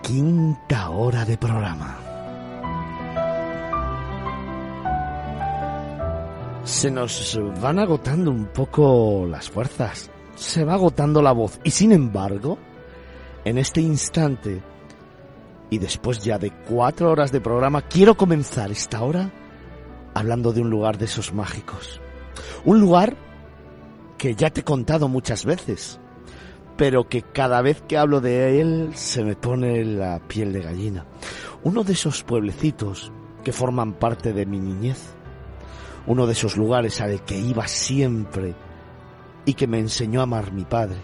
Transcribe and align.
Quinta 0.00 0.88
hora 0.88 1.26
de 1.26 1.36
programa. 1.36 1.98
Se 6.64 6.90
nos 6.90 7.38
van 7.60 7.78
agotando 7.78 8.30
un 8.30 8.46
poco 8.46 9.26
las 9.28 9.50
fuerzas, 9.50 10.10
se 10.34 10.64
va 10.64 10.72
agotando 10.72 11.20
la 11.20 11.32
voz 11.32 11.60
y 11.62 11.72
sin 11.72 11.92
embargo, 11.92 12.56
en 13.44 13.58
este 13.58 13.82
instante 13.82 14.62
y 15.68 15.76
después 15.76 16.24
ya 16.24 16.38
de 16.38 16.50
cuatro 16.50 17.10
horas 17.10 17.30
de 17.30 17.42
programa, 17.42 17.82
quiero 17.82 18.16
comenzar 18.16 18.70
esta 18.70 19.02
hora 19.02 19.30
hablando 20.14 20.54
de 20.54 20.62
un 20.62 20.70
lugar 20.70 20.96
de 20.96 21.04
esos 21.04 21.34
mágicos. 21.34 22.00
Un 22.64 22.80
lugar 22.80 23.14
que 24.16 24.34
ya 24.36 24.48
te 24.48 24.60
he 24.60 24.64
contado 24.64 25.06
muchas 25.06 25.44
veces, 25.44 26.00
pero 26.76 27.08
que 27.08 27.22
cada 27.22 27.62
vez 27.62 27.82
que 27.82 27.96
hablo 27.96 28.20
de 28.20 28.60
él 28.60 28.90
se 28.94 29.24
me 29.24 29.36
pone 29.36 29.84
la 29.84 30.18
piel 30.20 30.52
de 30.52 30.62
gallina. 30.62 31.06
Uno 31.62 31.84
de 31.84 31.92
esos 31.92 32.22
pueblecitos 32.22 33.12
que 33.42 33.52
forman 33.52 33.94
parte 33.94 34.32
de 34.32 34.46
mi 34.46 34.58
niñez. 34.58 35.14
Uno 36.06 36.26
de 36.26 36.32
esos 36.32 36.56
lugares 36.56 37.00
al 37.00 37.22
que 37.24 37.38
iba 37.38 37.66
siempre 37.68 38.54
y 39.46 39.54
que 39.54 39.66
me 39.66 39.78
enseñó 39.78 40.20
a 40.20 40.24
amar 40.24 40.52
mi 40.52 40.64
padre. 40.64 40.98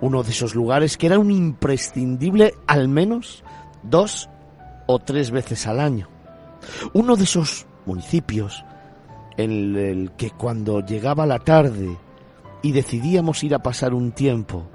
Uno 0.00 0.22
de 0.22 0.30
esos 0.30 0.54
lugares 0.54 0.96
que 0.96 1.06
era 1.06 1.18
un 1.18 1.30
imprescindible 1.30 2.54
al 2.66 2.88
menos 2.88 3.42
dos 3.82 4.28
o 4.86 4.98
tres 5.00 5.30
veces 5.30 5.66
al 5.66 5.80
año. 5.80 6.08
Uno 6.92 7.16
de 7.16 7.24
esos 7.24 7.66
municipios 7.84 8.64
en 9.36 9.76
el 9.76 10.12
que 10.12 10.30
cuando 10.30 10.80
llegaba 10.80 11.26
la 11.26 11.38
tarde 11.38 11.96
y 12.62 12.72
decidíamos 12.72 13.42
ir 13.44 13.54
a 13.54 13.62
pasar 13.62 13.94
un 13.94 14.12
tiempo. 14.12 14.68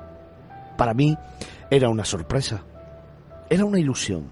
Para 0.77 0.93
mí 0.93 1.17
era 1.69 1.89
una 1.89 2.05
sorpresa, 2.05 2.63
era 3.49 3.65
una 3.65 3.79
ilusión, 3.79 4.31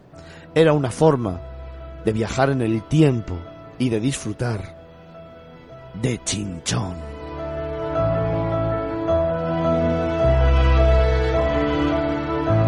era 0.55 0.73
una 0.73 0.91
forma 0.91 1.39
de 2.03 2.11
viajar 2.11 2.49
en 2.49 2.61
el 2.61 2.83
tiempo 2.83 3.37
y 3.77 3.89
de 3.89 3.99
disfrutar 3.99 4.81
de 6.01 6.23
Chinchón. 6.23 6.95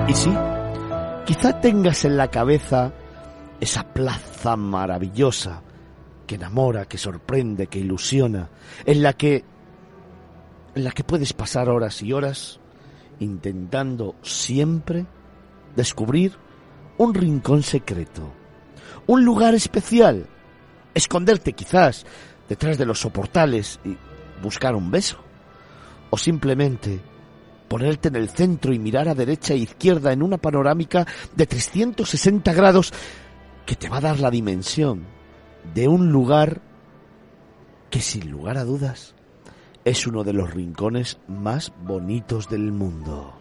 Y 0.07 0.13
sí, 0.13 0.33
quizá 1.25 1.59
tengas 1.61 2.05
en 2.05 2.17
la 2.17 2.27
cabeza 2.27 2.91
esa 3.59 3.83
plaza 3.83 4.55
maravillosa 4.57 5.61
que 6.27 6.35
enamora, 6.35 6.85
que 6.85 6.97
sorprende, 6.97 7.67
que 7.67 7.79
ilusiona, 7.79 8.49
en 8.85 9.01
la 9.01 9.13
que 9.13 9.45
en 10.75 10.83
la 10.83 10.91
que 10.91 11.03
puedes 11.03 11.33
pasar 11.33 11.69
horas 11.69 12.01
y 12.01 12.11
horas 12.13 12.59
intentando 13.19 14.15
siempre 14.21 15.05
descubrir 15.75 16.33
un 16.97 17.13
rincón 17.13 17.63
secreto, 17.63 18.31
un 19.07 19.25
lugar 19.25 19.55
especial, 19.55 20.27
esconderte 20.93 21.53
quizás 21.53 22.05
detrás 22.47 22.77
de 22.77 22.85
los 22.85 22.99
soportales 22.99 23.79
y 23.83 23.97
buscar 24.41 24.75
un 24.75 24.91
beso, 24.91 25.17
o 26.09 26.17
simplemente 26.17 26.99
ponerte 27.67 28.09
en 28.09 28.15
el 28.17 28.29
centro 28.29 28.73
y 28.73 28.79
mirar 28.79 29.09
a 29.09 29.15
derecha 29.15 29.53
e 29.53 29.57
izquierda 29.57 30.13
en 30.13 30.21
una 30.21 30.37
panorámica 30.37 31.07
de 31.35 31.47
360 31.47 32.53
grados 32.53 32.93
que 33.65 33.75
te 33.75 33.89
va 33.89 33.97
a 33.97 34.01
dar 34.01 34.19
la 34.19 34.29
dimensión 34.29 35.05
de 35.73 35.87
un 35.87 36.11
lugar 36.11 36.61
que 37.89 38.01
sin 38.01 38.29
lugar 38.29 38.57
a 38.57 38.63
dudas 38.63 39.12
es 39.85 40.07
uno 40.07 40.23
de 40.23 40.33
los 40.33 40.53
rincones 40.53 41.19
más 41.27 41.73
bonitos 41.83 42.49
del 42.49 42.71
mundo. 42.71 43.33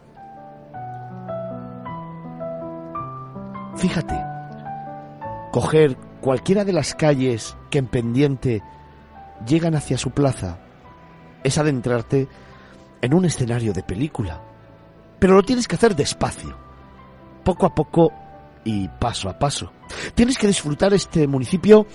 Fíjate, 3.76 4.20
coger 5.52 5.97
cualquiera 6.20 6.64
de 6.64 6.72
las 6.72 6.94
calles 6.94 7.56
que 7.70 7.78
en 7.78 7.86
pendiente 7.86 8.62
llegan 9.47 9.75
hacia 9.75 9.98
su 9.98 10.10
plaza 10.10 10.58
es 11.44 11.58
adentrarte 11.58 12.28
en 13.00 13.14
un 13.14 13.25
escenario 13.25 13.72
de 13.72 13.82
película. 13.82 14.41
Pero 15.19 15.34
lo 15.34 15.42
tienes 15.42 15.69
que 15.69 15.76
hacer 15.76 15.94
despacio, 15.94 16.56
poco 17.44 17.66
a 17.66 17.75
poco 17.75 18.12
y 18.64 18.88
paso 18.88 19.28
a 19.28 19.38
paso. 19.38 19.72
Tienes 20.14 20.38
que 20.38 20.48
disfrutar 20.48 20.92
este 20.92 21.26
municipio 21.26 21.86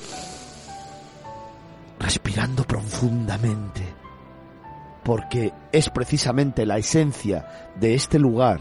respirando 2.00 2.64
profundamente 2.64 4.07
porque 5.08 5.54
es 5.72 5.90
precisamente 5.90 6.66
la 6.66 6.80
esencia 6.80 7.48
de 7.80 7.96
este 7.96 8.20
lugar 8.20 8.60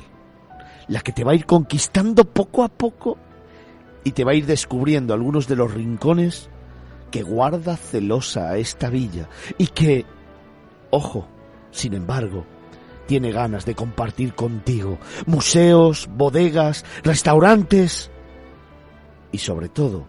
la 0.87 1.01
que 1.01 1.11
te 1.11 1.25
va 1.25 1.33
a 1.33 1.34
ir 1.34 1.45
conquistando 1.45 2.25
poco 2.25 2.62
a 2.62 2.69
poco 2.69 3.19
y 4.05 4.12
te 4.12 4.23
va 4.23 4.31
a 4.31 4.37
ir 4.37 4.47
descubriendo 4.47 5.12
algunos 5.12 5.49
de 5.49 5.57
los 5.57 5.75
rincones 5.75 6.49
que 7.11 7.25
guarda 7.25 7.77
celosa 7.77 8.49
a 8.49 8.59
esta 8.59 8.91
villa 8.91 9.29
y 9.59 9.67
que, 9.67 10.07
ojo, 10.91 11.27
sin 11.73 11.95
embargo, 11.95 12.47
tiene 13.09 13.33
ganas 13.33 13.67
de 13.67 13.75
compartir 13.75 14.34
contigo. 14.34 14.99
Museos, 15.27 16.09
bodegas, 16.13 16.84
restaurantes 17.03 18.13
y 19.33 19.39
sobre 19.39 19.69
todo 19.69 20.07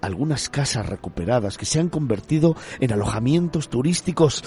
algunas 0.00 0.48
casas 0.48 0.86
recuperadas 0.88 1.58
que 1.58 1.66
se 1.66 1.80
han 1.80 1.88
convertido 1.88 2.54
en 2.78 2.92
alojamientos 2.92 3.68
turísticos 3.68 4.44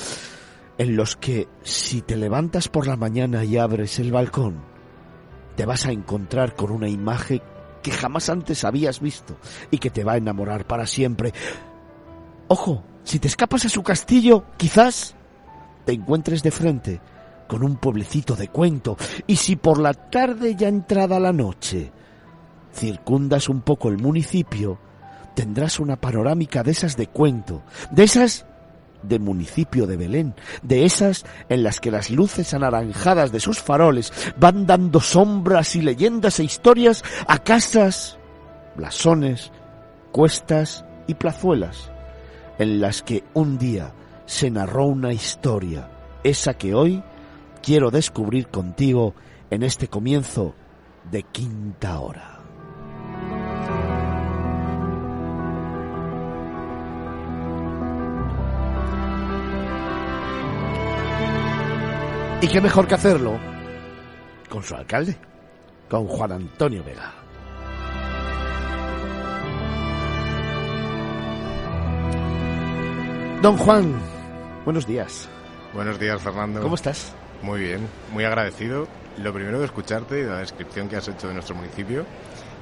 en 0.77 0.95
los 0.95 1.15
que 1.15 1.47
si 1.63 2.01
te 2.01 2.15
levantas 2.15 2.67
por 2.67 2.87
la 2.87 2.95
mañana 2.95 3.43
y 3.43 3.57
abres 3.57 3.99
el 3.99 4.11
balcón, 4.11 4.61
te 5.55 5.65
vas 5.65 5.85
a 5.85 5.91
encontrar 5.91 6.55
con 6.55 6.71
una 6.71 6.87
imagen 6.87 7.41
que 7.81 7.91
jamás 7.91 8.29
antes 8.29 8.63
habías 8.63 8.99
visto 8.99 9.37
y 9.71 9.79
que 9.79 9.89
te 9.89 10.03
va 10.03 10.13
a 10.13 10.17
enamorar 10.17 10.67
para 10.67 10.85
siempre. 10.85 11.33
Ojo, 12.47 12.83
si 13.03 13.19
te 13.19 13.27
escapas 13.27 13.65
a 13.65 13.69
su 13.69 13.81
castillo, 13.83 14.43
quizás 14.57 15.15
te 15.85 15.93
encuentres 15.93 16.43
de 16.43 16.51
frente 16.51 17.01
con 17.47 17.63
un 17.63 17.77
pueblecito 17.77 18.35
de 18.35 18.49
cuento 18.49 18.97
y 19.25 19.37
si 19.37 19.55
por 19.55 19.79
la 19.79 19.93
tarde 19.93 20.55
ya 20.55 20.67
entrada 20.67 21.19
la 21.19 21.31
noche 21.31 21.91
circundas 22.73 23.49
un 23.49 23.61
poco 23.61 23.89
el 23.89 23.97
municipio, 23.97 24.77
tendrás 25.33 25.79
una 25.79 25.95
panorámica 25.95 26.61
de 26.63 26.71
esas 26.71 26.95
de 26.97 27.07
cuento, 27.07 27.63
de 27.89 28.03
esas 28.03 28.45
de 29.07 29.19
municipio 29.19 29.87
de 29.87 29.97
Belén, 29.97 30.35
de 30.61 30.85
esas 30.85 31.25
en 31.49 31.63
las 31.63 31.79
que 31.79 31.91
las 31.91 32.09
luces 32.09 32.53
anaranjadas 32.53 33.31
de 33.31 33.39
sus 33.39 33.59
faroles 33.59 34.11
van 34.37 34.65
dando 34.65 34.99
sombras 34.99 35.75
y 35.75 35.81
leyendas 35.81 36.39
e 36.39 36.43
historias 36.43 37.03
a 37.27 37.39
casas, 37.39 38.17
blasones, 38.75 39.51
cuestas 40.11 40.85
y 41.07 41.15
plazuelas, 41.15 41.91
en 42.59 42.81
las 42.81 43.01
que 43.01 43.23
un 43.33 43.57
día 43.57 43.93
se 44.25 44.51
narró 44.51 44.85
una 44.85 45.13
historia, 45.13 45.89
esa 46.23 46.55
que 46.55 46.73
hoy 46.73 47.03
quiero 47.61 47.91
descubrir 47.91 48.47
contigo 48.47 49.13
en 49.49 49.63
este 49.63 49.87
comienzo 49.87 50.53
de 51.11 51.23
quinta 51.23 51.99
hora. 51.99 52.36
¿Y 62.39 62.47
qué 62.47 62.61
mejor 62.61 62.87
que 62.87 62.93
hacerlo 62.93 63.39
con 64.47 64.61
su 64.61 64.75
alcalde, 64.75 65.17
con 65.89 66.05
Juan 66.05 66.33
Antonio 66.33 66.83
Vega? 66.83 67.11
Don 73.41 73.57
Juan, 73.57 73.99
buenos 74.65 74.85
días. 74.85 75.27
Buenos 75.73 75.99
días, 75.99 76.21
Fernando. 76.21 76.61
¿Cómo 76.61 76.75
estás? 76.75 77.11
Muy 77.41 77.59
bien, 77.59 77.87
muy 78.13 78.23
agradecido. 78.23 78.87
Lo 79.17 79.33
primero 79.33 79.59
de 79.59 79.65
escucharte 79.65 80.19
y 80.19 80.21
de 80.21 80.29
la 80.29 80.37
descripción 80.37 80.89
que 80.89 80.97
has 80.97 81.07
hecho 81.07 81.27
de 81.27 81.33
nuestro 81.33 81.55
municipio, 81.55 82.05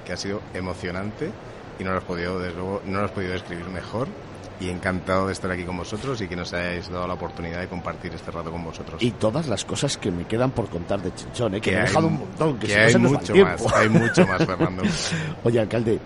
que 0.06 0.14
ha 0.14 0.18
sido 0.18 0.42
emocionante 0.54 1.32
y 1.80 1.84
no 1.84 1.92
lo 1.92 1.98
has 1.98 2.04
podido, 2.06 2.40
desde 2.40 2.56
luego, 2.56 2.82
no 2.86 3.00
lo 3.00 3.06
has 3.06 3.12
podido 3.12 3.34
describir 3.34 3.66
mejor. 3.66 4.08
Y 4.60 4.70
encantado 4.70 5.28
de 5.28 5.34
estar 5.34 5.52
aquí 5.52 5.64
con 5.64 5.78
vosotros 5.78 6.22
y 6.22 6.28
que 6.28 6.36
nos 6.36 6.54
hayáis 6.54 6.90
dado 6.90 7.08
la 7.08 7.16
oportunidad 7.16 7.60
de 7.60 7.68
compartir 7.68 8.14
este 8.14 8.32
rato 8.32 8.52
con 8.52 8.64
vosotros. 8.64 9.02
Y 9.02 9.12
todas 9.12 9.48
las 9.48 9.66
cosas 9.66 9.98
que 9.98 10.12
me 10.12 10.26
quedan 10.26 10.52
por 10.52 10.70
contar 10.70 11.02
de 11.02 11.14
Chinchón, 11.14 11.56
¿eh? 11.56 11.62
que, 11.62 11.72
me 11.72 11.78
he 11.78 11.82
dejado 11.82 12.08
un 12.08 12.20
montón, 12.20 12.58
que, 12.58 12.68
que 12.68 12.90
si 12.90 13.00
no 13.00 13.10
se 13.10 13.16
mucho 13.16 13.36
más, 13.36 13.74
hay 13.74 13.90
mucho 13.90 14.26
más, 14.28 14.46
Fernando. 14.46 14.84
Oye, 15.44 15.60
alcalde, 15.60 16.00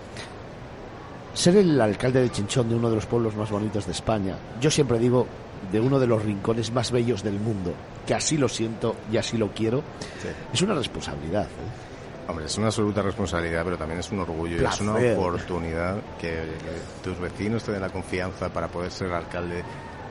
ser 1.33 1.57
el 1.57 1.79
alcalde 1.79 2.21
de 2.21 2.31
Chinchón, 2.31 2.69
de 2.69 2.75
uno 2.75 2.89
de 2.89 2.95
los 2.95 3.05
pueblos 3.05 3.35
más 3.35 3.49
bonitos 3.51 3.85
de 3.85 3.91
España, 3.91 4.35
yo 4.59 4.71
siempre 4.71 4.97
digo 4.97 5.27
de 5.71 5.79
uno 5.79 5.99
de 5.99 6.07
los 6.07 6.23
rincones 6.23 6.71
más 6.71 6.91
bellos 6.91 7.21
del 7.23 7.39
mundo, 7.39 7.73
que 8.07 8.15
así 8.15 8.37
lo 8.37 8.49
siento 8.49 8.95
y 9.11 9.17
así 9.17 9.37
lo 9.37 9.49
quiero, 9.49 9.83
Sí. 10.21 10.29
es 10.53 10.61
una 10.61 10.73
responsabilidad. 10.73 11.43
¿eh? 11.43 12.27
Hombre, 12.29 12.45
es 12.45 12.57
una 12.57 12.67
absoluta 12.67 13.01
responsabilidad, 13.01 13.63
pero 13.63 13.77
también 13.77 13.99
es 13.99 14.11
un 14.11 14.19
orgullo 14.19 14.61
y 14.61 14.65
es 14.65 14.81
una 14.81 14.93
oportunidad 14.93 15.97
que, 16.19 16.27
que 16.27 17.03
tus 17.03 17.19
vecinos 17.19 17.63
te 17.63 17.71
den 17.71 17.81
la 17.81 17.89
confianza 17.89 18.49
para 18.49 18.67
poder 18.67 18.91
ser 18.91 19.11
alcalde 19.11 19.63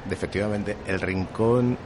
de 0.09 0.15
efectivamente 0.15 0.77
el 0.87 1.01
rincón 1.01 1.77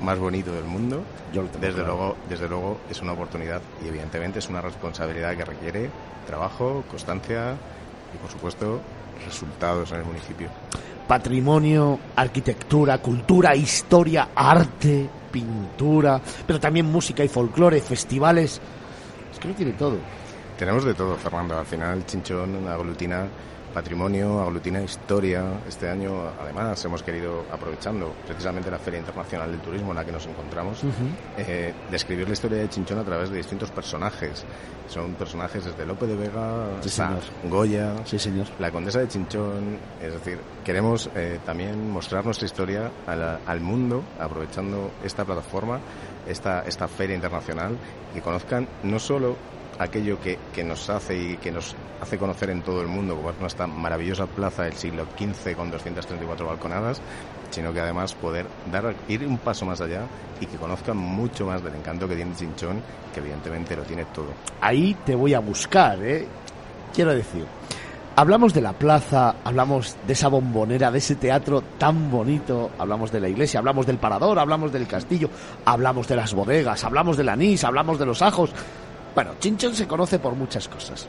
más 0.00 0.18
bonito 0.18 0.52
del 0.52 0.64
mundo. 0.64 1.02
Yo 1.32 1.44
Desde 1.60 1.74
claro. 1.74 1.86
luego, 1.86 2.16
desde 2.28 2.48
luego 2.48 2.78
es 2.90 3.00
una 3.02 3.12
oportunidad 3.12 3.60
y 3.84 3.88
evidentemente 3.88 4.38
es 4.38 4.48
una 4.48 4.60
responsabilidad 4.60 5.36
que 5.36 5.44
requiere 5.44 5.90
trabajo, 6.26 6.84
constancia 6.90 7.54
y 8.14 8.18
por 8.18 8.30
supuesto 8.30 8.80
resultados 9.24 9.92
en 9.92 9.98
el 9.98 10.04
municipio. 10.04 10.48
Patrimonio, 11.06 11.98
arquitectura, 12.16 12.98
cultura, 12.98 13.54
historia, 13.54 14.28
arte, 14.34 15.08
pintura, 15.30 16.20
pero 16.46 16.60
también 16.60 16.86
música 16.86 17.24
y 17.24 17.28
folclore, 17.28 17.80
festivales. 17.80 18.60
Es 19.32 19.38
que 19.38 19.48
lo 19.48 19.54
tiene 19.54 19.72
todo. 19.72 19.96
Tenemos 20.56 20.84
de 20.84 20.94
todo, 20.94 21.16
Fernando. 21.16 21.58
Al 21.58 21.66
final, 21.66 22.04
Chinchón 22.06 22.68
aglutina 22.68 23.26
patrimonio, 23.74 24.40
aglutina 24.42 24.80
historia. 24.82 25.44
Este 25.68 25.88
año, 25.88 26.12
además, 26.40 26.84
hemos 26.84 27.02
querido, 27.02 27.44
aprovechando 27.52 28.12
precisamente 28.26 28.70
la 28.70 28.78
Feria 28.78 29.00
Internacional 29.00 29.50
del 29.50 29.60
Turismo 29.60 29.90
en 29.90 29.96
la 29.96 30.04
que 30.04 30.12
nos 30.12 30.26
encontramos, 30.26 30.82
eh, 31.38 31.72
describir 31.90 32.26
la 32.26 32.32
historia 32.34 32.58
de 32.58 32.68
Chinchón 32.68 32.98
a 32.98 33.04
través 33.04 33.30
de 33.30 33.36
distintos 33.36 33.70
personajes. 33.70 34.44
Son 34.88 35.14
personajes 35.14 35.64
desde 35.64 35.86
Lope 35.86 36.06
de 36.06 36.16
Vega 36.16 36.66
Sí. 36.82 37.00
Goya, 37.48 37.94
Sí, 38.04 38.18
señor. 38.18 38.46
la 38.58 38.70
condesa 38.72 38.98
de 38.98 39.08
Chinchón, 39.08 39.78
es 40.02 40.12
decir, 40.12 40.38
queremos 40.64 41.08
eh, 41.14 41.38
también 41.46 41.90
mostrar 41.90 42.24
nuestra 42.24 42.46
historia 42.46 42.90
la- 43.06 43.38
al 43.46 43.60
mundo, 43.60 44.02
aprovechando 44.18 44.90
esta 45.04 45.24
plataforma, 45.24 45.78
esta, 46.26 46.62
esta 46.62 46.88
feria 46.88 47.14
internacional, 47.14 47.76
que 48.12 48.20
conozcan 48.20 48.66
no 48.82 48.98
solo 48.98 49.36
aquello 49.80 50.20
que, 50.20 50.38
que 50.54 50.62
nos 50.62 50.88
hace 50.90 51.16
y 51.16 51.36
que 51.38 51.50
nos 51.50 51.74
hace 52.00 52.18
conocer 52.18 52.50
en 52.50 52.62
todo 52.62 52.82
el 52.82 52.86
mundo, 52.86 53.16
como 53.16 53.30
es 53.30 53.40
nuestra 53.40 53.66
maravillosa 53.66 54.26
plaza 54.26 54.64
del 54.64 54.74
siglo 54.74 55.06
XV 55.18 55.56
con 55.56 55.70
234 55.70 56.46
balconadas, 56.46 57.00
sino 57.50 57.72
que 57.72 57.80
además 57.80 58.14
poder 58.14 58.46
dar 58.70 58.94
ir 59.08 59.26
un 59.26 59.38
paso 59.38 59.64
más 59.64 59.80
allá 59.80 60.02
y 60.38 60.46
que 60.46 60.56
conozcan 60.58 60.98
mucho 60.98 61.46
más 61.46 61.64
del 61.64 61.74
encanto 61.74 62.06
que 62.06 62.14
tiene 62.14 62.34
Chinchón, 62.36 62.82
que 63.12 63.20
evidentemente 63.20 63.74
lo 63.74 63.82
tiene 63.82 64.04
todo. 64.06 64.28
ahí 64.60 64.94
te 65.04 65.14
voy 65.14 65.32
a 65.32 65.40
buscar, 65.40 66.02
¿eh? 66.02 66.28
Quiero 66.94 67.14
decir, 67.14 67.46
hablamos 68.16 68.52
de 68.52 68.60
la 68.60 68.74
plaza, 68.74 69.36
hablamos 69.44 69.96
de 70.06 70.12
esa 70.12 70.28
bombonera, 70.28 70.90
de 70.90 70.98
ese 70.98 71.14
teatro 71.14 71.62
tan 71.78 72.10
bonito, 72.10 72.70
hablamos 72.78 73.10
de 73.12 73.20
la 73.20 73.28
iglesia, 73.28 73.60
hablamos 73.60 73.86
del 73.86 73.96
parador, 73.96 74.38
hablamos 74.38 74.72
del 74.72 74.86
castillo, 74.86 75.30
hablamos 75.64 76.06
de 76.06 76.16
las 76.16 76.34
bodegas, 76.34 76.84
hablamos 76.84 77.16
del 77.16 77.30
anís, 77.30 77.64
hablamos 77.64 77.98
de 77.98 78.06
los 78.06 78.20
ajos. 78.20 78.50
Bueno, 79.14 79.32
Chinchón 79.40 79.74
se 79.74 79.86
conoce 79.86 80.18
por 80.18 80.34
muchas 80.34 80.68
cosas. 80.68 81.06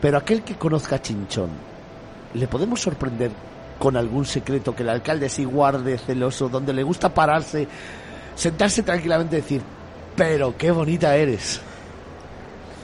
Pero 0.00 0.18
aquel 0.18 0.42
que 0.42 0.54
conozca 0.56 1.00
Chinchón, 1.02 1.50
¿le 2.34 2.46
podemos 2.48 2.80
sorprender 2.80 3.30
con 3.78 3.96
algún 3.96 4.24
secreto 4.24 4.74
que 4.74 4.82
el 4.82 4.88
alcalde 4.88 5.28
sí 5.28 5.44
guarde 5.44 5.98
celoso, 5.98 6.48
donde 6.48 6.72
le 6.72 6.82
gusta 6.82 7.12
pararse, 7.12 7.66
sentarse 8.34 8.82
tranquilamente 8.82 9.38
y 9.38 9.40
decir, 9.40 9.62
pero 10.16 10.56
qué 10.56 10.70
bonita 10.70 11.14
eres? 11.16 11.60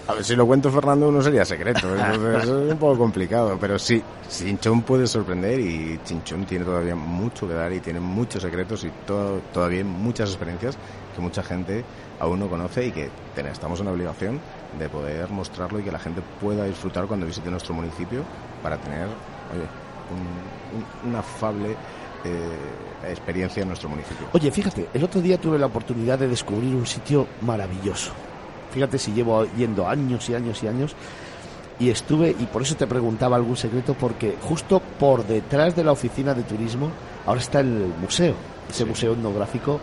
A 0.07 0.13
ver, 0.13 0.23
si 0.25 0.37
lo 0.37 0.47
cuento, 0.47 0.71
Fernando, 0.71 1.11
no 1.11 1.23
sería 1.23 1.45
secreto. 1.47 1.89
entonces 1.97 2.43
es 2.45 2.49
un 2.73 2.79
poco 2.79 2.99
complicado. 2.99 3.57
Pero 3.61 3.79
sí, 3.79 4.03
Chinchón 4.29 4.83
puede 4.83 5.07
sorprender 5.07 5.59
y 5.61 5.99
Chinchón 6.05 6.45
tiene 6.45 6.65
todavía 6.65 6.95
mucho 6.95 7.49
que 7.49 7.55
dar 7.55 7.73
y 7.73 7.81
tiene 7.81 8.01
muchos 8.01 8.43
secretos 8.43 8.85
y 8.85 8.91
to- 9.07 9.41
todavía 9.53 9.83
muchas 9.85 10.29
experiencias 10.31 10.77
que 11.15 11.23
mucha 11.23 11.43
gente 11.43 11.85
aún 12.25 12.41
no 12.41 12.49
conoce 12.49 12.87
y 12.87 12.91
que 12.93 13.11
estamos 13.51 13.79
en 13.81 13.87
la 13.87 13.93
obligación 13.93 14.41
de 14.79 14.89
poder 14.89 15.31
mostrarlo 15.31 15.79
y 15.81 15.83
que 15.83 15.93
la 15.93 15.99
gente 15.99 16.21
pueda 16.41 16.65
disfrutar 16.65 17.07
cuando 17.07 17.27
visite 17.27 17.51
nuestro 17.51 17.75
municipio 17.75 18.23
para 18.63 18.77
tener, 18.79 19.07
oye, 19.07 19.67
un- 20.11 20.79
un- 21.07 21.11
una 21.11 21.21
afable 21.21 21.77
eh, 22.27 23.11
experiencia 23.11 23.61
en 23.63 23.69
nuestro 23.69 23.89
municipio. 23.91 24.27
Oye, 24.33 24.51
fíjate, 24.51 24.89
el 24.95 25.05
otro 25.05 25.21
día 25.21 25.39
tuve 25.39 25.59
la 25.59 25.67
oportunidad 25.67 26.19
de 26.19 26.27
descubrir 26.27 26.75
un 26.75 26.87
sitio 26.87 27.27
maravilloso. 27.43 28.13
Fíjate 28.73 28.99
si 28.99 29.13
llevo 29.13 29.45
yendo 29.57 29.87
años 29.87 30.29
y 30.31 30.35
años 30.35 30.63
y 30.63 30.69
años. 30.69 30.95
Y 31.79 31.91
estuve, 31.91 32.31
y 32.31 32.47
por 32.47 32.63
eso 32.63 32.77
te 32.77 32.87
preguntaba 32.87 33.37
algún 33.37 33.57
secreto, 33.59 33.93
porque 33.95 34.37
justo 34.41 34.81
por 34.99 35.27
detrás 35.27 35.77
de 35.77 35.85
la 35.85 35.93
oficina 35.93 36.33
de 36.33 36.45
turismo 36.45 36.89
ahora 37.27 37.41
está 37.41 37.61
el 37.61 37.93
museo, 38.01 38.35
ese 38.71 38.85
Sí. 38.85 38.89
museo 38.89 39.13
etnográfico 39.13 39.81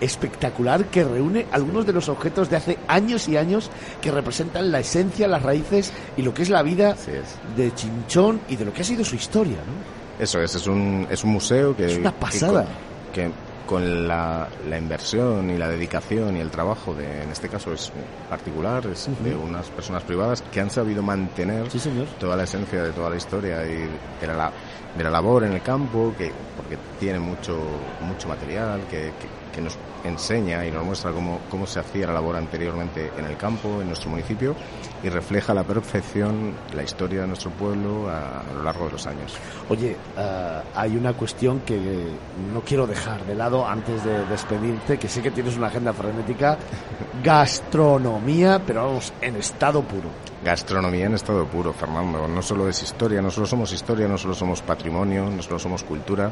espectacular 0.00 0.86
que 0.86 1.04
reúne 1.04 1.46
algunos 1.52 1.86
de 1.86 1.92
los 1.92 2.08
objetos 2.08 2.50
de 2.50 2.56
hace 2.56 2.78
años 2.88 3.28
y 3.28 3.36
años 3.36 3.70
que 4.00 4.10
representan 4.10 4.70
la 4.72 4.80
esencia, 4.80 5.28
las 5.28 5.42
raíces 5.42 5.92
y 6.16 6.22
lo 6.22 6.32
que 6.34 6.42
es 6.42 6.50
la 6.50 6.62
vida 6.62 6.92
es. 6.92 7.56
de 7.56 7.74
Chinchón 7.74 8.40
y 8.48 8.56
de 8.56 8.64
lo 8.64 8.72
que 8.72 8.82
ha 8.82 8.84
sido 8.84 9.04
su 9.04 9.16
historia, 9.16 9.56
¿no? 9.58 10.22
Eso 10.22 10.40
es, 10.40 10.54
es 10.54 10.66
un, 10.66 11.06
es 11.10 11.22
un 11.24 11.30
museo 11.30 11.76
que... 11.76 11.86
Es 11.86 11.98
una 11.98 12.12
pasada. 12.12 12.66
Que 13.12 13.30
con, 13.66 14.06
la, 14.06 14.48
la 14.68 14.78
inversión 14.78 15.50
y 15.50 15.58
la 15.58 15.68
dedicación 15.68 16.36
y 16.36 16.40
el 16.40 16.50
trabajo 16.50 16.94
de, 16.94 17.22
en 17.24 17.30
este 17.30 17.48
caso 17.48 17.72
es 17.72 17.92
particular, 18.30 18.86
es 18.86 19.08
de 19.24 19.34
unas 19.34 19.66
personas 19.70 20.04
privadas 20.04 20.42
que 20.52 20.60
han 20.60 20.70
sabido 20.70 21.02
mantener 21.02 21.68
Sí, 21.70 21.78
señor. 21.80 22.06
toda 22.20 22.36
la 22.36 22.44
esencia 22.44 22.82
de 22.82 22.92
toda 22.92 23.10
la 23.10 23.16
historia 23.16 23.66
y 23.66 23.88
de 24.20 24.26
la, 24.28 24.52
de 24.96 25.02
la 25.04 25.10
labor 25.10 25.44
en 25.44 25.52
el 25.54 25.62
campo, 25.62 26.14
que 26.16 26.30
porque 26.56 26.78
tiene 27.00 27.18
mucho 27.18 27.58
mucho 28.02 28.28
material 28.28 28.82
que, 28.88 28.96
que- 29.20 29.45
que 29.56 29.62
nos 29.62 29.76
enseña 30.04 30.64
y 30.66 30.70
nos 30.70 30.84
muestra 30.84 31.10
cómo, 31.10 31.40
cómo 31.50 31.66
se 31.66 31.80
hacía 31.80 32.06
la 32.06 32.12
labor 32.12 32.36
anteriormente 32.36 33.10
en 33.16 33.24
el 33.24 33.38
campo, 33.38 33.80
en 33.80 33.88
nuestro 33.88 34.10
municipio, 34.10 34.54
y 35.02 35.08
refleja 35.08 35.52
a 35.52 35.54
la 35.54 35.64
perfección 35.64 36.54
la 36.74 36.82
historia 36.82 37.22
de 37.22 37.26
nuestro 37.26 37.50
pueblo 37.50 38.08
a, 38.08 38.40
a 38.40 38.52
lo 38.54 38.62
largo 38.62 38.84
de 38.84 38.92
los 38.92 39.06
años. 39.06 39.34
Oye, 39.70 39.96
ah, 40.16 40.62
hay 40.74 40.96
una 40.96 41.14
cuestión 41.14 41.60
que 41.60 42.06
no 42.52 42.60
quiero 42.60 42.86
dejar 42.86 43.24
de 43.24 43.34
lado 43.34 43.66
antes 43.66 44.04
de 44.04 44.26
despedirte, 44.26 44.98
que 44.98 45.08
sé 45.08 45.22
que 45.22 45.30
tienes 45.30 45.56
una 45.56 45.68
agenda 45.68 45.92
frenética, 45.94 46.58
gastronomía, 47.24 48.60
pero 48.64 48.84
vamos, 48.84 49.12
en 49.22 49.36
estado 49.36 49.82
puro. 49.82 50.10
Gastronomía 50.44 51.06
en 51.06 51.14
estado 51.14 51.46
puro, 51.46 51.72
Fernando. 51.72 52.28
No 52.28 52.42
solo 52.42 52.68
es 52.68 52.82
historia, 52.82 53.22
no 53.22 53.30
solo 53.30 53.46
somos 53.46 53.72
historia, 53.72 54.06
no 54.06 54.18
solo 54.18 54.34
somos 54.34 54.60
patrimonio, 54.60 55.30
no 55.30 55.42
solo 55.42 55.58
somos 55.58 55.82
cultura. 55.82 56.30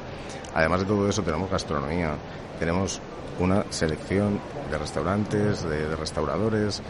Además 0.55 0.81
de 0.81 0.87
todo 0.87 1.09
eso 1.09 1.23
tenemos 1.23 1.51
gastronomía. 1.51 2.15
Tenemos 2.59 3.01
una 3.41 3.65
selección 3.71 4.39
de 4.71 4.79
restaurantes, 4.79 5.63
de, 5.65 5.97
restauradores, 5.97 6.83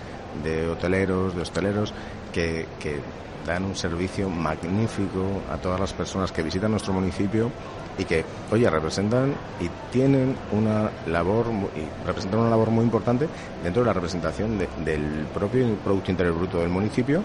de 0.42 0.68
hoteleros, 0.68 1.34
de 1.34 1.42
hosteleros 1.42 1.94
que, 2.32 2.66
que 2.80 3.00
dan 3.46 3.64
un 3.64 3.76
servicio 3.76 4.28
magnífico 4.30 5.22
a 5.52 5.56
todas 5.58 5.78
las 5.80 5.92
personas 5.92 6.32
que 6.32 6.42
visitan 6.42 6.70
nuestro 6.70 6.92
municipio 6.92 7.50
y 7.98 8.04
que, 8.04 8.24
oye, 8.50 8.68
representan 8.68 9.34
y 9.60 9.68
tienen 9.92 10.34
una 10.50 10.90
labor, 11.06 11.46
y 11.76 12.06
representan 12.06 12.40
una 12.40 12.50
labor 12.50 12.70
muy 12.70 12.84
importante 12.84 13.28
dentro 13.62 13.82
de 13.82 13.86
la 13.86 13.92
representación 13.92 14.58
de- 14.58 14.68
del 14.84 15.26
propio 15.32 15.66
Producto 15.76 16.10
Interior 16.10 16.34
Bruto 16.36 16.58
del 16.58 16.70
municipio 16.70 17.22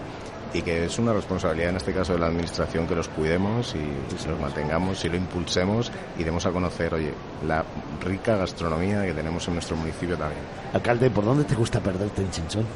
y 0.52 0.62
que 0.62 0.84
es 0.84 0.98
una 0.98 1.12
responsabilidad 1.12 1.70
en 1.70 1.76
este 1.76 1.92
caso 1.92 2.12
de 2.14 2.18
la 2.18 2.26
administración 2.26 2.86
que 2.86 2.94
los 2.94 3.08
cuidemos 3.08 3.74
y, 3.74 4.26
los 4.28 4.40
mantengamos 4.40 5.04
y 5.04 5.08
lo 5.08 5.16
impulsemos 5.16 5.92
y 6.18 6.24
demos 6.24 6.44
a 6.46 6.50
conocer, 6.50 6.94
oye, 6.94 7.12
la 7.46 7.64
rica 8.04 8.36
gastronomía 8.36 9.04
que 9.04 9.12
tenemos 9.12 9.46
en 9.48 9.54
nuestro 9.54 9.76
municipio 9.76 10.16
también. 10.16 10.42
Alcalde, 10.72 11.10
¿por 11.10 11.24
dónde 11.24 11.44
te 11.44 11.54
gusta 11.54 11.80
perderte 11.80 12.22
en 12.22 12.30
Chinchón? 12.30 12.66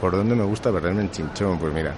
¿Por 0.00 0.12
dónde 0.12 0.34
me 0.34 0.44
gusta 0.44 0.70
perderme 0.72 1.02
en 1.02 1.10
Chinchón? 1.10 1.58
Pues 1.58 1.72
mira, 1.72 1.94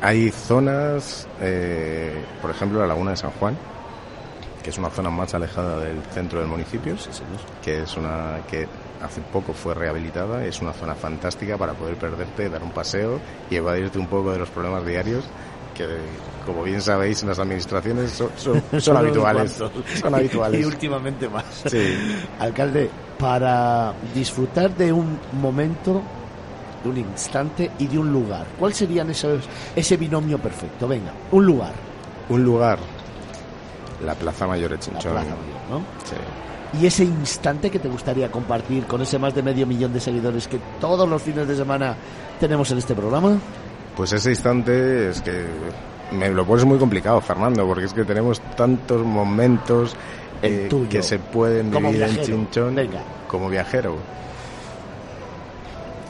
hay 0.00 0.30
zonas, 0.30 1.28
eh, 1.40 2.24
por 2.40 2.50
ejemplo, 2.50 2.80
la 2.80 2.86
Laguna 2.86 3.10
de 3.10 3.16
San 3.18 3.30
Juan, 3.32 3.56
que 4.62 4.70
es 4.70 4.78
una 4.78 4.88
zona 4.88 5.10
más 5.10 5.34
alejada 5.34 5.80
del 5.80 6.02
centro 6.12 6.40
del 6.40 6.48
municipio, 6.48 6.96
que 7.62 7.82
es 7.82 7.96
una 7.96 8.40
que 8.50 8.66
hace 9.04 9.20
poco 9.20 9.52
fue 9.52 9.74
rehabilitada, 9.74 10.44
es 10.44 10.60
una 10.60 10.72
zona 10.72 10.94
fantástica 10.94 11.56
para 11.58 11.74
poder 11.74 11.96
perderte, 11.96 12.48
dar 12.48 12.62
un 12.62 12.70
paseo 12.70 13.20
y 13.50 13.56
evadirte 13.56 13.98
un 13.98 14.06
poco 14.06 14.32
de 14.32 14.38
los 14.38 14.48
problemas 14.50 14.84
diarios 14.86 15.24
que, 15.74 15.86
como 16.46 16.62
bien 16.62 16.80
sabéis, 16.80 17.22
en 17.22 17.28
las 17.30 17.38
administraciones 17.40 18.12
son, 18.12 18.30
son- 18.36 18.62
son 18.70 18.80
Son 18.80 18.96
habituales. 18.96 19.60
Y 20.02 20.06
habituales. 20.14 20.66
últimamente 20.66 21.28
más. 21.28 21.44
Sí. 21.66 21.96
Alcalde, 22.38 22.88
para 23.18 23.92
disfrutar 24.14 24.74
de 24.76 24.92
un 24.92 25.18
momento, 25.40 26.00
de 26.84 26.90
un 26.90 26.96
instante 26.98 27.70
y 27.78 27.86
de 27.88 27.98
un 27.98 28.12
lugar, 28.12 28.46
¿cuál 28.58 28.72
serían 28.72 29.10
esos, 29.10 29.44
ese 29.74 29.96
binomio 29.96 30.38
perfecto? 30.38 30.86
Venga, 30.86 31.12
un 31.32 31.44
lugar. 31.44 31.72
Un 32.28 32.44
lugar, 32.44 32.78
la 34.04 34.14
Plaza 34.14 34.46
Mayor 34.46 34.70
de 34.70 34.76
La 34.76 34.80
Chinchón. 34.80 35.12
Plaza 35.12 35.26
Mayor, 35.30 35.60
¿no? 35.70 35.78
Sí. 36.04 36.14
Y 36.80 36.86
ese 36.86 37.04
instante 37.04 37.70
que 37.70 37.78
te 37.78 37.88
gustaría 37.88 38.30
compartir 38.30 38.84
con 38.86 39.00
ese 39.02 39.18
más 39.18 39.34
de 39.34 39.42
medio 39.42 39.66
millón 39.66 39.92
de 39.92 40.00
seguidores 40.00 40.48
que 40.48 40.58
todos 40.80 41.08
los 41.08 41.22
fines 41.22 41.46
de 41.46 41.54
semana 41.56 41.94
tenemos 42.40 42.70
en 42.72 42.78
este 42.78 42.94
programa. 42.94 43.36
Pues 43.96 44.12
ese 44.12 44.30
instante 44.30 45.10
es 45.10 45.20
que 45.22 45.44
me 46.12 46.28
lo 46.30 46.44
pones 46.44 46.64
muy 46.64 46.78
complicado, 46.78 47.20
Fernando, 47.20 47.66
porque 47.66 47.84
es 47.84 47.92
que 47.92 48.04
tenemos 48.04 48.40
tantos 48.56 49.04
momentos 49.04 49.94
eh, 50.42 50.66
tuyo. 50.68 50.88
que 50.88 51.02
se 51.02 51.18
pueden 51.18 51.70
Como 51.70 51.90
vivir 51.90 52.02
en. 52.08 52.20
Chinchón 52.22 52.74
Venga. 52.74 53.00
como 53.28 53.48
viajero. 53.48 53.96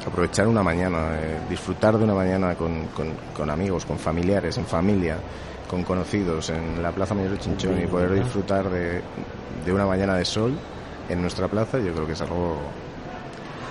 Aprovechar 0.07 0.47
una 0.47 0.63
mañana, 0.63 1.19
eh, 1.19 1.39
disfrutar 1.49 1.97
de 1.97 2.05
una 2.05 2.15
mañana 2.15 2.55
con, 2.55 2.89
con- 2.89 3.13
con 3.35 3.49
amigos, 3.49 3.87
con 3.87 3.99
familiares, 3.99 4.57
en 4.59 4.67
familia, 4.67 5.17
con 5.69 5.83
conocidos 5.83 6.51
en 6.51 6.83
la 6.83 6.91
Plaza 6.93 7.15
Mayor 7.15 7.31
de 7.33 7.39
Chinchón 7.39 7.83
y 7.83 7.87
poder 7.87 8.13
disfrutar 8.13 8.69
de, 8.69 9.01
de 9.65 9.73
una 9.73 9.87
mañana 9.87 10.15
de 10.17 10.25
sol 10.25 10.53
en 11.09 11.21
nuestra 11.21 11.49
plaza, 11.49 11.79
yo 11.79 11.93
creo 11.93 12.07
que 12.07 12.13
es 12.13 12.21
algo 12.21 12.57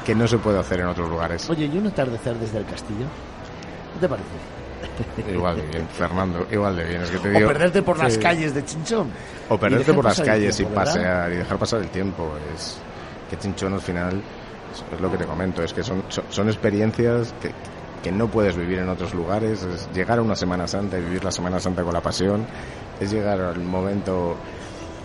que 0.06 0.14
no 0.16 0.28
se 0.28 0.38
puede 0.38 0.60
hacer 0.60 0.82
en 0.82 0.88
otros 0.88 1.10
lugares. 1.10 1.50
Oye, 1.50 1.66
¿y 1.66 1.78
un 1.78 1.88
atardecer 1.88 2.36
desde 2.38 2.60
el 2.60 2.66
castillo? 2.66 3.06
¿Qué 3.94 4.00
te 4.02 4.10
parece? 4.10 4.28
Igual 5.34 5.56
de 5.56 5.62
bien, 5.64 5.88
Fernando, 5.88 6.46
igual 6.52 6.76
de 6.76 6.84
bien. 6.84 7.02
Es 7.04 7.10
que 7.10 7.18
te 7.18 7.30
O 7.30 7.32
digo, 7.32 7.48
perderte 7.48 7.82
por 7.82 7.98
las 7.98 8.14
sí. 8.14 8.20
calles 8.20 8.54
de 8.54 8.66
Chinchón. 8.66 9.10
O 9.50 9.58
perderte 9.58 9.94
por 9.94 10.04
las 10.04 10.20
calles 10.20 10.58
tiempo, 10.58 10.74
y 10.74 10.78
¿verdad? 10.78 10.94
pasear 10.94 11.32
y 11.32 11.36
dejar 11.38 11.58
pasar 11.58 11.80
el 11.82 11.88
tiempo. 11.88 12.32
Es 12.54 12.78
que 13.30 13.38
Chinchón 13.38 13.74
al 13.74 13.82
final 13.82 14.22
es, 14.74 14.84
es 14.94 15.00
lo 15.02 15.10
que 15.10 15.18
te 15.18 15.26
comento, 15.26 15.64
es 15.64 15.74
que 15.74 15.84
son, 15.84 16.04
son, 16.10 16.26
son 16.30 16.48
experiencias 16.50 17.34
que, 17.42 17.52
que 18.04 18.12
no 18.12 18.28
puedes 18.28 18.58
vivir 18.58 18.80
en 18.80 18.90
otros 18.90 19.14
lugares. 19.14 19.64
Es 19.64 19.90
llegar 19.94 20.20
a 20.20 20.22
una 20.22 20.36
Semana 20.36 20.68
Santa 20.68 20.98
y 20.98 21.02
vivir 21.02 21.24
la 21.24 21.32
Semana 21.32 21.62
Santa 21.62 21.82
con 21.84 21.94
la 21.94 22.02
pasión. 22.02 22.46
Es 23.00 23.10
llegar 23.10 23.40
al 23.40 23.60
momento 23.62 24.36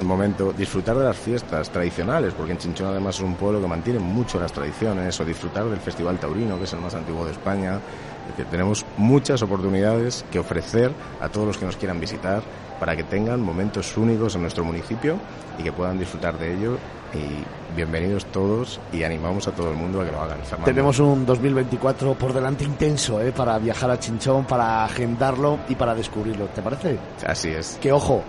el 0.01 0.07
momento, 0.07 0.53
disfrutar 0.53 0.97
de 0.97 1.05
las 1.05 1.17
fiestas 1.17 1.71
tradicionales, 1.71 2.33
porque 2.35 2.53
en 2.53 2.59
Chinchón 2.59 2.89
además 2.89 3.17
es 3.17 3.23
un 3.23 3.35
pueblo 3.35 3.61
que 3.61 3.67
mantiene 3.67 3.99
mucho 3.99 4.39
las 4.39 4.53
tradiciones, 4.53 5.19
o 5.21 5.25
disfrutar 5.25 5.65
del 5.65 5.81
Festival 5.81 6.19
Taurino, 6.19 6.57
que 6.59 6.65
es 6.65 6.73
el 6.73 6.81
más 6.81 6.95
antiguo 6.95 7.25
de 7.25 7.33
España. 7.33 7.81
Es 8.23 8.37
decir, 8.37 8.47
tenemos 8.51 8.85
muchas 8.97 9.43
oportunidades 9.43 10.25
que 10.31 10.39
ofrecer 10.39 10.93
a 11.21 11.29
todos 11.29 11.47
los 11.47 11.59
que 11.59 11.67
nos 11.67 11.77
quieran 11.77 11.99
visitar 11.99 12.43
para 12.79 12.95
que 12.95 13.03
tengan 13.03 13.41
momentos 13.41 13.97
únicos 13.97 14.35
en 14.37 14.43
nuestro 14.43 14.65
municipio 14.65 15.17
y 15.59 15.63
que 15.65 15.73
puedan 15.73 15.99
disfrutar 15.99 16.39
de 16.39 16.55
ello. 16.55 16.79
Y 17.15 17.75
bienvenidos 17.75 18.27
todos 18.27 18.81
y 18.93 19.03
animamos 19.03 19.49
a 19.49 19.53
todo 19.53 19.71
el 19.71 19.77
mundo 19.77 20.03
a 20.03 20.05
que 20.05 20.13
lo 20.13 20.21
hagan. 20.21 20.39
Fernando. 20.41 20.67
Tenemos 20.67 20.99
un 21.01 21.25
2024 21.25 22.15
por 22.15 22.35
delante 22.35 22.65
intenso, 22.65 23.21
¿eh? 23.21 23.33
Para 23.33 23.59
viajar 23.59 23.91
a 23.91 23.99
Chinchón, 23.99 24.45
para 24.45 24.85
agendarlo 24.85 25.59
y 25.69 25.75
para 25.75 25.95
descubrirlo. 25.95 26.47
¿Te 26.47 26.61
parece? 26.61 26.99
Así 27.27 27.49
es. 27.49 27.79
Que 27.81 27.93
ojo, 27.93 28.23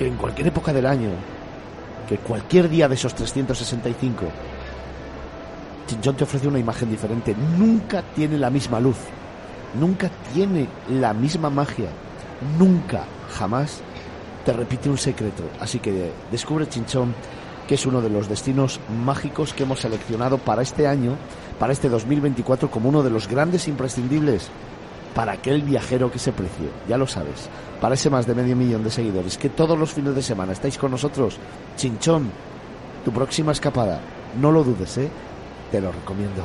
que 0.00 0.06
en 0.06 0.16
cualquier 0.16 0.46
época 0.46 0.72
del 0.72 0.86
año, 0.86 1.10
que 2.08 2.16
cualquier 2.16 2.70
día 2.70 2.88
de 2.88 2.94
esos 2.94 3.14
365, 3.14 4.24
Chinchón 5.86 6.16
te 6.16 6.24
ofrece 6.24 6.48
una 6.48 6.58
imagen 6.58 6.88
diferente. 6.88 7.36
Nunca 7.58 8.02
tiene 8.14 8.38
la 8.38 8.48
misma 8.48 8.80
luz, 8.80 8.96
nunca 9.78 10.10
tiene 10.32 10.68
la 10.88 11.12
misma 11.12 11.50
magia, 11.50 11.90
nunca, 12.58 13.04
jamás 13.36 13.82
te 14.46 14.54
repite 14.54 14.88
un 14.88 14.96
secreto. 14.96 15.42
Así 15.60 15.80
que 15.80 16.12
descubre 16.32 16.66
Chinchón, 16.66 17.14
que 17.68 17.74
es 17.74 17.84
uno 17.84 18.00
de 18.00 18.08
los 18.08 18.26
destinos 18.26 18.80
mágicos 19.04 19.52
que 19.52 19.64
hemos 19.64 19.80
seleccionado 19.80 20.38
para 20.38 20.62
este 20.62 20.86
año, 20.86 21.16
para 21.58 21.74
este 21.74 21.90
2024, 21.90 22.70
como 22.70 22.88
uno 22.88 23.02
de 23.02 23.10
los 23.10 23.28
grandes 23.28 23.68
imprescindibles 23.68 24.48
para 25.14 25.32
aquel 25.32 25.62
viajero 25.62 26.10
que 26.10 26.18
se 26.18 26.32
precie, 26.32 26.68
ya 26.88 26.96
lo 26.96 27.06
sabes, 27.06 27.48
para 27.80 27.94
ese 27.94 28.10
más 28.10 28.26
de 28.26 28.34
medio 28.34 28.56
millón 28.56 28.84
de 28.84 28.90
seguidores, 28.90 29.38
que 29.38 29.48
todos 29.48 29.78
los 29.78 29.92
fines 29.92 30.14
de 30.14 30.22
semana 30.22 30.52
estáis 30.52 30.78
con 30.78 30.90
nosotros, 30.90 31.38
Chinchón, 31.76 32.30
tu 33.04 33.12
próxima 33.12 33.52
escapada, 33.52 34.00
no 34.40 34.52
lo 34.52 34.62
dudes, 34.62 34.98
¿eh? 34.98 35.08
Te 35.70 35.80
lo 35.80 35.92
recomiendo. 35.92 36.44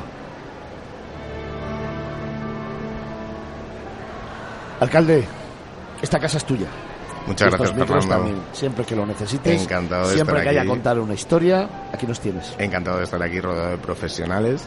Alcalde, 4.80 5.24
esta 6.02 6.18
casa 6.18 6.36
es 6.36 6.44
tuya. 6.44 6.66
Muchas 7.26 7.48
gracias, 7.50 7.76
Fernando. 7.76 8.08
también, 8.08 8.36
siempre 8.52 8.84
que 8.84 8.94
lo 8.94 9.04
necesites, 9.04 9.62
Encantado 9.62 10.08
de 10.08 10.14
siempre 10.14 10.36
estar 10.38 10.52
que 10.52 10.58
haya 10.60 10.68
contar 10.68 10.98
una 10.98 11.14
historia, 11.14 11.68
aquí 11.92 12.06
nos 12.06 12.20
tienes. 12.20 12.54
Encantado 12.58 12.98
de 12.98 13.04
estar 13.04 13.20
aquí 13.22 13.40
rodeado 13.40 13.70
de 13.70 13.78
profesionales 13.78 14.62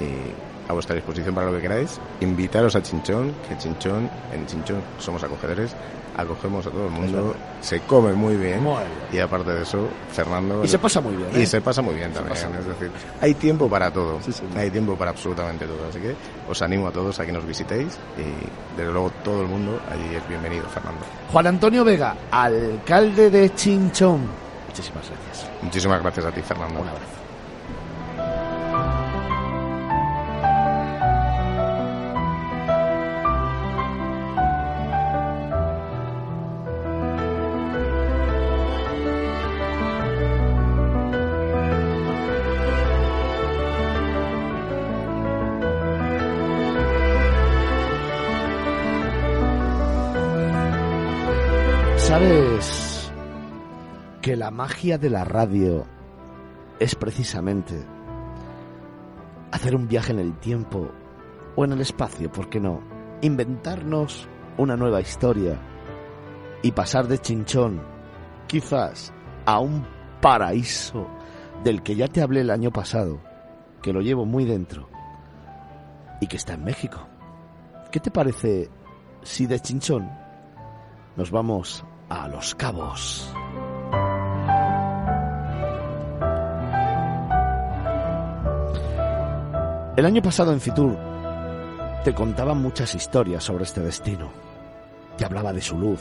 y 0.00 0.51
a 0.72 0.74
vuestra 0.74 0.96
disposición 0.96 1.34
para 1.34 1.48
lo 1.48 1.56
que 1.56 1.62
queráis. 1.62 2.00
Invitaros 2.20 2.74
a 2.74 2.82
Chinchón, 2.82 3.32
que 3.48 3.56
Chinchón, 3.56 4.10
en 4.32 4.46
Chinchón 4.46 4.82
somos 4.98 5.22
acogedores, 5.22 5.74
acogemos 6.16 6.66
a 6.66 6.70
todo 6.70 6.86
el 6.86 6.90
mundo, 6.90 7.34
se 7.60 7.80
come 7.80 8.12
muy 8.12 8.36
bien 8.36 8.62
Muy 8.62 8.74
bien. 8.74 8.88
y 9.12 9.18
aparte 9.18 9.50
de 9.52 9.62
eso, 9.62 9.88
Fernando... 10.10 10.62
Y 10.64 10.68
se 10.68 10.78
pasa 10.78 11.00
muy 11.00 11.16
bien, 11.16 11.28
Y 11.34 11.42
¿eh? 11.42 11.46
se 11.46 11.60
pasa 11.60 11.80
muy 11.80 11.94
bien 11.94 12.12
también, 12.12 12.36
es 12.36 12.66
decir, 12.66 12.90
hay 13.20 13.34
tiempo 13.34 13.68
para 13.68 13.90
todo, 13.90 14.20
Sí, 14.20 14.32
hay 14.56 14.70
tiempo 14.70 14.94
para 14.96 15.12
absolutamente 15.12 15.66
todo, 15.66 15.88
así 15.88 16.00
que 16.00 16.14
os 16.48 16.60
animo 16.60 16.88
a 16.88 16.90
todos 16.90 17.18
a 17.20 17.24
que 17.24 17.32
nos 17.32 17.46
visitéis 17.46 17.98
y 18.18 18.76
desde 18.76 18.92
luego 18.92 19.10
todo 19.24 19.42
el 19.42 19.48
mundo 19.48 19.80
allí 19.90 20.14
es 20.14 20.28
bienvenido, 20.28 20.64
Fernando. 20.68 21.00
Juan 21.30 21.46
Antonio 21.46 21.84
Vega, 21.84 22.14
alcalde 22.30 23.30
de 23.30 23.54
Chinchón. 23.54 24.26
Muchísimas 24.68 25.08
gracias. 25.08 25.50
Muchísimas 25.62 26.02
gracias 26.02 26.26
a 26.26 26.30
ti, 26.30 26.42
Fernando. 26.42 26.80
Un 26.80 26.88
abrazo. 26.88 27.21
De 54.82 55.10
la 55.10 55.22
radio 55.22 55.86
es 56.80 56.96
precisamente 56.96 57.86
hacer 59.52 59.76
un 59.76 59.86
viaje 59.86 60.10
en 60.10 60.18
el 60.18 60.36
tiempo 60.40 60.90
o 61.54 61.64
en 61.64 61.70
el 61.70 61.80
espacio, 61.80 62.32
¿por 62.32 62.50
qué 62.50 62.58
no? 62.58 62.80
Inventarnos 63.20 64.28
una 64.58 64.76
nueva 64.76 65.00
historia 65.00 65.56
y 66.62 66.72
pasar 66.72 67.06
de 67.06 67.18
chinchón 67.18 67.80
quizás 68.48 69.12
a 69.46 69.60
un 69.60 69.86
paraíso 70.20 71.06
del 71.62 71.84
que 71.84 71.94
ya 71.94 72.08
te 72.08 72.20
hablé 72.20 72.40
el 72.40 72.50
año 72.50 72.72
pasado, 72.72 73.20
que 73.82 73.92
lo 73.92 74.00
llevo 74.00 74.26
muy 74.26 74.44
dentro 74.44 74.88
y 76.20 76.26
que 76.26 76.38
está 76.38 76.54
en 76.54 76.64
México. 76.64 77.06
¿Qué 77.92 78.00
te 78.00 78.10
parece 78.10 78.68
si 79.22 79.46
de 79.46 79.60
chinchón 79.60 80.10
nos 81.14 81.30
vamos 81.30 81.84
a 82.08 82.26
Los 82.26 82.56
Cabos? 82.56 83.32
El 89.94 90.06
año 90.06 90.22
pasado 90.22 90.54
en 90.54 90.60
Fitur 90.60 90.96
te 92.02 92.14
contaba 92.14 92.54
muchas 92.54 92.94
historias 92.94 93.44
sobre 93.44 93.64
este 93.64 93.82
destino. 93.82 94.32
Te 95.18 95.26
hablaba 95.26 95.52
de 95.52 95.60
su 95.60 95.76
luz, 95.76 96.00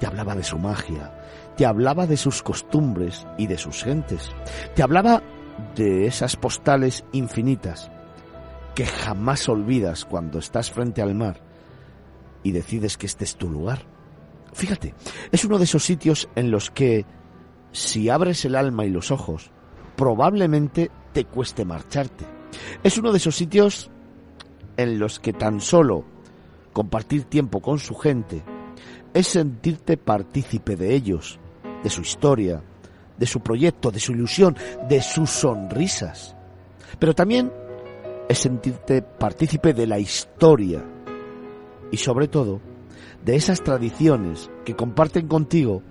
te 0.00 0.06
hablaba 0.06 0.34
de 0.34 0.42
su 0.42 0.58
magia, 0.58 1.16
te 1.56 1.64
hablaba 1.64 2.08
de 2.08 2.16
sus 2.16 2.42
costumbres 2.42 3.24
y 3.38 3.46
de 3.46 3.56
sus 3.56 3.84
gentes, 3.84 4.32
te 4.74 4.82
hablaba 4.82 5.22
de 5.76 6.06
esas 6.06 6.34
postales 6.34 7.04
infinitas 7.12 7.88
que 8.74 8.84
jamás 8.84 9.48
olvidas 9.48 10.04
cuando 10.04 10.40
estás 10.40 10.72
frente 10.72 11.00
al 11.00 11.14
mar 11.14 11.40
y 12.42 12.50
decides 12.50 12.96
que 12.96 13.06
este 13.06 13.22
es 13.22 13.36
tu 13.36 13.48
lugar. 13.48 13.86
Fíjate, 14.52 14.96
es 15.30 15.44
uno 15.44 15.58
de 15.58 15.64
esos 15.64 15.84
sitios 15.84 16.28
en 16.34 16.50
los 16.50 16.72
que, 16.72 17.06
si 17.70 18.08
abres 18.08 18.44
el 18.44 18.56
alma 18.56 18.86
y 18.86 18.90
los 18.90 19.12
ojos, 19.12 19.52
probablemente 19.94 20.90
te 21.12 21.26
cueste 21.26 21.64
marcharte. 21.64 22.37
Es 22.82 22.98
uno 22.98 23.12
de 23.12 23.18
esos 23.18 23.36
sitios 23.36 23.90
en 24.76 24.98
los 24.98 25.18
que 25.18 25.32
tan 25.32 25.60
solo 25.60 26.04
compartir 26.72 27.24
tiempo 27.24 27.60
con 27.60 27.78
su 27.78 27.94
gente 27.94 28.42
es 29.14 29.26
sentirte 29.26 29.96
partícipe 29.96 30.76
de 30.76 30.94
ellos, 30.94 31.38
de 31.82 31.90
su 31.90 32.02
historia, 32.02 32.62
de 33.16 33.26
su 33.26 33.40
proyecto, 33.40 33.90
de 33.90 34.00
su 34.00 34.12
ilusión, 34.12 34.56
de 34.88 35.02
sus 35.02 35.30
sonrisas. 35.30 36.36
Pero 36.98 37.14
también 37.14 37.52
es 38.28 38.38
sentirte 38.38 39.02
partícipe 39.02 39.74
de 39.74 39.86
la 39.86 39.98
historia 39.98 40.84
y 41.90 41.96
sobre 41.96 42.28
todo 42.28 42.60
de 43.24 43.36
esas 43.36 43.62
tradiciones 43.62 44.50
que 44.64 44.76
comparten 44.76 45.26
contigo 45.26 45.82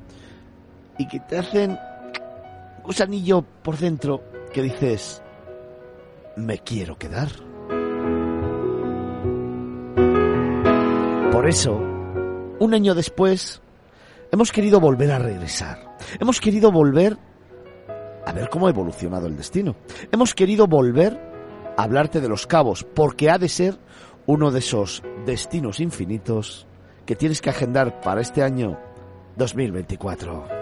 y 0.98 1.08
que 1.08 1.20
te 1.20 1.38
hacen 1.38 1.72
un 1.72 2.84
gusanillo 2.84 3.44
por 3.64 3.78
dentro 3.78 4.24
que 4.54 4.62
dices, 4.62 5.22
me 6.38 6.60
quiero 6.60 6.98
quedar. 6.98 7.30
Por 11.32 11.48
eso, 11.48 11.76
un 12.60 12.74
año 12.74 12.96
después, 12.96 13.62
hemos 14.32 14.52
querido 14.52 14.80
volver 14.80 15.12
a 15.12 15.20
regresar. 15.20 15.98
Hemos 16.20 16.40
querido 16.40 16.72
volver 16.72 17.18
a 18.26 18.32
ver 18.34 18.50
cómo 18.50 18.68
ha 18.68 18.72
evolucionado 18.72 19.28
el 19.28 19.38
destino. 19.38 19.76
Hemos 20.12 20.34
querido 20.34 20.68
volver 20.68 21.20
a 21.78 21.84
hablarte 21.84 22.22
de 22.22 22.30
los 22.30 22.48
cabos, 22.48 22.84
porque 22.84 23.30
ha 23.30 23.38
de 23.38 23.50
ser 23.50 23.78
uno 24.26 24.52
de 24.52 24.60
esos 24.60 25.04
destinos 25.26 25.80
infinitos 25.80 26.68
que 27.06 27.16
tienes 27.16 27.42
que 27.42 27.50
agendar 27.50 28.02
para 28.02 28.22
este 28.22 28.44
año 28.44 28.78
2024. 29.38 30.57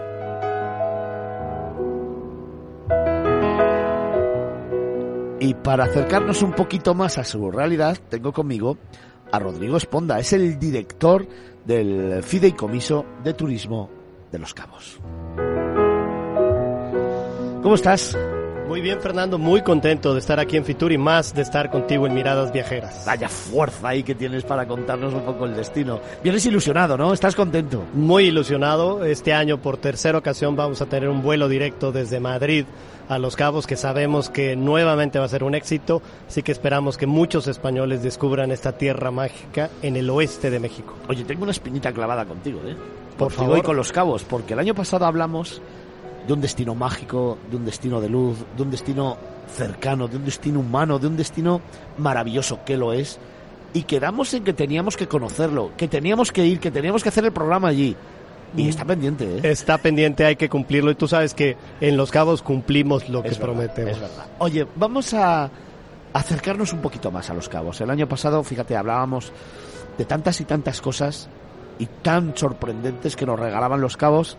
Y 5.46 5.54
para 5.54 5.84
acercarnos 5.84 6.42
un 6.42 6.54
poquito 6.54 6.92
más 6.92 7.18
a 7.18 7.24
su 7.24 7.52
realidad, 7.52 7.96
tengo 8.08 8.32
conmigo 8.32 8.78
a 9.30 9.38
Rodrigo 9.38 9.76
Esponda, 9.76 10.18
es 10.18 10.32
el 10.32 10.58
director 10.58 11.24
del 11.64 12.20
Fideicomiso 12.24 13.06
de 13.22 13.32
Turismo 13.32 13.88
de 14.32 14.40
Los 14.40 14.52
Cabos. 14.54 14.98
¿Cómo 17.62 17.76
estás? 17.76 18.18
Muy 18.66 18.80
bien, 18.80 19.00
Fernando, 19.00 19.38
muy 19.38 19.62
contento 19.62 20.12
de 20.12 20.18
estar 20.18 20.40
aquí 20.40 20.56
en 20.56 20.64
Fitur 20.64 20.90
y 20.90 20.98
más 20.98 21.32
de 21.32 21.42
estar 21.42 21.70
contigo 21.70 22.04
en 22.08 22.14
Miradas 22.14 22.52
Viajeras. 22.52 23.04
Vaya 23.06 23.28
fuerza 23.28 23.88
ahí 23.88 24.02
que 24.02 24.16
tienes 24.16 24.42
para 24.42 24.66
contarnos 24.66 25.14
un 25.14 25.22
poco 25.22 25.46
el 25.46 25.54
destino. 25.54 26.00
Vienes 26.24 26.44
ilusionado, 26.46 26.96
¿no? 26.96 27.12
¿Estás 27.12 27.36
contento? 27.36 27.84
Muy 27.94 28.24
ilusionado. 28.24 29.04
Este 29.04 29.32
año, 29.32 29.58
por 29.58 29.76
tercera 29.76 30.18
ocasión, 30.18 30.56
vamos 30.56 30.82
a 30.82 30.86
tener 30.86 31.08
un 31.08 31.22
vuelo 31.22 31.48
directo 31.48 31.92
desde 31.92 32.18
Madrid 32.18 32.64
a 33.08 33.20
Los 33.20 33.36
Cabos 33.36 33.68
que 33.68 33.76
sabemos 33.76 34.30
que 34.30 34.56
nuevamente 34.56 35.20
va 35.20 35.26
a 35.26 35.28
ser 35.28 35.44
un 35.44 35.54
éxito, 35.54 36.02
así 36.26 36.42
que 36.42 36.50
esperamos 36.50 36.96
que 36.96 37.06
muchos 37.06 37.46
españoles 37.46 38.02
descubran 38.02 38.50
esta 38.50 38.72
tierra 38.72 39.12
mágica 39.12 39.70
en 39.80 39.94
el 39.94 40.10
oeste 40.10 40.50
de 40.50 40.58
México. 40.58 40.94
Oye, 41.08 41.22
tengo 41.22 41.44
una 41.44 41.52
espinita 41.52 41.92
clavada 41.92 42.24
contigo, 42.24 42.60
¿eh? 42.66 42.74
Por 43.16 43.30
favor. 43.30 43.58
Y 43.58 43.62
con 43.62 43.76
Los 43.76 43.92
Cabos, 43.92 44.24
porque 44.24 44.54
el 44.54 44.58
año 44.58 44.74
pasado 44.74 45.06
hablamos 45.06 45.62
de 46.26 46.32
un 46.32 46.40
destino 46.40 46.74
mágico, 46.74 47.38
de 47.50 47.56
un 47.56 47.64
destino 47.64 48.00
de 48.00 48.08
luz, 48.08 48.38
de 48.56 48.62
un 48.62 48.70
destino 48.70 49.16
cercano, 49.54 50.08
de 50.08 50.16
un 50.16 50.24
destino 50.24 50.60
humano, 50.60 50.98
de 50.98 51.06
un 51.06 51.16
destino 51.16 51.60
maravilloso 51.98 52.60
que 52.64 52.76
lo 52.76 52.92
es, 52.92 53.18
y 53.72 53.82
quedamos 53.82 54.32
en 54.34 54.44
que 54.44 54.52
teníamos 54.52 54.96
que 54.96 55.06
conocerlo, 55.06 55.72
que 55.76 55.88
teníamos 55.88 56.32
que 56.32 56.46
ir, 56.46 56.60
que 56.60 56.70
teníamos 56.70 57.02
que 57.02 57.10
hacer 57.10 57.24
el 57.24 57.32
programa 57.32 57.68
allí. 57.68 57.96
Y 58.56 58.68
está 58.68 58.84
pendiente, 58.84 59.24
¿eh? 59.24 59.40
Está 59.42 59.76
pendiente, 59.76 60.24
hay 60.24 60.36
que 60.36 60.48
cumplirlo. 60.48 60.90
Y 60.90 60.94
tú 60.94 61.06
sabes 61.08 61.34
que 61.34 61.56
en 61.80 61.96
Los 61.96 62.10
Cabos 62.10 62.42
cumplimos 62.42 63.08
lo 63.08 63.22
que 63.22 63.34
prometemos. 63.34 63.92
Es 63.92 64.00
verdad. 64.00 64.26
Oye, 64.38 64.66
vamos 64.76 65.12
a 65.12 65.50
acercarnos 66.12 66.72
un 66.72 66.80
poquito 66.80 67.10
más 67.10 67.28
a 67.28 67.34
Los 67.34 67.48
Cabos. 67.48 67.80
El 67.82 67.90
año 67.90 68.08
pasado, 68.08 68.42
fíjate, 68.42 68.76
hablábamos 68.76 69.32
de 69.98 70.04
tantas 70.06 70.40
y 70.40 70.44
tantas 70.44 70.80
cosas 70.80 71.28
y 71.78 71.86
tan 71.86 72.34
sorprendentes 72.36 73.16
que 73.16 73.26
nos 73.26 73.38
regalaban 73.38 73.80
Los 73.80 73.98
Cabos. 73.98 74.38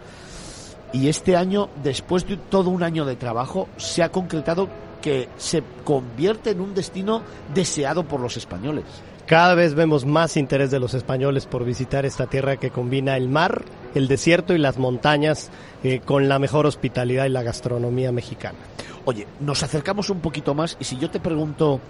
Y 0.94 1.10
este 1.10 1.36
año, 1.36 1.70
después 1.84 2.28
de 2.28 2.38
todo 2.38 2.70
un 2.70 2.84
año 2.84 3.06
de 3.06 3.16
trabajo, 3.16 3.68
se 3.78 4.04
ha 4.04 4.10
concretado 4.10 4.70
que 5.02 5.30
se 5.38 5.64
convierte 5.84 6.52
en 6.52 6.62
un 6.62 6.74
destino 6.74 7.22
deseado 7.54 8.08
por 8.08 8.20
los 8.20 8.38
españoles. 8.38 8.86
Cada 9.28 9.56
vez 9.56 9.74
vemos 9.74 10.06
más 10.06 10.38
interés 10.38 10.72
de 10.72 10.80
los 10.80 10.94
españoles 10.94 11.46
por 11.46 11.66
visitar 11.66 12.06
esta 12.06 12.28
tierra 12.28 12.56
que 12.56 12.70
combina 12.70 13.18
el 13.18 13.28
mar, 13.28 13.66
el 13.94 14.08
desierto 14.08 14.54
y 14.54 14.58
las 14.58 14.78
montañas 14.78 15.50
eh, 15.84 16.00
con 16.00 16.30
la 16.30 16.40
mejor 16.40 16.66
hospitalidad 16.66 17.26
y 17.26 17.30
la 17.30 17.44
gastronomía 17.44 18.14
mexicana. 18.14 18.58
Oye, 19.04 19.28
nos 19.42 19.64
acercamos 19.64 20.10
un 20.10 20.22
poquito 20.22 20.54
más 20.54 20.78
y 20.80 20.86
si 20.86 20.98
yo 20.98 21.10
te 21.10 21.20
pregunto 21.20 21.82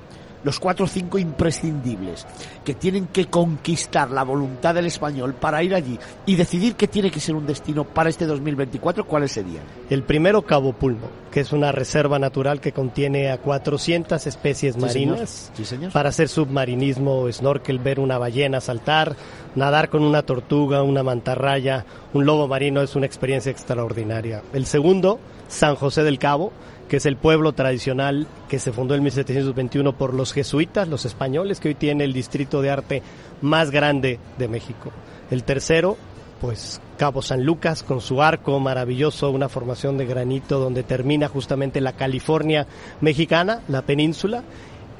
los 0.44 0.60
cuatro 0.60 0.86
o 0.86 0.88
cinco 0.88 1.17
imprescindibles 1.17 2.25
que 2.63 2.74
tienen 2.74 3.08
que 3.08 3.25
conquistar 3.25 4.12
la 4.12 4.24
voluntad 4.24 4.75
del 4.75 4.86
español 4.86 5.34
para 5.34 5.63
ir 5.63 5.74
allí 5.74 6.00
y 6.25 6.36
decidir 6.36 6.75
que 6.75 6.88
tiene 6.88 7.12
que 7.12 7.20
ser 7.20 7.36
un 7.36 7.46
destino 7.46 7.84
para 7.84 8.10
este 8.10 8.25
2024, 8.25 9.06
¿cuáles 9.06 9.32
serían? 9.32 9.63
El 9.89 10.03
primero, 10.03 10.41
Cabo 10.44 10.74
Pulmo, 10.74 11.10
que 11.32 11.41
es 11.41 11.51
una 11.51 11.72
reserva 11.72 12.20
natural 12.20 12.60
que 12.60 12.72
contiene 12.72 13.32
a 13.32 13.38
400 13.38 14.25
especies 14.27 14.78
marinas 14.78 15.52
para 15.93 16.10
hacer 16.10 16.30
submarinismo, 16.30 17.32
snorkel, 17.32 17.80
ver 17.80 18.00
una 18.00 18.17
ballena 18.17 18.62
saltar, 18.62 19.15
nadar 19.56 19.89
con 19.89 20.04
una 20.04 20.23
tortuga, 20.23 20.84
una 20.84 21.04
mantarraya, 21.04 21.86
un 22.13 22.26
lobo 22.26 22.47
marino, 22.47 22.82
es 22.82 22.95
una 22.95 23.06
experiencia 23.06 23.52
extraordinaria. 23.52 24.41
El 24.54 24.65
segundo, 24.65 25.19
San 25.47 25.76
José 25.76 26.04
del 26.04 26.19
Cabo, 26.19 26.52
que 26.88 26.97
es 26.97 27.06
el 27.06 27.17
pueblo 27.17 27.54
tradicional 27.54 28.28
que 28.47 28.60
se 28.60 28.71
fundó 28.71 28.95
en 28.95 29.04
1721 29.04 29.97
por 29.97 30.13
los 30.13 30.34
jesuitas, 30.34 30.88
los 30.88 31.06
españoles, 31.06 31.60
que 31.60 31.69
hoy 31.69 31.76
tiene 31.76 32.04
el 32.04 32.13
distrito 32.13 32.62
de 32.62 32.69
arte 32.69 33.04
más 33.41 33.71
grande 33.71 34.19
de 34.38 34.47
México. 34.47 34.91
El 35.30 35.43
tercero, 35.43 35.97
pues 36.39 36.82
Cabo 36.97 37.21
San 37.21 37.43
Lucas 37.43 37.84
con 37.84 38.02
su 38.02 38.21
arco 38.21 38.60
maravilloso, 38.60 39.32
una 39.32 39.50
formación 39.50 39.97
de 39.97 40.06
granito 40.06 40.60
donde 40.60 40.84
termina 40.84 41.28
justamente 41.28 41.82
la 41.82 41.93
California 41.93 42.67
mexicana, 43.02 43.62
la 43.67 43.82
península. 43.82 44.43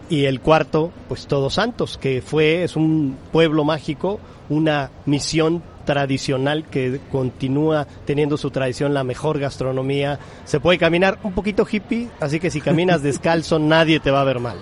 Y 0.10 0.26
el 0.26 0.40
cuarto, 0.40 0.92
pues 1.10 1.28
Todos 1.28 1.56
Santos, 1.56 1.98
que 1.98 2.22
fue, 2.22 2.64
es 2.64 2.76
un 2.76 3.18
pueblo 3.32 3.66
mágico, 3.66 4.20
una 4.50 4.90
misión 5.06 5.62
tradicional 5.86 6.66
que 6.66 7.00
continúa 7.12 7.88
teniendo 8.06 8.38
su 8.38 8.52
tradición, 8.52 8.94
la 8.94 9.04
mejor 9.04 9.40
gastronomía. 9.40 10.20
Se 10.46 10.60
puede 10.60 10.78
caminar 10.78 11.20
un 11.24 11.34
poquito 11.34 11.68
hippie, 11.70 12.10
así 12.20 12.40
que 12.40 12.52
si 12.52 12.62
caminas 12.62 13.02
descalzo 13.02 13.60
nadie 13.60 14.00
te 14.00 14.12
va 14.12 14.22
a 14.22 14.26
ver 14.26 14.40
mal. 14.40 14.58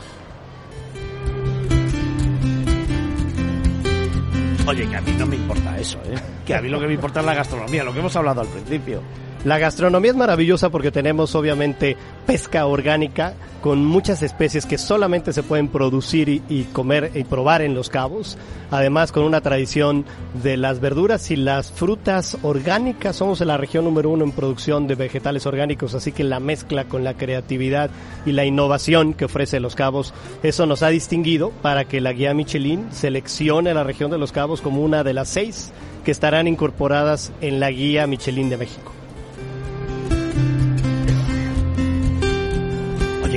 Oye, 4.68 4.88
que 4.88 4.96
a 4.96 5.02
mí 5.02 5.12
no 5.18 5.28
me 5.28 5.36
importa 5.36 5.78
eso, 5.78 6.00
¿eh? 6.06 6.16
Que 6.44 6.56
a 6.56 6.62
mí 6.62 6.70
lo 6.70 6.80
que 6.80 6.88
me 6.88 6.94
importa 6.94 7.20
es 7.20 7.26
la 7.26 7.36
gastronomía, 7.36 7.84
lo 7.84 7.94
que 7.94 8.00
hemos 8.00 8.16
hablado 8.16 8.42
al 8.42 8.48
principio. 8.48 9.02
La 9.46 9.60
gastronomía 9.60 10.10
es 10.10 10.18
maravillosa 10.18 10.72
porque 10.72 10.90
tenemos 10.90 11.36
obviamente 11.36 11.96
pesca 12.26 12.66
orgánica 12.66 13.36
con 13.62 13.86
muchas 13.86 14.24
especies 14.24 14.66
que 14.66 14.80
solamente 14.80 15.34
se 15.34 15.44
pueden 15.44 15.68
producir 15.68 16.42
y, 16.50 16.64
comer 16.74 17.12
y 17.14 17.26
probar 17.26 17.62
en 17.62 17.76
los 17.76 17.92
cabos. 17.92 18.40
Además 18.72 19.12
con 19.12 19.22
una 19.22 19.42
tradición 19.42 20.04
de 20.42 20.58
las 20.58 20.80
verduras 20.80 21.30
y 21.30 21.36
las 21.36 21.72
frutas 21.72 22.40
orgánicas. 22.42 23.18
Somos 23.18 23.40
la 23.42 23.56
región 23.58 23.86
número 23.86 24.10
uno 24.10 24.24
en 24.24 24.32
producción 24.32 24.88
de 24.88 24.96
vegetales 24.96 25.46
orgánicos, 25.46 25.94
así 25.94 26.12
que 26.12 26.24
la 26.24 26.40
mezcla 26.40 26.86
con 26.86 27.04
la 27.04 27.14
creatividad 27.14 27.92
y 28.26 28.32
la 28.32 28.46
innovación 28.46 29.14
que 29.14 29.26
ofrece 29.26 29.60
los 29.60 29.76
cabos, 29.76 30.16
eso 30.42 30.66
nos 30.66 30.82
ha 30.82 30.90
distinguido 30.90 31.52
para 31.62 31.86
que 31.86 32.02
la 32.02 32.14
guía 32.14 32.34
Michelin 32.34 32.88
seleccione 32.92 33.76
la 33.76 33.84
región 33.84 34.10
de 34.10 34.18
los 34.18 34.32
cabos 34.32 34.62
como 34.62 34.82
una 34.82 35.04
de 35.04 35.14
las 35.14 35.30
seis 35.30 35.72
que 36.04 36.10
estarán 36.10 36.48
incorporadas 36.48 37.32
en 37.42 37.60
la 37.60 37.70
guía 37.70 38.08
Michelin 38.08 38.50
de 38.50 38.58
México. 38.58 39.05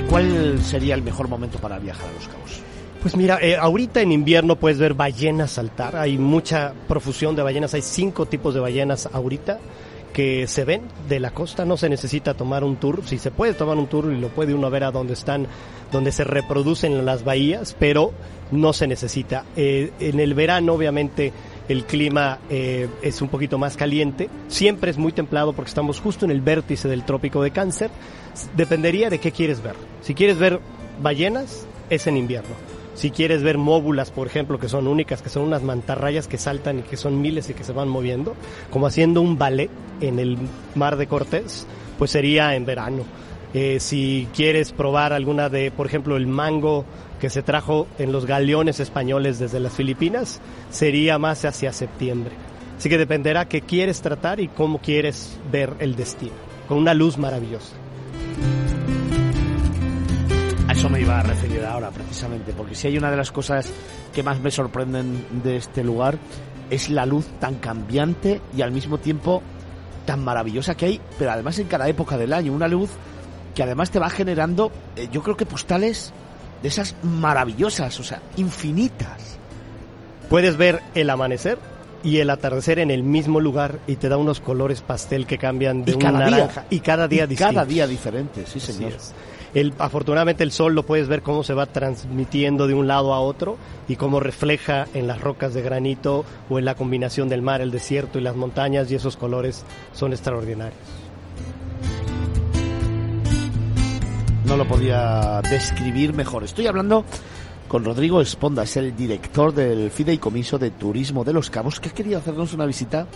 ¿Cuál 0.09 0.63
sería 0.63 0.95
el 0.95 1.03
mejor 1.03 1.29
momento 1.29 1.59
para 1.59 1.79
viajar 1.79 2.09
a 2.09 2.13
Los 2.13 2.29
Cabos? 2.29 2.63
Pues 3.03 3.15
mira, 3.15 3.39
eh, 3.43 3.57
ahorita 3.57 4.01
en 4.01 4.11
invierno 4.11 4.57
puedes 4.57 4.79
ver 4.79 4.95
ballenas 4.95 5.53
saltar. 5.53 5.97
Hay 5.97 6.17
mucha 6.19 6.73
profusión 6.89 7.37
de 7.37 7.43
ballenas. 7.43 7.75
Hay 7.75 7.83
cinco 7.83 8.27
tipos 8.27 8.55
de 8.55 8.61
ballenas 8.61 9.09
ahorita 9.13 9.59
que 10.13 10.47
se 10.47 10.65
ven 10.65 10.83
de 11.09 11.21
la 11.21 11.31
costa. 11.31 11.65
No 11.65 11.77
se 11.77 11.89
necesita 11.89 12.35
tomar 12.35 12.65
un 12.65 12.77
tour. 12.77 13.03
Si 13.05 13.19
se 13.19 13.31
puede 13.31 13.53
tomar 13.53 13.77
un 13.77 13.87
tour 13.87 14.11
y 14.13 14.19
lo 14.19 14.29
puede 14.29 14.55
uno 14.55 14.71
ver 14.71 14.85
a 14.85 14.91
dónde 14.91 15.13
están, 15.13 15.47
donde 15.93 16.11
se 16.11 16.25
reproducen 16.25 17.05
las 17.05 17.23
bahías, 17.23 17.77
pero 17.79 18.13
no 18.51 18.73
se 18.73 18.87
necesita. 18.87 19.45
Eh, 19.57 19.93
en 20.01 20.21
el 20.21 20.35
verano, 20.35 20.73
obviamente, 20.73 21.33
el 21.69 21.85
clima 21.85 22.39
eh, 22.51 22.89
es 23.03 23.21
un 23.23 23.29
poquito 23.29 23.59
más 23.59 23.77
caliente. 23.77 24.29
Siempre 24.49 24.91
es 24.91 24.99
muy 24.99 25.13
templado 25.13 25.53
porque 25.53 25.69
estamos 25.69 26.01
justo 26.01 26.25
en 26.25 26.31
el 26.31 26.41
vértice 26.41 26.89
del 26.89 27.05
trópico 27.05 27.43
de 27.43 27.51
cáncer. 27.51 27.91
Dependería 28.57 29.11
de 29.11 29.19
qué 29.19 29.33
quieres 29.33 29.63
ver. 29.63 29.75
Si 30.01 30.15
quieres 30.15 30.39
ver 30.39 30.61
ballenas, 31.01 31.67
es 31.91 32.07
en 32.07 32.17
invierno. 32.17 32.55
Si 32.95 33.11
quieres 33.11 33.43
ver 33.43 33.59
móbulas, 33.59 34.11
por 34.11 34.27
ejemplo, 34.27 34.59
que 34.59 34.69
son 34.69 34.89
únicas, 34.89 35.23
que 35.23 35.29
son 35.29 35.45
unas 35.45 35.63
mantarrayas 35.63 36.27
que 36.27 36.37
saltan 36.37 36.81
y 36.81 36.83
que 36.83 36.97
son 36.97 37.21
miles 37.21 37.49
y 37.49 37.55
que 37.55 37.63
se 37.63 37.73
van 37.73 37.89
moviendo, 37.89 38.35
como 38.71 38.89
haciendo 38.89 39.21
un 39.21 39.39
ballet 39.39 39.71
en 40.01 40.19
el 40.19 40.37
mar 40.75 40.97
de 40.97 41.07
Cortés, 41.07 41.67
pues 41.97 42.11
sería 42.11 42.57
en 42.57 42.67
verano. 42.67 43.05
Eh, 43.55 43.79
si 43.81 44.29
quieres 44.35 44.73
probar 44.73 45.13
alguna 45.13 45.49
de, 45.49 45.71
por 45.71 45.87
ejemplo, 45.87 46.17
el 46.17 46.27
mango 46.27 46.85
que 47.21 47.31
se 47.31 47.43
trajo 47.43 47.87
en 47.99 48.13
los 48.13 48.27
galeones 48.27 48.81
españoles 48.81 49.39
desde 49.39 49.61
las 49.61 49.73
Filipinas, 49.73 50.41
sería 50.71 51.19
más 51.19 51.45
hacia 51.45 51.73
septiembre. 51.73 52.35
Así 52.77 52.89
que 52.89 52.99
dependerá 52.99 53.49
qué 53.49 53.63
quieres 53.63 54.01
tratar 54.01 54.41
y 54.41 54.49
cómo 54.49 54.79
quieres 54.79 55.39
ver 55.51 55.75
el 55.81 55.97
destino, 55.97 56.33
con 56.69 56.79
una 56.79 56.95
luz 56.95 57.19
maravillosa. 57.19 57.75
A 60.69 60.73
eso 60.73 60.89
me 60.89 61.01
iba 61.01 61.19
a 61.19 61.23
referir 61.23 61.65
ahora, 61.65 61.91
precisamente, 61.91 62.53
porque 62.53 62.75
si 62.75 62.87
hay 62.87 62.99
una 62.99 63.11
de 63.11 63.17
las 63.17 63.33
cosas 63.33 63.73
que 64.13 64.23
más 64.23 64.41
me 64.41 64.51
sorprenden 64.51 65.43
de 65.43 65.57
este 65.57 65.83
lugar, 65.83 66.19
es 66.71 66.91
la 66.91 67.07
luz 67.07 67.27
tan 67.41 67.57
cambiante 67.57 68.41
y 68.57 68.63
al 68.63 68.71
mismo 68.71 68.99
tiempo 68.99 69.43
tan 70.05 70.23
maravillosa 70.23 70.77
que 70.77 70.87
hay, 70.87 71.01
pero 71.19 71.33
además 71.33 71.59
en 71.59 71.67
cada 71.67 71.89
época 71.89 72.17
del 72.17 72.33
año, 72.33 72.53
una 72.53 72.69
luz 72.69 72.91
que 73.55 73.63
además 73.63 73.91
te 73.91 73.99
va 73.99 74.09
generando, 74.09 74.71
eh, 74.95 75.09
yo 75.11 75.23
creo 75.23 75.37
que 75.37 75.47
postales 75.47 76.13
de 76.63 76.69
esas 76.69 76.95
maravillosas, 77.03 77.99
o 78.01 78.05
sea, 78.05 78.21
infinitas. 78.37 79.39
Puedes 80.29 80.57
ver 80.57 80.83
el 80.95 81.09
amanecer 81.11 81.59
y 82.03 82.19
el 82.19 82.31
atardecer 82.31 82.79
en 82.79 82.91
el 82.91 83.03
mismo 83.03 83.41
lugar 83.41 83.79
y 83.87 83.97
te 83.97 84.09
da 84.09 84.17
unos 84.17 84.41
colores 84.41 84.83
pastel 84.83 85.27
que 85.27 85.39
cambian 85.39 85.85
de 85.85 85.93
Y 85.93 85.95
un 85.95 86.01
cada 86.01 86.19
día. 86.27 86.31
naranja 86.31 86.65
y 86.71 86.81
cada 86.81 87.09
día 87.09 87.25
Y 87.25 87.29
distinto. 87.29 87.53
cada 87.55 87.65
día 87.65 87.87
diferente, 87.87 88.45
sí 88.47 88.61
señor. 88.61 88.93
El, 89.55 89.73
afortunadamente 89.79 90.45
el 90.45 90.53
sol 90.53 90.75
lo 90.75 90.83
puedes 90.85 91.09
ver 91.09 91.23
cómo 91.23 91.43
se 91.43 91.55
va 91.55 91.65
transmitiendo 91.65 92.67
de 92.67 92.75
un 92.75 92.87
lado 92.87 93.15
a 93.15 93.21
otro 93.21 93.57
y 93.89 93.97
cómo 93.97 94.21
refleja 94.21 94.87
en 94.93 95.07
las 95.07 95.21
rocas 95.23 95.55
de 95.55 95.63
granito 95.63 96.25
o 96.51 96.59
en 96.59 96.67
la 96.67 96.75
combinación 96.75 97.31
del 97.31 97.41
mar, 97.41 97.63
el 97.63 97.71
desierto 97.71 98.19
y 98.19 98.23
las 98.23 98.37
montañas 98.37 98.91
y 98.91 98.95
esos 98.95 99.17
colores 99.17 99.65
son 99.95 100.13
extraordinarios. 100.13 100.77
No 104.49 104.57
lo 104.57 104.67
podía 104.67 105.43
describir 105.43 106.15
mejor. 106.15 106.43
Estoy 106.43 106.67
hablando 106.67 107.05
con 107.69 107.85
Rodrigo 107.85 108.23
Esponda, 108.23 108.63
es 108.63 108.79
el 108.79 108.97
director 108.97 109.53
del 109.53 109.91
Fideicomiso 109.91 110.59
de 110.59 110.71
Turismo 110.71 111.23
de 111.23 111.35
Los 111.35 111.51
Cabos, 111.51 111.79
que 111.79 111.91
ha 111.91 111.93
querido 111.93 112.17
hacernos 112.17 112.55
una 112.55 112.65
visita 112.65 113.07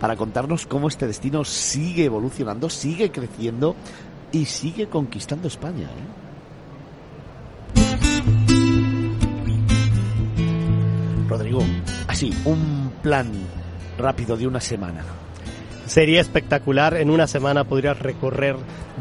para 0.00 0.16
contarnos 0.16 0.66
cómo 0.66 0.88
este 0.88 1.06
destino 1.06 1.44
sigue 1.44 2.06
evolucionando, 2.06 2.68
sigue 2.68 3.12
creciendo 3.12 3.76
y 4.32 4.46
sigue 4.46 4.88
conquistando 4.88 5.46
España. 5.46 5.86
¿eh? 5.86 6.20
Rodrigo, 11.28 11.62
así, 12.08 12.34
un 12.44 12.90
plan 13.00 13.30
rápido 13.96 14.36
de 14.36 14.48
una 14.48 14.60
semana. 14.60 15.04
Sería 15.90 16.20
espectacular, 16.20 16.94
en 16.94 17.10
una 17.10 17.26
semana 17.26 17.64
podrías 17.64 17.98
recorrer 17.98 18.54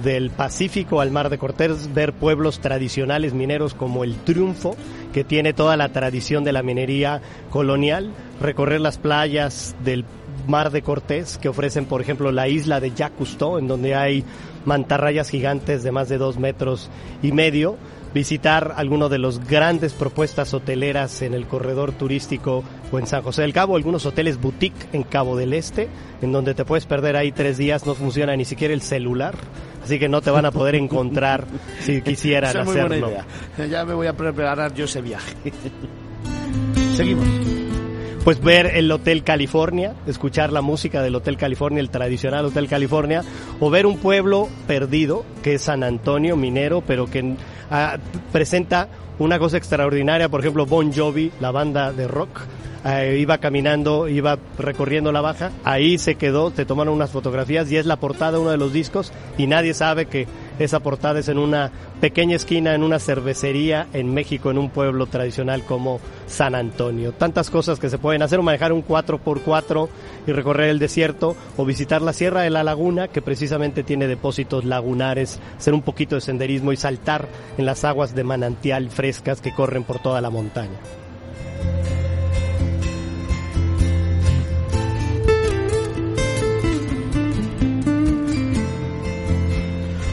del 0.04 0.32
Pacífico 0.32 1.02
al 1.02 1.12
Mar 1.12 1.30
de 1.30 1.38
Cortés, 1.38 1.94
ver 1.94 2.14
pueblos 2.14 2.62
tradicionales 2.62 3.36
mineros 3.36 3.76
como 3.76 4.04
el 4.04 4.16
Triunfo, 4.16 4.76
que 5.14 5.24
tiene 5.24 5.54
toda 5.54 5.78
la 5.78 5.90
tradición 5.90 6.44
de 6.44 6.52
la 6.52 6.64
minería 6.64 7.22
colonial, 7.52 8.12
recorrer 8.42 8.82
las 8.82 8.98
playas 8.98 9.76
del 9.86 10.04
Mar 10.48 10.72
de 10.72 10.82
Cortés, 10.82 11.38
que 11.38 11.50
ofrecen, 11.50 11.86
por 11.86 12.02
ejemplo, 12.02 12.32
la 12.32 12.48
isla 12.48 12.80
de 12.80 12.92
Cousteau, 13.16 13.60
en 13.60 13.68
donde 13.68 13.94
hay 13.94 14.24
mantarrayas 14.66 15.30
gigantes 15.30 15.84
de 15.84 15.92
más 15.92 16.10
de 16.10 16.18
dos 16.18 16.40
metros 16.40 16.90
y 17.22 17.32
medio, 17.34 17.78
visitar 18.14 18.74
alguno 18.76 19.10
de 19.10 19.20
los 19.20 19.40
grandes 19.46 19.94
propuestas 19.94 20.54
hoteleras 20.54 21.22
en 21.22 21.34
el 21.34 21.46
corredor 21.48 21.92
turístico 21.92 22.64
o 22.92 23.00
en 23.00 23.08
San 23.08 23.22
José 23.22 23.44
del 23.44 23.54
Cabo, 23.54 23.76
algunos 23.76 24.06
hoteles 24.06 24.40
boutique 24.42 24.88
en 24.94 25.04
Cabo 25.04 25.38
del 25.38 25.54
Este, 25.54 25.88
en 26.22 26.32
donde 26.32 26.54
te 26.54 26.66
puedes 26.66 26.86
perder 26.86 27.16
ahí 27.16 27.32
tres 27.32 27.58
días, 27.58 27.86
no 27.86 27.96
funciona 27.96 28.36
ni 28.36 28.46
siquiera 28.46 28.74
el 28.74 28.82
celular, 28.82 29.36
así 29.84 30.00
que 30.00 30.10
no 30.10 30.22
te 30.22 30.32
van 30.32 30.46
a 30.46 30.52
poder 30.52 30.76
encontrar 30.76 31.46
si 31.80 32.02
quisieran 32.02 32.50
Esa 32.50 32.60
es 32.62 32.66
muy 32.66 32.78
hacerlo. 32.80 33.08
buena 33.08 33.26
idea. 33.58 33.68
Ya 33.68 33.86
me 33.86 33.94
voy 33.94 34.08
a 34.08 34.14
preparar 34.14 34.74
yo 34.74 34.86
ese 34.86 35.02
viaje. 35.02 35.36
Seguimos. 36.96 37.69
Pues 38.24 38.42
ver 38.42 38.68
el 38.76 38.92
Hotel 38.92 39.24
California, 39.24 39.96
escuchar 40.06 40.52
la 40.52 40.62
música 40.62 41.02
del 41.02 41.16
Hotel 41.16 41.38
California, 41.38 41.80
el 41.80 41.90
tradicional 41.90 42.46
Hotel 42.46 42.68
California, 42.68 43.24
o 43.60 43.70
ver 43.70 43.86
un 43.86 43.98
pueblo 43.98 44.50
perdido, 44.68 45.26
que 45.42 45.56
es 45.56 45.64
San 45.64 45.84
Antonio, 45.84 46.36
minero, 46.36 46.82
pero 46.86 47.08
que 47.08 47.36
ah, 47.72 47.98
presenta 48.32 48.90
una 49.20 49.40
cosa 49.40 49.58
extraordinaria, 49.58 50.30
por 50.30 50.42
ejemplo, 50.42 50.66
Bon 50.66 50.94
Jovi, 50.94 51.32
la 51.40 51.52
banda 51.52 51.92
de 51.94 52.08
rock, 52.08 52.42
eh, 52.86 53.18
iba 53.20 53.38
caminando, 53.40 54.08
iba 54.08 54.38
recorriendo 54.58 55.12
la 55.12 55.22
baja, 55.22 55.52
ahí 55.64 55.98
se 55.98 56.16
quedó, 56.16 56.52
te 56.52 56.66
tomaron 56.66 56.94
unas 56.94 57.12
fotografías 57.12 57.70
y 57.72 57.78
es 57.78 57.86
la 57.86 57.98
portada 57.98 58.34
de 58.34 58.38
uno 58.40 58.52
de 58.52 58.58
los 58.58 58.72
discos 58.72 59.12
y 59.38 59.48
nadie 59.48 59.74
sabe 59.74 60.06
que 60.06 60.28
esa 60.60 60.82
portada 60.82 61.20
es 61.20 61.30
en 61.30 61.38
una 61.38 61.72
pequeña 62.02 62.36
esquina, 62.36 62.76
en 62.76 62.84
una 62.84 63.00
cervecería 63.00 63.88
en 63.94 64.14
México, 64.14 64.52
en 64.52 64.58
un 64.58 64.70
pueblo 64.70 65.08
tradicional 65.08 65.64
como 65.64 66.00
San 66.28 66.54
Antonio. 66.54 67.14
Tantas 67.14 67.50
cosas 67.50 67.80
que 67.80 67.90
se 67.90 67.98
pueden 67.98 68.22
hacer, 68.22 68.40
o 68.40 68.44
manejar 68.44 68.72
un 68.72 68.86
4x4 68.86 69.90
y 70.28 70.32
recorrer 70.32 70.70
el 70.70 70.80
desierto, 70.80 71.36
o 71.58 71.66
visitar 71.66 72.02
la 72.02 72.14
Sierra 72.14 72.42
de 72.42 72.50
la 72.50 72.64
Laguna, 72.64 73.08
que 73.08 73.22
precisamente 73.22 73.84
tiene 73.84 74.08
depósitos 74.08 74.66
lagunares, 74.66 75.40
hacer 75.58 75.74
un 75.74 75.82
poquito 75.82 76.16
de 76.16 76.22
senderismo 76.22 76.72
y 76.72 76.78
saltar 76.78 77.28
en 77.58 77.66
las 77.66 77.84
aguas 77.86 78.14
de 78.14 78.24
manantial 78.24 78.90
frescas 78.90 79.42
que 79.42 79.54
corren 79.54 79.84
por 79.84 80.00
toda 80.00 80.22
la 80.22 80.30
montaña. 80.30 80.80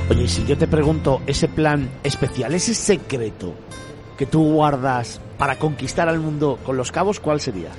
Oye, 0.09 0.29
si 0.29 0.45
yo 0.45 0.57
te 0.57 0.69
pregunto 0.69 1.21
ese 1.27 1.49
plan 1.49 1.91
especial, 2.05 2.55
ese 2.55 2.75
secreto 2.75 3.55
que 4.17 4.25
tú 4.25 4.53
guardas 4.53 5.21
para 5.37 5.59
conquistar 5.59 6.09
al 6.09 6.21
mundo 6.21 6.61
con 6.65 6.77
los 6.77 6.93
cabos, 6.93 7.19
¿cuál 7.19 7.41
sería? 7.41 7.71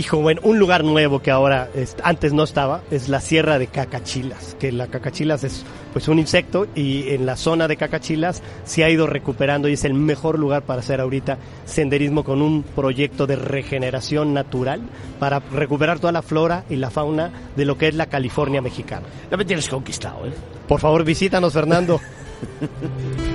Hijo, 0.00 0.16
bueno, 0.22 0.40
un 0.44 0.58
lugar 0.58 0.82
nuevo 0.82 1.20
que 1.20 1.30
ahora 1.30 1.68
es- 1.74 1.94
antes 2.02 2.32
no 2.32 2.44
estaba 2.44 2.80
es 2.90 3.10
la 3.10 3.20
Sierra 3.20 3.58
de 3.58 3.66
Cacachilas, 3.66 4.56
que 4.58 4.72
la 4.72 4.86
cacachilas 4.86 5.44
es 5.44 5.62
pues 5.92 6.08
un 6.08 6.18
insecto 6.18 6.66
y 6.74 7.10
en 7.10 7.26
la 7.26 7.36
zona 7.36 7.68
de 7.68 7.76
Cacachilas 7.76 8.42
se 8.64 8.82
ha 8.82 8.88
ido 8.88 9.06
recuperando 9.06 9.68
y 9.68 9.74
es 9.74 9.84
el 9.84 9.92
mejor 9.92 10.38
lugar 10.38 10.62
para 10.62 10.80
hacer 10.80 11.02
ahorita 11.02 11.36
senderismo 11.66 12.24
con 12.24 12.40
un 12.40 12.62
proyecto 12.62 13.26
de 13.26 13.36
regeneración 13.36 14.32
natural 14.32 14.80
para 15.18 15.40
recuperar 15.40 15.98
toda 15.98 16.12
la 16.14 16.22
flora 16.22 16.64
y 16.70 16.76
la 16.76 16.88
fauna 16.88 17.30
de 17.54 17.66
lo 17.66 17.76
que 17.76 17.88
es 17.88 17.94
la 17.94 18.06
California 18.06 18.62
mexicana. 18.62 19.06
Ya 19.30 19.36
me 19.36 19.44
tienes 19.44 19.68
conquistado, 19.68 20.24
¿eh? 20.26 20.32
Por 20.66 20.80
favor, 20.80 21.04
visítanos, 21.04 21.52
Fernando. 21.52 22.00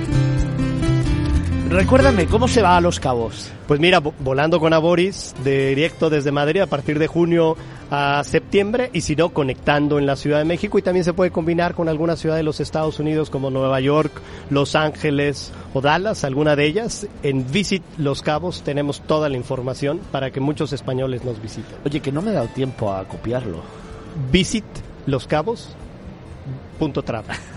Recuérdame, 1.68 2.26
¿cómo 2.26 2.46
se 2.46 2.62
va 2.62 2.76
a 2.76 2.80
los 2.80 3.00
cabos? 3.00 3.50
Pues 3.66 3.80
mira, 3.80 4.00
vo- 4.00 4.14
volando 4.20 4.60
con 4.60 4.72
Aboris, 4.72 5.34
directo 5.44 6.08
desde 6.08 6.30
Madrid 6.30 6.60
a 6.60 6.66
partir 6.68 6.98
de 7.00 7.08
junio 7.08 7.56
a 7.90 8.22
septiembre 8.24 8.88
y 8.92 9.00
si 9.00 9.16
no, 9.16 9.30
conectando 9.30 9.98
en 9.98 10.06
la 10.06 10.14
Ciudad 10.14 10.38
de 10.38 10.44
México 10.44 10.78
y 10.78 10.82
también 10.82 11.04
se 11.04 11.12
puede 11.12 11.32
combinar 11.32 11.74
con 11.74 11.88
alguna 11.88 12.14
ciudad 12.14 12.36
de 12.36 12.44
los 12.44 12.60
Estados 12.60 13.00
Unidos 13.00 13.30
como 13.30 13.50
Nueva 13.50 13.80
York, 13.80 14.12
Los 14.48 14.76
Ángeles 14.76 15.52
o 15.74 15.80
Dallas, 15.80 16.22
alguna 16.22 16.54
de 16.54 16.66
ellas. 16.66 17.08
En 17.24 17.50
Visit 17.50 17.82
Los 17.98 18.22
Cabos 18.22 18.62
tenemos 18.62 19.00
toda 19.00 19.28
la 19.28 19.36
información 19.36 20.00
para 20.12 20.30
que 20.30 20.38
muchos 20.40 20.72
españoles 20.72 21.24
nos 21.24 21.42
visiten. 21.42 21.76
Oye, 21.84 21.98
que 22.00 22.12
no 22.12 22.22
me 22.22 22.30
he 22.30 22.34
dado 22.34 22.46
tiempo 22.48 22.92
a 22.92 23.04
copiarlo. 23.04 23.60
Visit 24.30 24.64
Los 25.06 25.26
Cabos. 25.26 25.70
Punto 26.78 27.02
travel. 27.02 27.36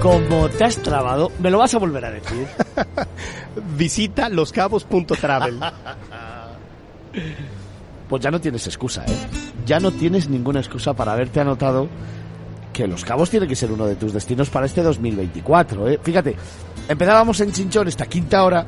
Como 0.00 0.48
te 0.48 0.64
has 0.64 0.76
trabado, 0.82 1.32
me 1.40 1.50
lo 1.50 1.58
vas 1.58 1.74
a 1.74 1.78
volver 1.78 2.04
a 2.04 2.10
decir. 2.10 2.46
Visita 3.76 4.28
loscabos.travel. 4.28 5.60
Pues 8.08 8.22
ya 8.22 8.30
no 8.30 8.40
tienes 8.40 8.66
excusa, 8.66 9.04
¿eh? 9.06 9.16
Ya 9.64 9.80
no 9.80 9.90
tienes 9.90 10.28
ninguna 10.28 10.60
excusa 10.60 10.94
para 10.94 11.12
haberte 11.12 11.40
anotado 11.40 11.88
que 12.72 12.86
Los 12.86 13.04
Cabos 13.04 13.30
tiene 13.30 13.48
que 13.48 13.56
ser 13.56 13.72
uno 13.72 13.86
de 13.86 13.96
tus 13.96 14.12
destinos 14.12 14.50
para 14.50 14.66
este 14.66 14.82
2024, 14.82 15.88
¿eh? 15.88 16.00
Fíjate, 16.02 16.36
empezábamos 16.88 17.40
en 17.40 17.52
Chinchón 17.52 17.88
esta 17.88 18.06
quinta 18.06 18.44
hora 18.44 18.66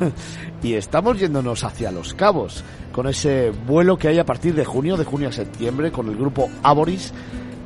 y 0.62 0.74
estamos 0.74 1.18
yéndonos 1.18 1.64
hacia 1.64 1.90
Los 1.90 2.14
Cabos 2.14 2.62
con 2.92 3.08
ese 3.08 3.50
vuelo 3.50 3.98
que 3.98 4.08
hay 4.08 4.18
a 4.18 4.24
partir 4.24 4.54
de 4.54 4.64
junio, 4.64 4.96
de 4.96 5.04
junio 5.04 5.28
a 5.28 5.32
septiembre, 5.32 5.90
con 5.90 6.08
el 6.08 6.16
grupo 6.16 6.48
Aboris 6.62 7.12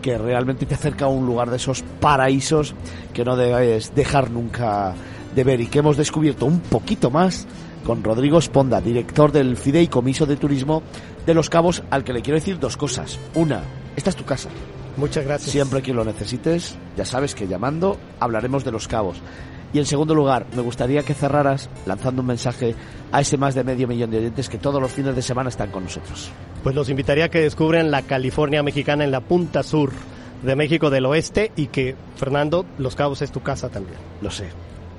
que 0.01 0.19
realmente 0.19 0.67
te 0.67 0.75
acerca 0.75 1.07
a 1.07 1.09
un 1.09 1.27
lugar 1.27 1.51
de 1.51 1.57
esos 1.57 1.83
paraísos 2.01 2.75
que 3.13 3.25
no 3.25 3.37
debes 3.37 3.95
dejar 3.95 4.31
nunca 4.31 4.95
de 5.35 5.45
ver 5.45 5.61
y 5.61 5.67
que 5.67 5.79
hemos 5.79 5.97
descubierto 5.97 6.47
un 6.47 6.61
poquito 6.61 7.11
más 7.11 7.47
con 7.85 8.05
Rodrigo 8.05 8.39
Esponda, 8.39 8.81
director 8.81 9.33
del 9.33 9.57
Fideicomiso 9.57 10.27
de 10.27 10.37
Turismo 10.37 10.83
de 11.27 11.35
Los 11.35 11.49
Cabos, 11.49 11.83
al 11.91 12.05
que 12.05 12.13
le 12.13 12.23
quiero 12.23 12.39
decir 12.39 12.59
dos 12.59 12.77
cosas. 12.77 13.19
Una, 13.35 13.63
esta 13.97 14.11
es 14.11 14.17
tu 14.17 14.25
casa. 14.25 14.49
Muchas 14.97 15.25
gracias. 15.25 15.53
Siempre 15.53 15.83
que 15.83 15.95
lo 15.95 16.05
necesites, 16.05 16.77
ya 16.97 17.05
sabes 17.05 17.35
que 17.35 17.47
llamando 17.47 17.99
hablaremos 18.19 18.65
de 18.65 18.73
Los 18.73 18.89
Cabos. 18.89 19.17
Y 19.73 19.79
en 19.79 19.87
segundo 19.87 20.15
lugar, 20.15 20.47
me 20.55 20.63
gustaría 20.63 21.03
que 21.03 21.15
cerraras 21.15 21.71
lanzando 21.87 22.23
un 22.23 22.29
mensaje 22.29 22.75
a 23.13 23.21
ese 23.21 23.37
más 23.37 23.55
de 23.55 23.65
medio 23.65 23.87
millón 23.87 24.11
de 24.11 24.19
oyentes 24.19 24.49
que 24.49 24.59
todos 24.59 24.81
los 24.81 24.93
fines 24.93 25.15
de 25.15 25.23
semana 25.23 25.49
están 25.49 25.71
con 25.71 25.85
nosotros. 25.85 26.31
Pues 26.63 26.75
los 26.75 26.89
invitaría 26.89 27.27
a 27.27 27.29
que 27.29 27.41
descubran 27.41 27.91
la 27.91 28.03
California 28.03 28.63
mexicana 28.63 29.05
en 29.05 29.11
la 29.11 29.21
punta 29.21 29.63
sur 29.63 29.93
de 30.43 30.57
México 30.57 30.91
del 30.91 31.07
Oeste 31.07 31.53
y 31.57 31.67
que, 31.69 31.97
Fernando, 32.17 32.65
Los 32.79 32.97
Cabos 32.97 33.23
es 33.23 33.31
tu 33.31 33.41
casa 33.41 33.69
también. 33.69 33.99
Lo 34.23 34.31
sé, 34.31 34.49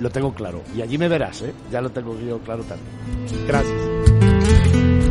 lo 0.00 0.10
tengo 0.10 0.34
claro. 0.34 0.62
Y 0.76 0.82
allí 0.82 0.98
me 0.98 1.08
verás, 1.08 1.42
¿eh? 1.42 1.52
Ya 1.70 1.80
lo 1.80 1.90
tengo 1.90 2.18
yo 2.18 2.38
claro 2.38 2.64
también. 2.64 3.46
Gracias. 3.46 3.76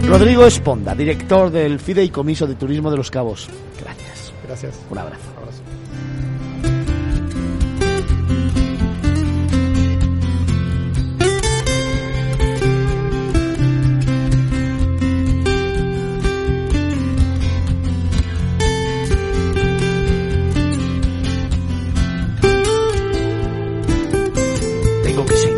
Rodrigo 0.05 0.45
Esponda, 0.45 0.93
director 0.95 1.51
del 1.51 1.79
Fideicomiso 1.79 2.47
de 2.47 2.55
Turismo 2.55 2.91
de 2.91 2.97
Los 2.97 3.11
Cabos. 3.11 3.47
Gracias. 3.79 4.33
Gracias. 4.45 4.79
Un 4.89 4.97
abrazo. 4.97 5.23
Abrazo. 5.37 5.61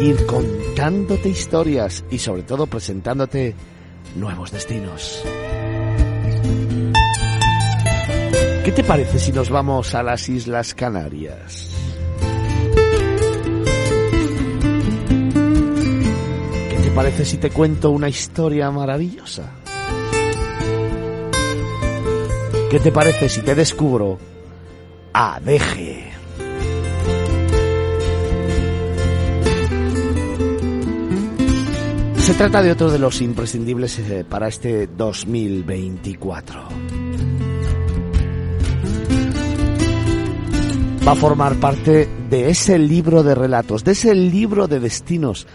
Seguir 0.04 0.26
contándote 0.26 1.30
historias 1.30 2.04
y 2.12 2.18
sobre 2.18 2.44
todo 2.44 2.68
presentándote 2.68 3.56
nuevos 4.18 4.52
destinos. 4.52 5.24
¿Qué 8.66 8.74
te 8.76 8.84
parece 8.84 9.18
si 9.18 9.32
nos 9.32 9.50
vamos 9.50 9.96
a 9.96 10.04
las 10.04 10.28
Islas 10.28 10.74
Canarias? 10.74 11.70
¿Qué 16.70 16.78
te 16.84 16.92
parece 16.94 17.24
si 17.24 17.38
te 17.38 17.50
cuento 17.50 17.92
una 17.92 18.10
historia 18.10 18.70
maravillosa? 18.72 19.54
¿Qué 22.70 22.80
te 22.82 22.92
parece 22.92 23.30
si 23.30 23.42
te 23.42 23.56
descubro 23.56 24.20
a 25.14 25.40
Deje? 25.40 26.13
Se 32.34 32.40
trata 32.40 32.64
de 32.64 32.72
otro 32.72 32.90
de 32.90 32.98
los 32.98 33.22
imprescindibles 33.22 34.00
eh, 34.00 34.26
para 34.28 34.48
este 34.48 34.88
2024. 34.88 36.64
Va 41.08 41.12
a 41.12 41.16
formar 41.16 41.58
parte 41.58 42.10
de 42.32 42.50
ese 42.50 42.80
libro 42.80 43.22
de 43.22 43.36
relatos, 43.36 43.84
de 43.84 43.92
ese 43.92 44.16
libro 44.16 44.68
de 44.68 44.80
destinos, 44.80 45.46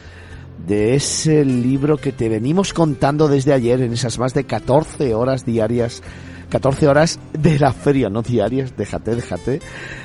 de 0.68 0.94
ese 0.94 1.44
libro 1.44 1.96
que 1.96 2.12
te 2.12 2.28
venimos 2.28 2.72
contando 2.72 3.26
desde 3.26 3.52
ayer 3.52 3.82
en 3.82 3.92
esas 3.92 4.16
más 4.20 4.32
de 4.32 4.44
14 4.44 5.14
horas 5.14 5.44
diarias 5.44 6.00
14 6.48 6.86
horas 6.86 7.18
de 7.32 7.58
la 7.58 7.72
feria, 7.72 8.08
no 8.08 8.22
diarias, 8.22 8.76
déjate, 8.76 9.16
déjate, 9.16 9.60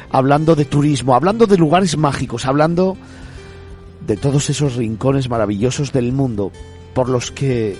hablando 0.09 0.55
de 0.55 0.65
turismo, 0.65 1.13
hablando 1.13 1.45
de 1.45 1.57
lugares 1.57 1.95
mágicos, 1.97 2.45
hablando 2.47 2.97
de 4.06 4.18
todos 4.18 4.50
esos 4.50 4.76
rincones 4.76 5.30
maravillosos 5.30 5.92
del 5.92 6.12
mundo 6.12 6.52
por 6.94 7.10
los 7.10 7.32
que 7.32 7.78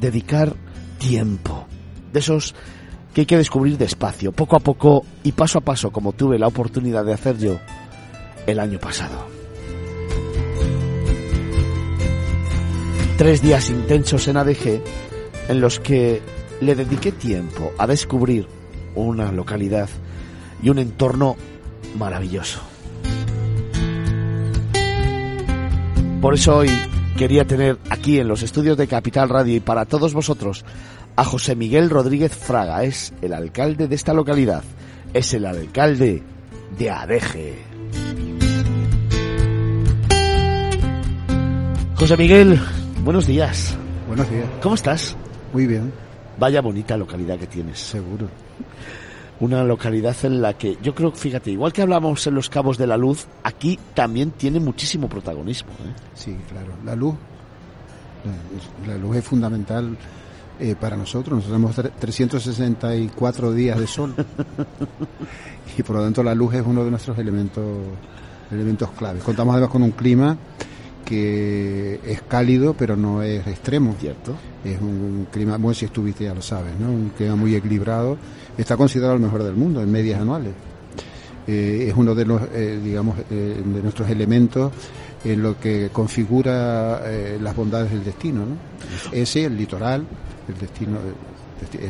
dedicar 0.00 0.54
tiempo, 0.98 1.66
de 2.12 2.20
esos 2.20 2.54
que 3.12 3.22
hay 3.22 3.26
que 3.26 3.36
descubrir 3.36 3.78
despacio, 3.78 4.32
poco 4.32 4.56
a 4.56 4.60
poco 4.60 5.04
y 5.22 5.32
paso 5.32 5.58
a 5.58 5.62
paso, 5.62 5.90
como 5.90 6.12
tuve 6.12 6.38
la 6.38 6.46
oportunidad 6.46 7.04
de 7.04 7.14
hacer 7.14 7.38
yo 7.38 7.58
el 8.46 8.60
año 8.60 8.78
pasado. 8.78 9.26
Tres 13.16 13.42
días 13.42 13.68
intensos 13.68 14.28
en 14.28 14.36
ADG 14.36 14.80
en 15.48 15.60
los 15.60 15.80
que 15.80 16.22
le 16.60 16.74
dediqué 16.76 17.10
tiempo 17.10 17.72
a 17.76 17.86
descubrir 17.86 18.46
una 18.94 19.32
localidad 19.32 19.88
y 20.62 20.70
un 20.70 20.78
entorno 20.78 21.36
maravilloso. 21.96 22.60
Por 26.20 26.34
eso 26.34 26.56
hoy 26.56 26.68
quería 27.16 27.46
tener 27.46 27.78
aquí 27.90 28.18
en 28.18 28.26
los 28.26 28.42
estudios 28.42 28.76
de 28.76 28.88
Capital 28.88 29.28
Radio 29.28 29.54
y 29.54 29.60
para 29.60 29.84
todos 29.84 30.14
vosotros 30.14 30.64
a 31.14 31.24
José 31.24 31.54
Miguel 31.54 31.90
Rodríguez 31.90 32.34
Fraga. 32.34 32.82
Es 32.82 33.12
el 33.22 33.32
alcalde 33.32 33.86
de 33.86 33.94
esta 33.94 34.12
localidad. 34.14 34.64
Es 35.14 35.32
el 35.34 35.46
alcalde 35.46 36.24
de 36.76 36.90
Adeje. 36.90 37.54
José 41.94 42.16
Miguel, 42.16 42.60
buenos 43.04 43.24
días. 43.26 43.76
Buenos 44.08 44.28
días. 44.28 44.46
¿Cómo 44.60 44.74
estás? 44.74 45.16
Muy 45.52 45.68
bien. 45.68 45.92
Vaya 46.36 46.60
bonita 46.60 46.96
localidad 46.96 47.38
que 47.38 47.46
tienes. 47.46 47.78
Seguro. 47.78 48.28
Una 49.40 49.62
localidad 49.62 50.16
en 50.24 50.42
la 50.42 50.54
que 50.54 50.76
yo 50.82 50.94
creo, 50.94 51.12
fíjate, 51.12 51.50
igual 51.50 51.72
que 51.72 51.82
hablamos 51.82 52.26
en 52.26 52.34
los 52.34 52.50
Cabos 52.50 52.76
de 52.76 52.86
la 52.86 52.96
Luz, 52.96 53.26
aquí 53.44 53.78
también 53.94 54.32
tiene 54.32 54.58
muchísimo 54.58 55.08
protagonismo. 55.08 55.70
¿eh? 55.70 55.94
Sí, 56.14 56.36
claro. 56.48 56.72
La 56.84 56.96
luz, 56.96 57.14
la, 58.86 58.96
luz 58.96 59.16
es 59.16 59.24
fundamental 59.24 59.96
eh, 60.58 60.74
para 60.74 60.96
nosotros. 60.96 61.36
Nosotros 61.46 61.74
tenemos 61.74 62.00
364 62.00 63.52
días 63.52 63.78
de 63.78 63.86
sol 63.86 64.14
y 65.78 65.82
por 65.84 65.96
lo 65.96 66.02
tanto 66.02 66.22
la 66.24 66.34
luz 66.34 66.54
es 66.54 66.62
uno 66.66 66.84
de 66.84 66.90
nuestros 66.90 67.16
elementos 67.18 67.64
elementos 68.50 68.90
claves. 68.92 69.22
Contamos 69.22 69.52
además 69.52 69.70
con 69.70 69.82
un 69.82 69.92
clima 69.92 70.36
que 71.04 72.00
es 72.06 72.22
cálido 72.22 72.74
pero 72.74 72.96
no 72.96 73.22
es 73.22 73.46
extremo. 73.46 73.94
Cierto. 73.98 74.34
Es 74.64 74.80
un, 74.80 75.26
clima, 75.30 75.56
bueno, 75.56 75.74
si 75.74 75.84
estuviste 75.84 76.24
ya 76.24 76.34
lo 76.34 76.42
sabes, 76.42 76.78
¿no? 76.78 76.90
Un 76.90 77.10
clima 77.16 77.36
muy 77.36 77.54
equilibrado. 77.54 78.18
Está 78.56 78.76
considerado 78.76 79.14
el 79.14 79.20
mejor 79.20 79.42
del 79.42 79.54
mundo 79.54 79.82
en 79.82 79.90
medias 79.90 80.20
anuales. 80.20 80.52
Eh, 81.48 81.86
es 81.88 81.94
uno 81.96 82.14
de 82.14 82.26
los, 82.26 82.42
eh, 82.52 82.78
digamos, 82.84 83.18
eh, 83.30 83.62
de 83.64 83.82
nuestros 83.82 84.10
elementos 84.10 84.70
en 85.24 85.42
lo 85.42 85.58
que 85.58 85.88
configura 85.90 87.02
las 87.40 87.56
bondades 87.56 87.90
del 87.90 88.04
destino, 88.04 88.44
¿no? 88.46 88.56
Ese, 89.10 89.46
el 89.46 89.56
litoral, 89.56 90.06
el 90.46 90.58
destino, 90.58 90.98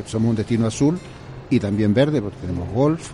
somos 0.07 0.31
un 0.31 0.37
destino 0.37 0.67
azul 0.67 0.99
y 1.51 1.61
también 1.61 1.93
verde 1.93 2.23
porque 2.23 2.39
tenemos 2.41 2.73
golf, 2.73 3.11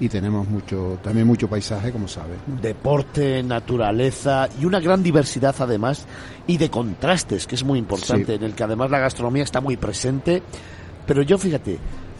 y 0.00 0.08
tenemos 0.08 0.48
mucho 0.48 0.98
también 1.02 1.26
mucho 1.26 1.48
paisaje 1.48 1.90
como 1.90 2.06
sabes 2.06 2.38
deporte 2.62 3.42
naturaleza 3.42 4.48
y 4.60 4.64
una 4.64 4.80
gran 4.80 5.02
diversidad 5.02 5.54
además 5.58 6.06
y 6.46 6.56
de 6.56 6.70
contrastes 6.70 7.46
que 7.46 7.54
es 7.54 7.64
muy 7.64 7.78
importante 7.78 8.34
en 8.34 8.42
el 8.42 8.54
que 8.54 8.64
además 8.64 8.90
la 8.90 8.98
gastronomía 8.98 9.44
está 9.44 9.60
muy 9.60 9.76
presente. 9.76 10.42
Pero 11.06 11.22
yo 11.22 11.38
fíjate 11.38 11.78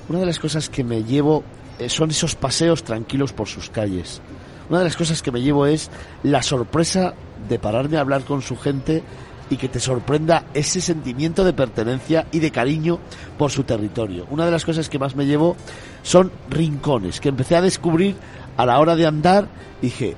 una 0.09 0.21
de 0.21 0.27
las 0.27 0.39
cosas 0.39 0.69
que 0.69 0.85
me 0.85 1.03
llevo 1.05 1.43
eh, 1.79 1.89
son 1.89 2.11
esos 2.11 2.35
paseos 2.35 2.83
tranquilos 2.83 3.33
por 3.33 3.49
sus 3.49 3.71
calles. 3.71 4.21
Una 4.69 4.79
de 4.81 4.85
las 4.85 4.97
cosas 4.97 5.23
que 5.23 5.33
me 5.33 5.41
llevo 5.41 5.67
es 5.67 5.91
la 6.23 6.43
sorpresa 6.43 7.15
de 7.49 7.59
pararme 7.59 7.97
a 7.97 8.01
hablar 8.01 8.25
con 8.25 8.43
su 8.43 8.57
gente 8.57 9.03
y 9.51 9.57
que 9.57 9.69
te 9.69 9.81
sorprenda 9.81 10.45
ese 10.55 10.81
sentimiento 10.81 11.45
de 11.45 11.53
pertenencia 11.53 12.27
y 12.33 12.39
de 12.39 12.51
cariño 12.51 12.99
por 13.37 13.51
su 13.51 13.65
territorio. 13.65 14.27
Una 14.31 14.45
de 14.45 14.51
las 14.51 14.65
cosas 14.65 14.89
que 14.89 14.99
más 14.99 15.17
me 15.17 15.27
llevo 15.27 15.57
son 16.03 16.31
rincones, 16.51 17.21
que 17.21 17.29
empecé 17.29 17.57
a 17.57 17.63
descubrir 17.63 18.17
a 18.57 18.67
la 18.67 18.79
hora 18.79 18.97
de 18.97 19.07
andar. 19.07 19.49
Dije, 19.81 20.17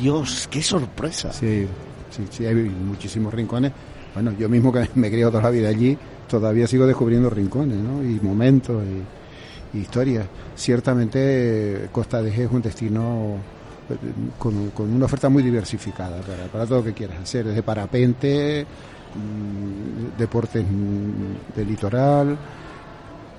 Dios, 0.00 0.48
qué 0.50 0.62
sorpresa. 0.62 1.32
Sí, 1.32 1.66
sí, 2.10 2.26
sí, 2.30 2.46
hay 2.46 2.54
muchísimos 2.54 3.32
rincones. 3.32 3.72
Bueno, 4.14 4.32
yo 4.38 4.48
mismo 4.48 4.72
que 4.72 4.88
me 4.94 5.08
he 5.08 5.10
criado 5.10 5.30
toda 5.30 5.44
la 5.44 5.50
vida 5.50 5.68
allí, 5.68 5.96
todavía 6.28 6.66
sigo 6.66 6.86
descubriendo 6.86 7.30
rincones, 7.30 7.78
¿no? 7.78 8.02
Y 8.02 8.18
momentos 8.20 8.82
y, 8.84 9.78
y 9.78 9.80
historias. 9.82 10.26
Ciertamente 10.56 11.88
Costa 11.92 12.20
de 12.20 12.32
G 12.32 12.46
es 12.46 12.50
un 12.50 12.60
destino 12.60 13.36
con, 14.38 14.72
una 14.78 15.04
oferta 15.04 15.28
muy 15.28 15.42
diversificada 15.42 16.20
para, 16.52 16.66
todo 16.66 16.78
lo 16.78 16.84
que 16.84 16.92
quieras 16.92 17.18
hacer, 17.22 17.46
desde 17.46 17.62
parapente, 17.62 18.64
mm, 19.14 20.18
deportes 20.18 20.64
mm, 20.64 21.56
de 21.56 21.64
litoral, 21.64 22.38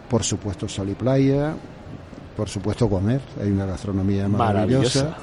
por 0.09 0.23
supuesto 0.23 0.67
sol 0.67 0.89
y 0.89 0.95
playa, 0.95 1.53
por 2.35 2.49
supuesto 2.49 2.89
comer, 2.89 3.21
hay 3.41 3.51
una 3.51 3.65
gastronomía 3.65 4.27
maravillosa. 4.27 5.17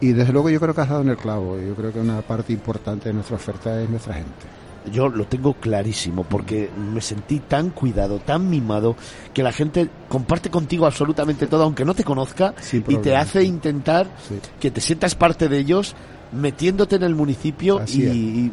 Y 0.00 0.12
desde 0.12 0.32
luego 0.32 0.48
yo 0.48 0.60
creo 0.60 0.74
que 0.74 0.80
has 0.80 0.88
dado 0.88 1.02
en 1.02 1.08
el 1.08 1.16
clavo, 1.16 1.58
yo 1.58 1.74
creo 1.74 1.92
que 1.92 1.98
una 1.98 2.22
parte 2.22 2.52
importante 2.52 3.08
de 3.08 3.14
nuestra 3.14 3.36
oferta 3.36 3.80
es 3.82 3.90
nuestra 3.90 4.14
gente 4.14 4.58
yo 4.90 5.08
lo 5.08 5.26
tengo 5.26 5.54
clarísimo 5.54 6.24
porque 6.24 6.70
me 6.92 7.00
sentí 7.00 7.40
tan 7.40 7.70
cuidado, 7.70 8.18
tan 8.18 8.48
mimado, 8.48 8.96
que 9.32 9.42
la 9.42 9.52
gente 9.52 9.88
comparte 10.08 10.50
contigo 10.50 10.86
absolutamente 10.86 11.46
todo, 11.46 11.64
aunque 11.64 11.84
no 11.84 11.94
te 11.94 12.04
conozca, 12.04 12.54
y 12.72 12.96
te 12.96 13.16
hace 13.16 13.44
intentar 13.44 14.08
que 14.60 14.70
te 14.70 14.80
sientas 14.80 15.14
parte 15.14 15.48
de 15.48 15.58
ellos, 15.58 15.94
metiéndote 16.32 16.96
en 16.96 17.02
el 17.04 17.14
municipio 17.14 17.80
y, 17.86 18.50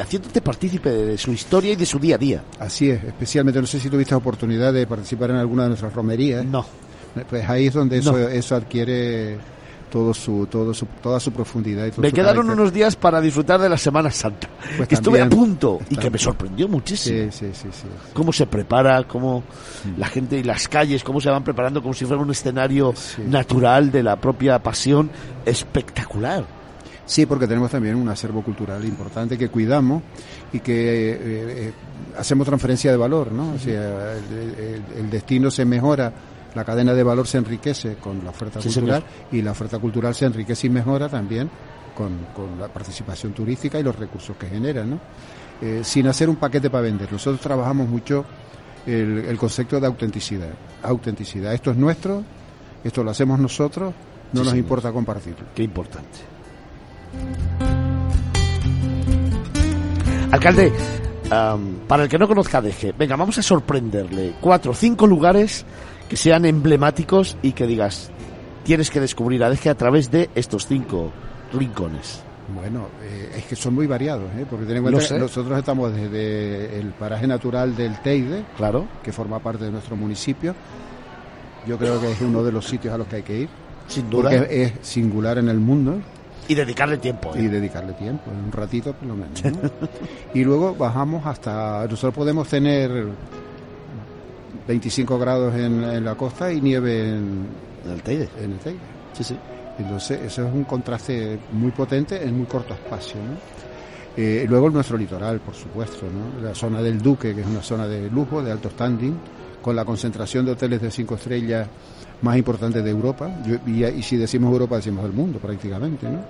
haciéndote 0.00 0.40
partícipe 0.40 0.90
de 0.90 1.18
su 1.18 1.32
historia 1.32 1.72
y 1.72 1.76
de 1.76 1.86
su 1.86 1.98
día 1.98 2.16
a 2.16 2.18
día. 2.18 2.42
Así 2.58 2.90
es, 2.90 3.02
especialmente 3.04 3.60
no 3.60 3.66
sé 3.66 3.78
si 3.78 3.90
tuviste 3.90 4.14
oportunidad 4.14 4.72
de 4.72 4.86
participar 4.86 5.30
en 5.30 5.36
alguna 5.36 5.64
de 5.64 5.70
nuestras 5.70 5.92
romerías. 5.92 6.44
No. 6.44 6.64
Pues 7.28 7.46
ahí 7.48 7.66
es 7.66 7.74
donde 7.74 7.98
eso, 7.98 8.16
eso 8.28 8.56
adquiere 8.56 9.36
todo 9.92 10.14
su, 10.14 10.46
todo 10.46 10.72
su, 10.72 10.86
toda 11.02 11.20
su 11.20 11.30
profundidad. 11.32 11.86
Y 11.86 12.00
me 12.00 12.10
quedaron 12.10 12.48
unos 12.48 12.72
días 12.72 12.96
para 12.96 13.20
disfrutar 13.20 13.60
de 13.60 13.68
la 13.68 13.76
Semana 13.76 14.10
Santa, 14.10 14.48
pues 14.78 14.88
que 14.88 14.94
estuve 14.94 15.20
a 15.20 15.28
punto 15.28 15.80
y 15.90 15.96
que 15.96 16.08
me 16.08 16.16
sorprendió 16.16 16.66
muchísimo. 16.66 17.30
Sí, 17.30 17.50
sí, 17.52 17.68
sí, 17.70 17.86
Cómo 18.14 18.32
se 18.32 18.46
prepara, 18.46 19.04
cómo 19.04 19.44
la 19.98 20.06
gente 20.06 20.38
y 20.38 20.44
las 20.44 20.66
calles, 20.66 21.04
cómo 21.04 21.20
se 21.20 21.28
van 21.28 21.44
preparando 21.44 21.82
como 21.82 21.92
si 21.92 22.06
fuera 22.06 22.22
un 22.22 22.30
escenario 22.30 22.94
natural 23.26 23.92
de 23.92 24.02
la 24.02 24.16
propia 24.16 24.58
pasión, 24.60 25.10
espectacular. 25.44 26.46
Sí, 27.04 27.26
porque 27.26 27.46
tenemos 27.46 27.70
también 27.70 27.96
un 27.96 28.08
acervo 28.08 28.42
cultural 28.42 28.82
importante 28.86 29.36
que 29.36 29.50
cuidamos 29.50 30.02
y 30.54 30.60
que 30.60 30.72
eh, 30.72 31.18
eh, 31.20 31.72
hacemos 32.16 32.46
transferencia 32.46 32.90
de 32.90 32.96
valor, 32.96 33.30
¿no? 33.30 33.52
O 33.52 33.58
sea, 33.58 34.14
el 34.96 35.10
destino 35.10 35.50
se 35.50 35.66
mejora 35.66 36.12
la 36.54 36.64
cadena 36.64 36.92
de 36.94 37.02
valor 37.02 37.26
se 37.26 37.38
enriquece 37.38 37.96
con 37.96 38.22
la 38.24 38.30
oferta 38.30 38.60
cultural 38.60 39.04
y 39.30 39.42
la 39.42 39.52
oferta 39.52 39.78
cultural 39.78 40.14
se 40.14 40.26
enriquece 40.26 40.66
y 40.66 40.70
mejora 40.70 41.08
también 41.08 41.50
con, 41.94 42.58
la 42.58 42.68
participación 42.68 43.32
turística 43.32 43.78
y 43.78 43.82
los 43.82 43.96
recursos 43.96 44.36
que 44.36 44.48
genera, 44.48 44.84
¿no? 44.84 44.98
Eh, 45.60 45.82
sin 45.84 46.06
hacer 46.08 46.28
un 46.28 46.36
paquete 46.36 46.70
para 46.70 46.82
vender. 46.82 47.12
Nosotros 47.12 47.40
trabajamos 47.40 47.88
mucho 47.88 48.24
el, 48.86 49.36
concepto 49.38 49.78
de 49.78 49.86
autenticidad. 49.86 50.50
Autenticidad. 50.82 51.54
Esto 51.54 51.70
es 51.70 51.76
nuestro, 51.76 52.24
esto 52.82 53.04
lo 53.04 53.10
hacemos 53.10 53.38
nosotros, 53.38 53.94
no 54.32 54.44
nos 54.44 54.54
importa 54.54 54.90
compartirlo. 54.90 55.46
Qué 55.54 55.62
importante. 55.62 56.18
Alcalde, 60.32 60.72
para 61.86 62.04
el 62.04 62.08
que 62.08 62.18
no 62.18 62.26
conozca 62.26 62.60
Deje, 62.60 62.92
venga, 62.98 63.16
vamos 63.16 63.38
a 63.38 63.42
sorprenderle. 63.42 64.34
Cuatro, 64.40 64.74
cinco 64.74 65.06
lugares 65.06 65.64
que 66.12 66.18
sean 66.18 66.44
emblemáticos 66.44 67.38
y 67.40 67.52
que 67.52 67.66
digas, 67.66 68.10
tienes 68.64 68.90
que 68.90 69.00
descubrir 69.00 69.42
a 69.44 69.48
Deje 69.48 69.70
a 69.70 69.74
través 69.74 70.10
de 70.10 70.28
estos 70.34 70.66
cinco 70.66 71.10
rincones. 71.54 72.20
Bueno, 72.54 72.88
eh, 73.02 73.32
es 73.38 73.44
que 73.46 73.56
son 73.56 73.72
muy 73.74 73.86
variados, 73.86 74.30
¿eh? 74.36 74.44
porque 74.50 74.66
ten 74.66 74.76
en 74.76 74.82
cuenta 74.82 75.08
que 75.08 75.18
nosotros 75.18 75.58
estamos 75.58 75.94
desde 75.94 76.78
el 76.78 76.88
paraje 76.90 77.26
natural 77.26 77.74
del 77.74 77.98
Teide, 78.02 78.44
Claro, 78.58 78.86
que 79.02 79.10
forma 79.10 79.38
parte 79.38 79.64
de 79.64 79.70
nuestro 79.70 79.96
municipio. 79.96 80.54
Yo 81.66 81.78
creo 81.78 81.98
que 81.98 82.12
es 82.12 82.20
uno 82.20 82.44
de 82.44 82.52
los 82.52 82.66
sitios 82.66 82.92
a 82.92 82.98
los 82.98 83.06
que 83.06 83.16
hay 83.16 83.22
que 83.22 83.38
ir, 83.38 83.48
sin 83.88 84.10
duda. 84.10 84.28
porque 84.32 84.64
es 84.64 84.72
singular 84.82 85.38
en 85.38 85.48
el 85.48 85.60
mundo 85.60 85.98
Y 86.46 86.54
dedicarle 86.54 86.98
tiempo. 86.98 87.32
¿eh? 87.34 87.40
y 87.40 87.46
dedicarle 87.46 87.94
tiempo, 87.94 88.30
un 88.30 88.52
ratito 88.52 88.92
por 88.92 89.08
lo 89.08 89.16
menos. 89.16 89.42
¿no? 89.44 89.70
y 90.34 90.44
luego 90.44 90.74
bajamos 90.74 91.24
hasta, 91.24 91.86
nosotros 91.88 92.12
podemos 92.12 92.48
tener 92.48 93.06
25 94.68 95.18
grados 95.18 95.54
en, 95.54 95.82
en 95.84 96.04
la 96.04 96.14
costa 96.14 96.52
y 96.52 96.60
nieve 96.60 97.08
en, 97.08 97.46
En 97.84 97.90
el 97.92 98.02
Teide. 98.02 98.28
en 98.42 98.52
el 98.52 98.58
Teide. 98.58 98.78
Sí, 99.12 99.24
sí. 99.24 99.36
Entonces, 99.78 100.20
eso 100.22 100.46
es 100.46 100.52
un 100.54 100.64
contraste 100.64 101.38
muy 101.52 101.70
potente 101.72 102.22
en 102.22 102.36
muy 102.36 102.46
corto 102.46 102.74
espacio. 102.74 103.16
¿no? 103.16 103.36
Eh, 104.16 104.44
luego 104.48 104.68
nuestro 104.70 104.96
litoral, 104.98 105.40
por 105.40 105.54
supuesto, 105.54 106.06
¿no? 106.06 106.46
la 106.46 106.54
zona 106.54 106.82
del 106.82 107.00
Duque, 107.00 107.34
que 107.34 107.40
es 107.40 107.46
una 107.46 107.62
zona 107.62 107.86
de 107.88 108.10
lujo, 108.10 108.42
de 108.42 108.52
alto 108.52 108.68
standing, 108.70 109.16
con 109.62 109.74
la 109.74 109.84
concentración 109.84 110.44
de 110.44 110.52
hoteles 110.52 110.82
de 110.82 110.90
cinco 110.90 111.14
estrellas 111.14 111.66
más 112.20 112.36
importante 112.36 112.82
de 112.82 112.90
Europa. 112.90 113.30
Y, 113.66 113.84
y 113.84 114.02
si 114.02 114.16
decimos 114.16 114.52
Europa, 114.52 114.76
decimos 114.76 115.02
del 115.04 115.12
mundo 115.12 115.38
prácticamente. 115.38 116.06
¿no? 116.08 116.20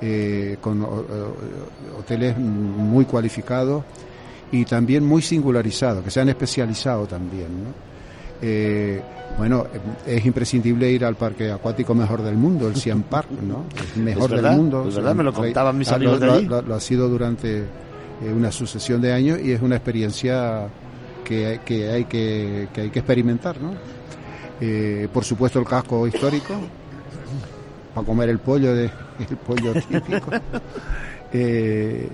Eh, 0.00 0.56
con 0.60 0.80
o- 0.82 0.86
o- 0.88 1.98
hoteles 1.98 2.38
muy 2.38 3.04
cualificados 3.04 3.84
y 4.52 4.64
también 4.64 5.04
muy 5.04 5.22
singularizados, 5.22 6.02
que 6.04 6.10
se 6.10 6.20
han 6.20 6.28
especializado 6.28 7.06
también. 7.06 7.48
¿no? 7.64 7.70
Eh, 8.42 9.00
bueno, 9.38 9.66
es 10.06 10.24
imprescindible 10.26 10.90
ir 10.90 11.04
al 11.04 11.14
parque 11.14 11.50
acuático 11.52 11.94
mejor 11.94 12.22
del 12.22 12.34
mundo, 12.36 12.66
el 12.68 12.74
Siam 12.76 13.02
Park, 13.04 13.28
¿no? 13.46 13.64
El 13.96 14.02
mejor 14.02 14.24
Es 14.24 14.30
verdad, 14.30 14.50
del 14.50 14.58
mundo. 14.58 14.88
es 14.88 14.94
verdad, 14.96 15.14
me 15.14 15.22
lo 15.22 15.32
contaban 15.32 15.78
mis 15.78 15.88
Ah, 15.92 15.94
amigos 15.96 16.18
de 16.20 16.30
allí. 16.30 16.46
lo- 16.46 16.62
lo 16.62 16.74
ha 16.74 16.80
sido 16.80 17.08
durante 17.08 17.58
eh, 17.60 18.32
una 18.36 18.50
sucesión 18.52 19.00
de 19.00 19.12
años 19.12 19.38
y 19.42 19.52
es 19.52 19.62
una 19.62 19.76
experiencia 19.76 20.66
que, 21.24 21.46
hay- 21.46 21.58
que 21.60 21.88
hay 21.90 22.04
que, 22.06 22.68
que 22.74 22.80
hay 22.82 22.90
que 22.90 22.98
experimentar, 22.98 23.60
¿no? 23.60 23.72
Eh, 24.60 25.08
por 25.12 25.24
supuesto 25.24 25.58
el 25.60 25.64
casco 25.64 26.06
histórico 26.06 26.54
para 27.94 28.06
comer 28.06 28.28
el 28.30 28.38
pollo 28.40 28.74
de 28.74 28.84
el 29.30 29.36
pollo 29.36 29.72
típico. 29.74 30.30
Eh, 31.32 32.08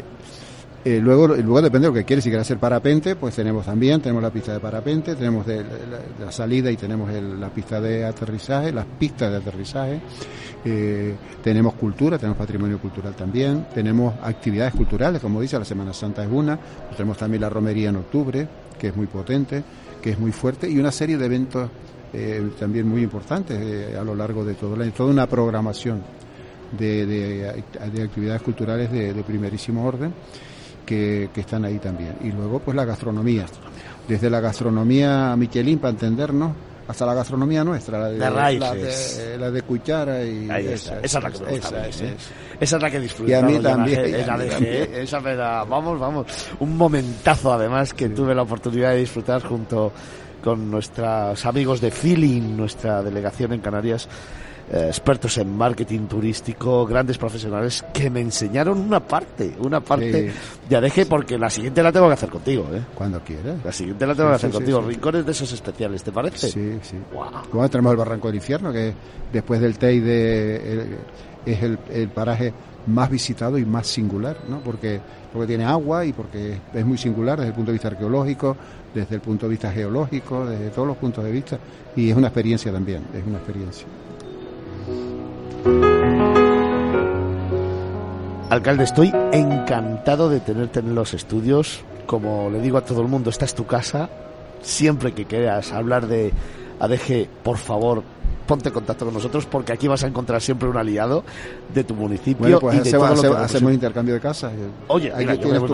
eh, 0.88 1.00
luego, 1.00 1.26
luego 1.28 1.60
depende 1.62 1.88
de 1.88 1.92
lo 1.92 1.98
que 1.98 2.04
quieres. 2.04 2.22
Si 2.22 2.30
quieres 2.30 2.46
hacer 2.46 2.58
parapente, 2.58 3.16
pues 3.16 3.34
tenemos 3.34 3.66
también, 3.66 4.00
tenemos 4.00 4.22
la 4.22 4.30
pista 4.30 4.52
de 4.52 4.60
parapente, 4.60 5.16
tenemos 5.16 5.44
la, 5.46 6.30
salida 6.30 6.70
y 6.70 6.76
tenemos 6.76 7.10
el- 7.10 7.40
la 7.40 7.48
pista 7.48 7.80
de 7.80 8.04
aterrizaje, 8.04 8.70
las 8.72 8.86
pistas 8.86 9.30
de 9.32 9.36
aterrizaje. 9.38 10.00
Eh, 10.64 11.14
tenemos 11.42 11.74
cultura, 11.74 12.18
tenemos 12.18 12.38
patrimonio 12.38 12.78
cultural 12.78 13.14
también, 13.14 13.66
tenemos 13.74 14.14
actividades 14.22 14.74
culturales, 14.74 15.20
como 15.20 15.40
dice, 15.40 15.58
la 15.58 15.64
Semana 15.64 15.92
Santa 15.92 16.22
es 16.24 16.30
una, 16.30 16.58
tenemos 16.96 17.16
también 17.18 17.40
la 17.42 17.48
romería 17.50 17.88
en 17.90 17.96
octubre, 17.96 18.46
que 18.78 18.88
es 18.88 18.96
muy 18.96 19.06
potente, 19.06 19.62
que 20.00 20.10
es 20.10 20.18
muy 20.20 20.30
fuerte, 20.32 20.68
y 20.70 20.78
una 20.78 20.92
serie 20.92 21.16
de 21.18 21.26
eventos 21.26 21.68
eh, 22.12 22.48
también 22.60 22.86
muy 22.88 23.02
importantes 23.02 23.94
a 23.96 24.04
lo 24.04 24.14
largo 24.14 24.44
de 24.44 24.54
todo 24.54 24.74
el 24.76 24.82
año, 24.82 24.92
toda 24.96 25.10
una 25.10 25.26
programación 25.26 26.00
de, 26.78 27.06
de- 27.06 27.64
de 27.92 28.02
actividades 28.02 28.42
culturales 28.42 28.90
de 28.90 29.22
primerísimo 29.26 29.84
orden 29.84 30.12
que, 30.86 31.28
que 31.34 31.40
están 31.42 31.64
ahí 31.66 31.78
también. 31.78 32.14
Y 32.22 32.30
luego, 32.32 32.60
pues 32.60 32.74
la 32.74 32.84
gastronomía. 32.86 33.44
Desde 34.08 34.30
la 34.30 34.40
gastronomía 34.40 35.34
Michelin, 35.36 35.78
para 35.80 35.90
entendernos, 35.90 36.52
hasta 36.88 37.04
la 37.04 37.14
gastronomía 37.14 37.64
nuestra, 37.64 37.98
la 37.98 38.06
de, 38.06 38.12
De 38.14 38.18
la 38.20 38.30
raíces. 38.30 39.18
de, 39.18 39.38
la 39.38 39.50
de 39.50 39.62
cuchara 39.62 40.22
y 40.24 40.48
Ahí 40.48 40.68
está. 40.68 41.00
Esa 41.00 41.18
es 41.18 41.24
la 41.24 41.30
que 41.32 41.38
me 41.40 41.50
gusta 41.50 41.66
esa, 41.68 41.76
a 41.78 41.82
mí, 41.82 41.88
esa, 41.88 42.04
¿eh? 42.04 42.14
esa. 42.14 42.24
Esa 42.60 42.76
es 42.76 42.82
la 42.82 42.90
que 42.92 43.00
disfruto. 43.00 43.30
Y 43.30 43.34
a 43.34 43.42
mí 43.42 43.58
también, 43.58 44.00
G- 44.04 44.10
y 44.10 44.30
a 44.30 44.36
mí 44.36 44.48
también. 44.48 44.88
Esa 44.94 45.20
me 45.20 45.34
da, 45.34 45.64
vamos, 45.64 45.98
vamos. 45.98 46.26
Un 46.60 46.76
momentazo 46.76 47.52
además 47.52 47.92
que 47.92 48.08
tuve 48.10 48.34
la 48.34 48.42
oportunidad 48.42 48.92
de 48.92 48.98
disfrutar 48.98 49.42
junto 49.42 49.92
con 50.44 50.70
nuestros 50.70 51.44
amigos 51.44 51.80
de 51.80 51.90
Feeling, 51.90 52.56
nuestra 52.56 53.02
delegación 53.02 53.52
en 53.54 53.60
Canarias, 53.60 54.08
eh, 54.72 54.84
expertos 54.88 55.38
en 55.38 55.56
marketing 55.56 56.06
turístico, 56.06 56.84
grandes 56.86 57.18
profesionales 57.18 57.84
que 57.94 58.10
me 58.10 58.20
enseñaron 58.20 58.78
una 58.78 59.00
parte, 59.00 59.54
una 59.60 59.80
parte 59.80 60.30
Sí. 60.30 60.36
de 60.68 60.76
ADG 60.76 61.06
porque 61.08 61.38
la 61.38 61.48
siguiente 61.50 61.82
la 61.82 61.92
tengo 61.92 62.08
que 62.08 62.14
hacer 62.14 62.28
contigo, 62.30 62.66
¿eh? 62.74 62.82
Cuando 62.94 63.20
quieras. 63.20 63.56
La 63.64 63.72
siguiente 63.72 64.06
la 64.06 64.14
tengo 64.14 64.28
Sí, 64.28 64.32
que 64.32 64.36
hacer 64.36 64.50
sí, 64.50 64.56
contigo. 64.56 64.80
Rincones 64.80 65.24
de 65.26 65.32
esos 65.32 65.52
especiales, 65.52 66.02
¿te 66.02 66.10
parece? 66.12 66.48
Sí, 66.50 66.78
sí. 66.82 66.96
Guau. 67.12 67.30
Luego 67.52 67.68
tenemos 67.68 67.92
el 67.92 67.96
Barranco 67.98 68.26
del 68.28 68.36
Infierno, 68.36 68.72
que 68.72 68.92
después 69.32 69.60
del 69.60 69.78
Teide 69.78 70.96
es 71.46 71.62
el, 71.62 71.78
el 71.92 72.08
paraje 72.08 72.52
más 72.88 73.10
visitado 73.10 73.58
y 73.58 73.64
más 73.64 73.86
singular, 73.86 74.36
¿no? 74.48 74.60
Porque, 74.60 75.00
porque 75.32 75.46
tiene 75.46 75.64
agua 75.64 76.04
y 76.04 76.12
porque 76.12 76.58
es 76.74 76.84
muy 76.86 76.98
singular 76.98 77.36
desde 77.38 77.48
el 77.50 77.54
punto 77.54 77.70
de 77.70 77.74
vista 77.74 77.88
arqueológico, 77.88 78.56
desde 78.94 79.14
el 79.16 79.20
punto 79.20 79.46
de 79.46 79.50
vista 79.50 79.70
geológico, 79.72 80.46
desde 80.46 80.70
todos 80.70 80.88
los 80.88 80.96
puntos 80.96 81.24
de 81.24 81.30
vista. 81.30 81.58
Y 81.96 82.10
es 82.10 82.16
una 82.16 82.28
experiencia 82.28 82.72
también, 82.72 83.02
es 83.14 83.24
una 83.26 83.38
experiencia. 83.38 83.86
Alcalde, 88.48 88.84
estoy 88.84 89.12
encantado 89.32 90.28
de 90.30 90.40
tenerte 90.40 90.80
en 90.80 90.94
los 90.94 91.14
estudios. 91.14 91.80
Como 92.06 92.48
le 92.50 92.60
digo 92.60 92.78
a 92.78 92.82
todo 92.82 93.02
el 93.02 93.08
mundo, 93.08 93.30
esta 93.30 93.44
es 93.44 93.54
tu 93.54 93.66
casa. 93.66 94.08
Siempre 94.62 95.12
que 95.12 95.24
quieras 95.24 95.72
hablar 95.72 96.06
de 96.06 96.32
ADG, 96.78 97.26
por 97.42 97.58
favor, 97.58 98.02
ponte 98.46 98.68
en 98.68 98.74
contacto 98.74 99.04
con 99.04 99.14
nosotros 99.14 99.46
porque 99.46 99.72
aquí 99.72 99.88
vas 99.88 100.04
a 100.04 100.06
encontrar 100.06 100.40
siempre 100.40 100.68
un 100.68 100.76
aliado 100.76 101.24
de 101.74 101.82
tu 101.82 101.94
municipio 101.94 102.38
Bueno, 102.42 102.60
pues 102.60 102.76
y 102.76 102.78
de 102.78 102.82
hacemos, 102.88 103.08
todo 103.08 103.14
lo 103.16 103.20
que 103.22 103.26
hacemos- 103.26 103.34
vamos 103.36 103.42
a 103.52 103.56
hacemos 103.56 103.72
intercambio 103.74 104.14
de 104.14 104.20
casas. 104.20 104.52
Oye, 104.86 105.12
mira, 105.18 105.34
yo 105.42 105.48
me 105.48 105.58
voy 105.58 105.70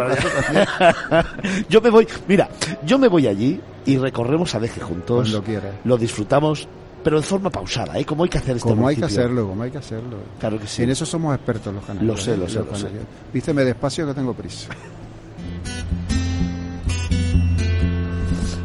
yo 1.68 1.80
me 1.82 2.06
mira, 2.26 2.48
yo 2.86 2.98
me 2.98 3.08
voy 3.08 3.26
allí 3.26 3.60
y 3.84 3.98
recorremos 3.98 4.54
ADG 4.54 4.80
juntos. 4.80 5.28
Cuando 5.30 5.42
quieras. 5.42 5.72
Lo 5.84 5.98
disfrutamos, 5.98 6.66
pero 7.02 7.20
de 7.20 7.26
forma 7.26 7.50
pausada, 7.50 7.98
¿eh? 7.98 8.04
Como 8.04 8.24
hay 8.24 8.30
que 8.30 8.38
hacer 8.38 8.56
este 8.56 8.68
Como 8.68 8.86
hay 8.88 8.96
que 8.96 9.04
hacerlo, 9.04 9.48
como 9.48 9.62
hay 9.62 9.70
que 9.70 9.78
hacerlo. 9.78 10.16
Claro 10.38 10.58
que 10.58 10.66
sí. 10.66 10.82
En 10.82 10.90
eso 10.90 11.04
somos 11.04 11.34
expertos 11.34 11.74
los 11.74 11.84
canarios. 11.84 12.16
Lo 12.16 12.16
sé, 12.22 12.36
lo 12.36 12.46
¿eh? 12.46 12.48
sé, 12.48 12.58
lo 12.60 12.74
sé. 12.74 12.88
Vísteme 13.32 13.64
despacio 13.64 14.06
que 14.06 14.14
tengo 14.14 14.32
prisa. 14.34 14.68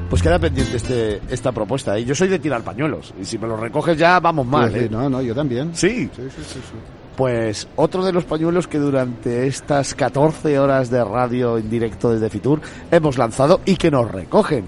Pues 0.09 0.21
queda 0.21 0.39
pendiente 0.39 0.77
este, 0.77 1.21
esta 1.29 1.51
propuesta. 1.51 1.97
¿eh? 1.97 2.05
Yo 2.05 2.15
soy 2.15 2.29
de 2.29 2.39
tirar 2.39 2.61
pañuelos 2.63 3.13
y 3.19 3.25
si 3.25 3.37
me 3.37 3.47
lo 3.47 3.57
recoges 3.57 3.97
ya 3.97 4.19
vamos 4.19 4.45
mal. 4.47 4.71
Pues, 4.71 4.83
¿eh? 4.83 4.89
No, 4.89 5.09
no, 5.09 5.21
yo 5.21 5.35
también. 5.35 5.75
Sí, 5.75 6.09
Sí, 6.15 6.21
sí, 6.29 6.43
sí, 6.43 6.53
sí. 6.53 6.77
pues 7.15 7.67
otro 7.75 8.05
de 8.05 8.13
los 8.13 8.23
pañuelos 8.23 8.67
que 8.67 8.77
durante 8.77 9.47
estas 9.47 9.93
14 9.95 10.57
horas 10.59 10.89
de 10.89 11.03
radio 11.03 11.57
en 11.57 11.69
directo 11.69 12.11
desde 12.11 12.29
Fitur 12.29 12.61
hemos 12.89 13.17
lanzado 13.17 13.59
y 13.65 13.75
que 13.75 13.91
nos 13.91 14.09
recogen. 14.09 14.67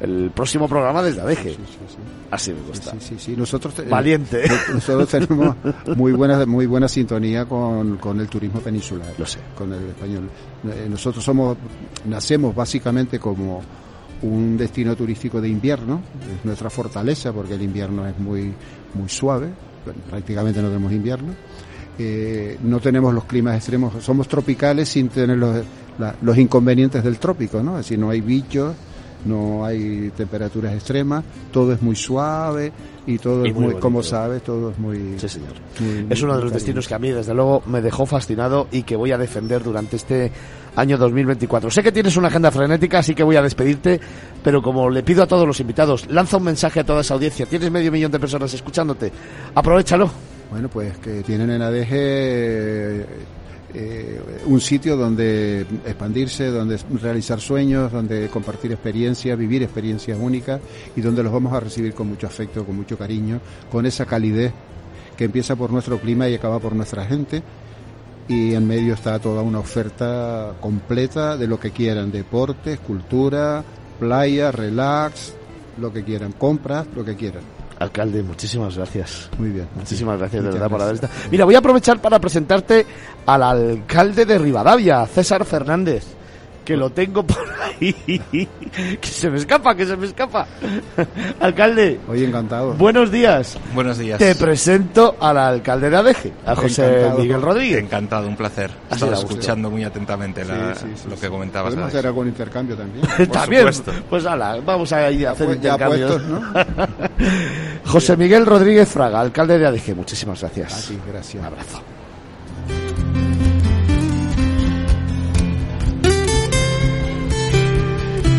El 0.00 0.30
próximo 0.32 0.68
programa 0.68 1.02
desde 1.02 1.22
ADG. 1.22 1.42
Sí, 1.42 1.50
sí, 1.50 1.56
sí. 1.88 1.96
Así 2.30 2.52
me 2.52 2.60
gusta. 2.68 2.90
Sí, 2.92 2.98
sí, 3.00 3.14
sí. 3.18 3.34
Nosotros, 3.36 3.72
te- 3.74 3.82
Valiente. 3.82 4.44
nosotros 4.72 5.08
tenemos 5.08 5.56
muy 5.96 6.12
buena, 6.12 6.44
muy 6.44 6.66
buena 6.66 6.86
sintonía 6.88 7.46
con, 7.46 7.96
con 7.96 8.20
el 8.20 8.28
turismo 8.28 8.60
peninsular. 8.60 9.12
Lo 9.16 9.24
sé. 9.26 9.38
Con 9.56 9.72
el 9.72 9.86
español. 9.88 10.28
Eh, 10.70 10.86
Nosotros 10.90 11.24
somos, 11.24 11.56
nacemos 12.06 12.54
básicamente 12.54 13.18
como 13.18 13.62
un 14.22 14.56
destino 14.58 14.94
turístico 14.94 15.40
de 15.40 15.48
invierno. 15.48 16.02
Es 16.38 16.44
nuestra 16.44 16.68
fortaleza 16.70 17.32
porque 17.32 17.54
el 17.54 17.62
invierno 17.62 18.06
es 18.06 18.18
muy, 18.18 18.52
muy 18.94 19.08
suave. 19.08 19.48
Prácticamente 20.10 20.60
no 20.60 20.68
tenemos 20.68 20.92
invierno. 20.92 21.32
Eh, 21.98 22.58
no 22.62 22.78
tenemos 22.78 23.12
los 23.14 23.24
climas 23.24 23.56
extremos. 23.56 24.02
Somos 24.04 24.28
tropicales 24.28 24.88
sin 24.88 25.08
tener 25.08 25.36
los, 25.38 25.64
la- 25.98 26.14
los 26.22 26.36
inconvenientes 26.36 27.02
del 27.02 27.18
trópico, 27.18 27.62
¿no? 27.62 27.78
Es 27.78 27.86
decir, 27.86 27.98
no 27.98 28.10
hay 28.10 28.20
bichos, 28.20 28.74
no 29.28 29.64
hay 29.64 30.10
temperaturas 30.16 30.74
extremas, 30.74 31.24
todo 31.52 31.72
es 31.72 31.82
muy 31.82 31.94
suave 31.94 32.72
y 33.06 33.18
todo 33.18 33.44
Y 33.46 33.50
es 33.50 33.54
muy 33.54 33.64
bonito. 33.64 33.80
como 33.80 34.02
sabes, 34.02 34.42
todo 34.42 34.70
es 34.70 34.78
muy... 34.78 35.14
Sí, 35.18 35.28
señor. 35.28 35.52
muy- 35.80 36.06
Es 36.10 36.22
uno 36.22 36.36
de 36.36 36.42
los 36.42 36.52
destinos 36.52 36.88
que 36.88 36.94
a 36.94 36.98
mí, 36.98 37.10
desde 37.10 37.34
luego, 37.34 37.62
me 37.66 37.80
dejó 37.80 38.04
fascinado 38.06 38.66
y 38.72 38.82
que 38.82 38.96
voy 38.96 39.12
a 39.12 39.18
defender 39.18 39.62
durante 39.62 39.96
este 39.96 40.30
año 40.76 40.96
2024. 40.98 41.70
Sé 41.70 41.82
que 41.82 41.90
tienes 41.92 42.16
una 42.16 42.28
agenda 42.28 42.50
frenética, 42.50 42.98
así 43.00 43.14
que 43.14 43.22
voy 43.22 43.36
a 43.36 43.42
despedirte, 43.42 44.00
pero 44.42 44.60
como 44.62 44.90
le 44.90 45.02
pido 45.02 45.22
a 45.22 45.26
todos 45.26 45.46
los 45.46 45.58
invitados, 45.60 46.06
lanza 46.10 46.36
un 46.36 46.44
mensaje 46.44 46.80
a 46.80 46.84
toda 46.84 47.00
esa 47.00 47.14
audiencia. 47.14 47.46
Tienes 47.46 47.70
medio 47.70 47.90
millón 47.92 48.12
de 48.12 48.20
personas 48.20 48.52
escuchándote. 48.54 49.10
Aprovechalo. 49.54 50.10
Bueno, 50.50 50.68
pues 50.68 50.96
que 50.98 51.22
tienen 51.22 51.50
en 51.50 51.60
ADG 51.62 53.06
eh, 53.74 54.20
un 54.46 54.60
sitio 54.60 54.96
donde 54.96 55.60
expandirse, 55.84 56.46
donde 56.46 56.78
realizar 57.00 57.40
sueños, 57.40 57.92
donde 57.92 58.28
compartir 58.28 58.72
experiencias, 58.72 59.36
vivir 59.38 59.62
experiencias 59.62 60.18
únicas 60.18 60.60
y 60.96 61.00
donde 61.00 61.22
los 61.22 61.32
vamos 61.32 61.52
a 61.52 61.60
recibir 61.60 61.92
con 61.92 62.08
mucho 62.08 62.26
afecto, 62.26 62.64
con 62.64 62.76
mucho 62.76 62.96
cariño, 62.96 63.40
con 63.70 63.84
esa 63.84 64.06
calidez 64.06 64.52
que 65.16 65.24
empieza 65.24 65.56
por 65.56 65.70
nuestro 65.70 65.98
clima 65.98 66.28
y 66.28 66.34
acaba 66.34 66.58
por 66.60 66.74
nuestra 66.74 67.04
gente 67.04 67.42
y 68.28 68.54
en 68.54 68.66
medio 68.66 68.94
está 68.94 69.18
toda 69.18 69.42
una 69.42 69.58
oferta 69.58 70.54
completa 70.60 71.36
de 71.36 71.46
lo 71.46 71.58
que 71.58 71.70
quieran, 71.70 72.12
deportes, 72.12 72.78
cultura, 72.80 73.64
playa, 73.98 74.52
relax, 74.52 75.34
lo 75.78 75.92
que 75.92 76.04
quieran, 76.04 76.32
compras, 76.32 76.86
lo 76.94 77.04
que 77.04 77.16
quieran. 77.16 77.57
Alcalde, 77.78 78.22
muchísimas 78.22 78.76
gracias. 78.76 79.30
Muy 79.38 79.50
bien. 79.50 79.68
Muchísimas 79.76 80.18
gracias 80.18 80.42
de 80.42 80.50
verdad 80.50 80.68
por 80.68 80.82
haber 80.82 80.94
estado. 80.96 81.12
Mira, 81.30 81.44
voy 81.44 81.54
a 81.54 81.58
aprovechar 81.58 82.00
para 82.00 82.18
presentarte 82.18 82.84
al 83.26 83.42
alcalde 83.42 84.24
de 84.24 84.38
Rivadavia, 84.38 85.06
César 85.06 85.44
Fernández, 85.44 86.04
que 86.68 86.76
lo 86.76 86.90
tengo 86.90 87.22
por 87.22 87.38
ahí. 87.62 87.94
que 89.00 89.08
se 89.08 89.30
me 89.30 89.38
escapa, 89.38 89.74
que 89.74 89.86
se 89.86 89.96
me 89.96 90.04
escapa. 90.04 90.46
alcalde, 91.40 91.98
Hoy 92.06 92.24
encantado. 92.24 92.74
buenos 92.74 93.10
días. 93.10 93.56
Buenos 93.74 93.96
días. 93.96 94.18
Te 94.18 94.34
presento 94.34 95.16
al 95.18 95.38
alcalde 95.38 95.88
de 95.88 95.96
Adeje, 95.96 96.32
a 96.44 96.54
José 96.54 96.84
Encantado. 96.98 97.18
Miguel 97.20 97.40
Rodríguez. 97.40 97.78
Encantado, 97.78 98.28
un 98.28 98.36
placer. 98.36 98.70
Estaba 98.90 99.14
escuchando 99.14 99.70
muy 99.70 99.82
atentamente 99.82 100.44
la- 100.44 100.74
Sí, 100.74 100.84
sí, 100.94 101.02
sí, 101.04 101.08
lo 101.08 101.18
que 101.18 101.28
comentabas. 101.30 101.70
Podemos 101.72 101.88
hacer 101.88 102.06
algún 102.06 102.28
intercambio 102.28 102.76
también. 102.76 103.06
También, 103.32 103.72
supuesto. 103.72 104.04
pues 104.10 104.26
ala, 104.26 104.58
vamos 104.62 104.92
a 104.92 105.10
ir 105.10 105.26
a 105.26 105.30
hacer 105.30 105.46
Pues 105.46 105.60
ya 105.62 105.72
intercambios. 105.72 106.20
puestos, 106.20 106.28
¿no? 106.28 107.90
José 107.90 108.14
Miguel 108.18 108.44
Rodríguez 108.44 108.90
Fraga, 108.90 109.20
alcalde 109.20 109.58
de 109.58 109.66
Adeje, 109.68 109.94
muchísimas 109.94 110.38
gracias. 110.42 110.84
A 110.84 110.88
ti, 110.88 110.98
gracias. 111.10 111.40
Un 111.40 111.46
abrazo. 111.46 111.82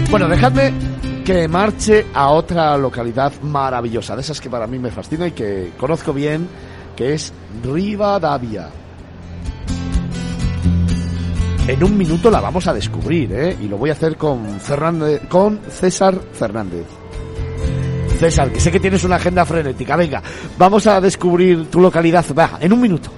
Bueno, 0.09 0.27
dejadme 0.27 0.73
que 1.23 1.47
marche 1.47 2.07
a 2.15 2.29
otra 2.29 2.75
localidad 2.77 3.31
maravillosa, 3.43 4.15
de 4.15 4.21
esas 4.21 4.41
que 4.41 4.49
para 4.49 4.65
mí 4.65 4.79
me 4.79 4.89
fascina 4.89 5.27
y 5.27 5.33
que 5.33 5.73
conozco 5.77 6.11
bien, 6.13 6.49
que 6.95 7.13
es 7.13 7.31
Rivadavia. 7.63 8.69
En 11.67 11.83
un 11.83 11.95
minuto 11.95 12.31
la 12.31 12.41
vamos 12.41 12.65
a 12.65 12.73
descubrir, 12.73 13.31
¿eh? 13.33 13.55
Y 13.61 13.67
lo 13.67 13.77
voy 13.77 13.91
a 13.91 13.93
hacer 13.93 14.17
con, 14.17 14.59
con 15.29 15.59
César 15.69 16.19
Fernández. 16.33 16.87
César, 18.17 18.51
que 18.51 18.59
sé 18.59 18.71
que 18.71 18.79
tienes 18.79 19.03
una 19.03 19.17
agenda 19.17 19.45
frenética. 19.45 19.95
Venga, 19.95 20.23
vamos 20.57 20.87
a 20.87 20.99
descubrir 20.99 21.69
tu 21.69 21.79
localidad. 21.79 22.25
Va, 22.35 22.57
en 22.59 22.73
un 22.73 22.81
minuto. 22.81 23.11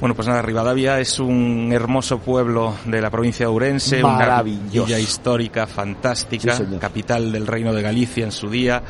Bueno, 0.00 0.14
pues 0.14 0.26
nada, 0.28 0.40
Rivadavia 0.40 0.98
es 0.98 1.18
un 1.20 1.68
hermoso 1.74 2.18
pueblo 2.20 2.74
de 2.86 3.02
la 3.02 3.10
provincia 3.10 3.44
de 3.44 3.52
Ourense, 3.52 4.00
una 4.02 4.42
villa 4.86 4.98
histórica 4.98 5.66
fantástica, 5.66 6.56
Sí, 6.56 6.64
capital 6.80 7.30
del 7.30 7.46
Reino 7.46 7.74
de 7.74 7.82
Galicia 7.82 8.24
en 8.24 8.32
su 8.32 8.48
día. 8.48 8.82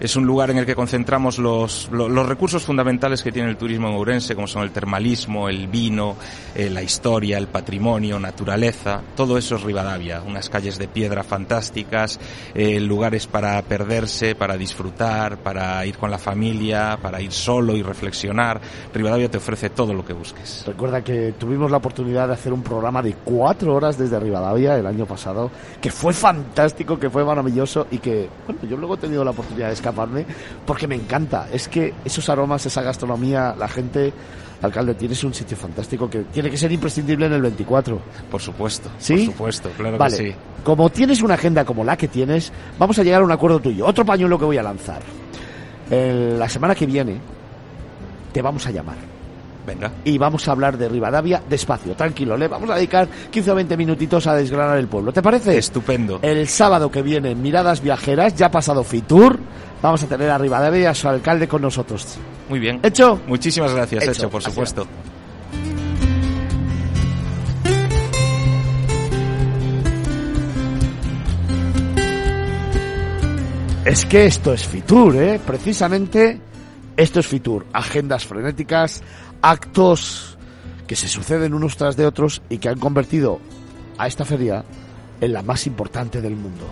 Es 0.00 0.16
un 0.16 0.26
lugar 0.26 0.50
en 0.50 0.58
el 0.58 0.66
que 0.66 0.74
concentramos 0.74 1.38
los, 1.38 1.88
lo- 1.92 2.08
los 2.08 2.26
recursos 2.28 2.64
fundamentales 2.64 3.22
que 3.22 3.30
tiene 3.32 3.48
el 3.48 3.56
turismo 3.56 3.88
en 3.88 3.94
Ourense, 3.94 4.34
como 4.34 4.48
son 4.48 4.64
el 4.64 4.72
termalismo, 4.72 5.48
el 5.48 5.68
vino, 5.68 6.16
eh, 6.54 6.68
la 6.68 6.82
historia, 6.82 7.38
el 7.38 7.46
patrimonio, 7.46 8.18
naturaleza. 8.18 9.00
Todo 9.14 9.38
eso 9.38 9.54
es 9.56 9.62
Rivadavia. 9.62 10.20
Unas 10.26 10.50
calles 10.50 10.78
de 10.78 10.88
piedra 10.88 11.22
fantásticas, 11.22 12.18
eh, 12.54 12.80
lugares 12.80 13.26
para 13.28 13.62
perderse, 13.62 14.34
para 14.34 14.56
disfrutar, 14.56 15.38
para 15.38 15.86
ir 15.86 15.96
con 15.96 16.10
la 16.10 16.18
familia, 16.18 16.98
para 17.00 17.22
ir 17.22 17.30
solo 17.32 17.74
y 17.76 17.82
reflexionar. 17.84 18.60
Rivadavia 18.92 19.30
te 19.30 19.38
ofrece 19.38 19.70
todo 19.70 19.94
lo 19.94 20.04
que 20.04 20.12
busques. 20.12 20.55
Recuerda 20.64 21.02
que 21.02 21.34
tuvimos 21.38 21.70
la 21.70 21.78
oportunidad 21.78 22.28
de 22.28 22.34
hacer 22.34 22.52
un 22.52 22.62
programa 22.62 23.02
de 23.02 23.14
cuatro 23.24 23.74
horas 23.74 23.98
desde 23.98 24.18
Rivadavia 24.20 24.76
el 24.78 24.86
año 24.86 25.04
pasado, 25.06 25.50
que 25.80 25.90
fue 25.90 26.12
fantástico, 26.12 26.98
que 26.98 27.10
fue 27.10 27.24
maravilloso 27.24 27.86
y 27.90 27.98
que, 27.98 28.28
bueno, 28.46 28.60
yo 28.68 28.76
luego 28.76 28.94
he 28.94 28.98
tenido 28.98 29.24
la 29.24 29.32
oportunidad 29.32 29.68
de 29.68 29.74
escaparme 29.74 30.24
porque 30.64 30.86
me 30.86 30.94
encanta. 30.94 31.48
Es 31.52 31.68
que 31.68 31.92
esos 32.04 32.28
aromas, 32.28 32.64
esa 32.66 32.82
gastronomía, 32.82 33.54
la 33.58 33.68
gente, 33.68 34.12
alcalde, 34.62 34.94
tienes 34.94 35.22
un 35.24 35.34
sitio 35.34 35.56
fantástico 35.56 36.08
que 36.08 36.20
tiene 36.24 36.50
que 36.50 36.56
ser 36.56 36.70
imprescindible 36.72 37.26
en 37.26 37.32
el 37.34 37.42
24. 37.42 37.98
Por 38.30 38.40
supuesto, 38.40 38.88
¿Sí? 38.98 39.14
por 39.16 39.24
supuesto, 39.34 39.70
claro 39.76 39.98
vale, 39.98 40.16
que 40.16 40.30
sí. 40.30 40.34
como 40.64 40.88
tienes 40.90 41.20
una 41.22 41.34
agenda 41.34 41.64
como 41.64 41.84
la 41.84 41.96
que 41.96 42.08
tienes, 42.08 42.52
vamos 42.78 42.98
a 42.98 43.02
llegar 43.02 43.20
a 43.20 43.24
un 43.24 43.32
acuerdo 43.32 43.60
tuyo. 43.60 43.86
Otro 43.86 44.04
pañuelo 44.04 44.38
que 44.38 44.44
voy 44.44 44.58
a 44.58 44.62
lanzar. 44.62 45.02
El- 45.90 46.38
la 46.38 46.48
semana 46.48 46.74
que 46.74 46.86
viene 46.86 47.16
te 48.32 48.42
vamos 48.42 48.66
a 48.66 48.70
llamar 48.70 48.96
Venga, 49.66 49.90
y 50.04 50.16
vamos 50.16 50.46
a 50.46 50.52
hablar 50.52 50.78
de 50.78 50.88
Rivadavia 50.88 51.42
despacio, 51.48 51.94
tranquilo. 51.94 52.36
Le 52.36 52.48
vamos 52.48 52.70
a 52.70 52.76
dedicar 52.76 53.08
15 53.30 53.50
o 53.50 53.54
20 53.56 53.76
minutitos 53.76 54.26
a 54.26 54.34
desgranar 54.34 54.78
el 54.78 54.86
pueblo. 54.86 55.12
¿Te 55.12 55.22
parece? 55.22 55.58
estupendo. 55.58 56.20
El 56.22 56.46
sábado 56.48 56.90
que 56.90 57.02
viene, 57.02 57.32
en 57.32 57.42
Miradas 57.42 57.80
Viajeras, 57.82 58.34
ya 58.36 58.46
ha 58.46 58.50
pasado 58.50 58.84
Fitur, 58.84 59.38
vamos 59.82 60.02
a 60.02 60.06
tener 60.06 60.30
a 60.30 60.38
Rivadavia 60.38 60.80
y 60.80 60.84
a 60.86 60.94
su 60.94 61.08
alcalde 61.08 61.48
con 61.48 61.62
nosotros. 61.62 62.18
Muy 62.48 62.60
bien. 62.60 62.80
¿Hecho? 62.82 63.20
Muchísimas 63.26 63.74
gracias, 63.74 64.04
Hecho. 64.04 64.12
hecho, 64.12 64.30
por 64.30 64.42
supuesto. 64.42 64.86
Es 73.84 74.04
que 74.04 74.26
esto 74.26 74.52
es 74.52 74.66
Fitur, 74.66 75.14
¿eh? 75.16 75.40
Precisamente 75.44 76.40
esto 76.96 77.20
es 77.20 77.26
Fitur. 77.26 77.66
Agendas 77.72 78.26
frenéticas, 78.26 79.02
actos 79.42 80.36
que 80.86 80.96
se 80.96 81.08
suceden 81.08 81.54
unos 81.54 81.76
tras 81.76 81.96
de 81.96 82.06
otros 82.06 82.42
y 82.48 82.58
que 82.58 82.68
han 82.68 82.78
convertido 82.78 83.40
a 83.98 84.06
esta 84.06 84.24
feria 84.24 84.64
en 85.20 85.32
la 85.32 85.42
más 85.42 85.66
importante 85.66 86.20
del 86.20 86.36
mundo. 86.36 86.64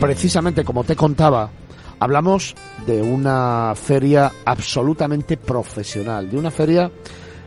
Precisamente 0.00 0.64
como 0.64 0.82
te 0.84 0.96
contaba, 0.96 1.50
hablamos 1.98 2.54
de 2.86 3.02
una 3.02 3.74
feria 3.74 4.32
absolutamente 4.44 5.36
profesional, 5.36 6.30
de 6.30 6.38
una 6.38 6.50
feria 6.50 6.90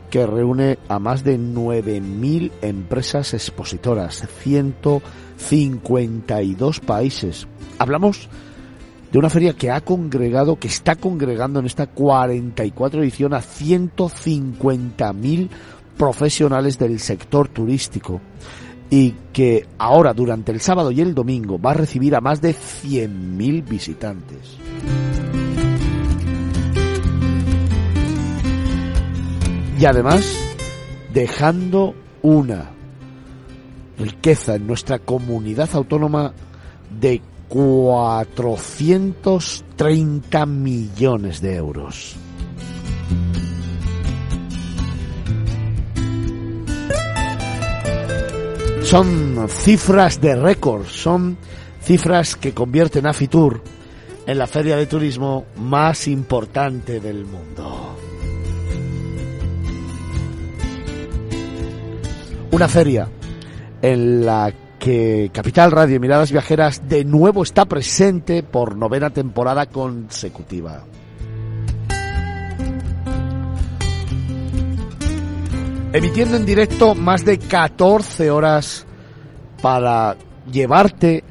que 0.10 0.26
reúne 0.26 0.80
a 0.88 1.00
más 1.00 1.24
de 1.24 1.38
9.000 1.38 2.52
empresas 2.62 3.36
expositoras, 3.36 4.28
152 4.42 6.80
países. 6.80 7.48
Hablamos 7.78 8.28
de 9.12 9.20
una 9.20 9.30
feria 9.30 9.54
que 9.54 9.70
ha 9.70 9.82
congregado, 9.82 10.58
que 10.58 10.68
está 10.68 10.96
congregando 10.96 11.60
en 11.60 11.68
esta 11.68 11.86
44 11.88 13.04
edición 13.04 13.36
a 13.36 13.42
150.000 13.42 15.50
profesionales 15.98 16.80
del 16.80 17.00
sector 17.00 17.50
turístico 17.50 18.22
y 18.90 19.14
que 19.34 19.68
ahora 19.78 20.14
durante 20.14 20.52
el 20.52 20.62
sábado 20.62 20.92
y 20.92 21.02
el 21.02 21.14
domingo 21.14 21.60
va 21.60 21.72
a 21.72 21.76
recibir 21.76 22.16
a 22.16 22.22
más 22.22 22.42
de 22.42 22.56
100.000 22.56 23.68
visitantes. 23.68 24.58
Y 29.80 29.86
además 29.86 30.26
dejando 31.14 31.94
una 32.22 32.72
riqueza 33.98 34.56
en 34.56 34.68
nuestra 34.68 35.00
comunidad 35.00 35.70
autónoma 35.74 36.34
de 37.00 37.22
430 37.48 40.46
millones 40.46 41.40
de 41.42 41.56
euros. 41.56 42.18
Son 48.90 49.48
cifras 49.48 50.20
de 50.20 50.36
récord, 50.36 50.88
son 50.88 51.38
cifras 51.80 52.36
que 52.36 52.56
convierten 52.56 53.06
a 53.06 53.14
Fitur 53.14 53.62
en 54.26 54.36
la 54.40 54.48
feria 54.48 54.78
de 54.78 54.88
turismo 54.88 55.46
más 55.58 56.08
importante 56.08 57.00
del 57.00 57.24
mundo. 57.24 57.96
Una 62.50 62.68
feria 62.68 63.08
en 63.80 64.26
la 64.26 64.52
que 64.80 65.30
Capital 65.32 65.70
Radio 65.70 65.98
y 65.98 66.00
Miradas 66.00 66.32
Viajeras 66.32 66.90
de 66.90 67.06
nuevo 67.06 67.44
está 67.44 67.66
presente 67.66 68.42
por 68.42 68.76
novena 68.76 69.12
temporada 69.12 69.68
consecutiva. 69.68 70.84
Emitiendo 75.92 76.38
en 76.38 76.46
directo 76.46 76.94
más 76.94 77.26
de 77.26 77.40
14 77.40 78.30
horas 78.30 78.86
para 79.60 80.16
llevarte 80.52 81.24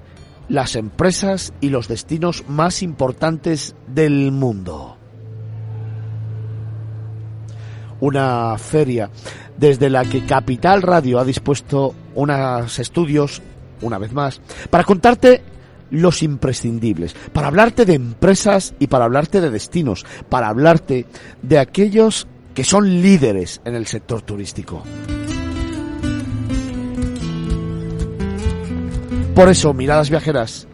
las 0.49 0.75
empresas 0.75 1.53
y 1.61 1.69
los 1.69 1.87
destinos 1.87 2.43
más 2.49 2.83
importantes 2.83 3.77
del 3.87 4.33
mundo. 4.33 4.97
Una 8.01 8.59
feria 8.59 9.11
desde 9.57 9.91
la 9.91 10.05
que 10.05 10.27
Capital 10.27 10.83
Radio 10.83 11.21
ha 11.21 11.25
dispuesto 11.25 11.95
unos 12.17 12.81
estudios, 12.81 13.41
una 13.81 13.99
vez 13.99 14.13
más, 14.13 14.41
para 14.71 14.83
contarte 14.83 15.41
los 15.93 16.25
imprescindibles, 16.25 17.15
para 17.33 17.47
hablarte 17.47 17.85
de 17.85 17.95
empresas 17.95 18.75
y 18.81 18.89
para 18.89 19.05
hablarte 19.05 19.41
de 19.41 19.51
destinos, 19.51 20.05
para 20.29 20.49
hablarte 20.49 21.07
de 21.43 21.59
aquellos 21.61 22.27
que 22.59 22.65
son 22.65 23.03
líderes 23.03 23.61
en 23.65 23.77
el 23.77 23.87
sector 23.87 24.21
turístico. 24.23 24.83
Por 29.33 29.49
eso, 29.49 29.73
Miradas 29.73 30.11
Viajeras 30.11 30.67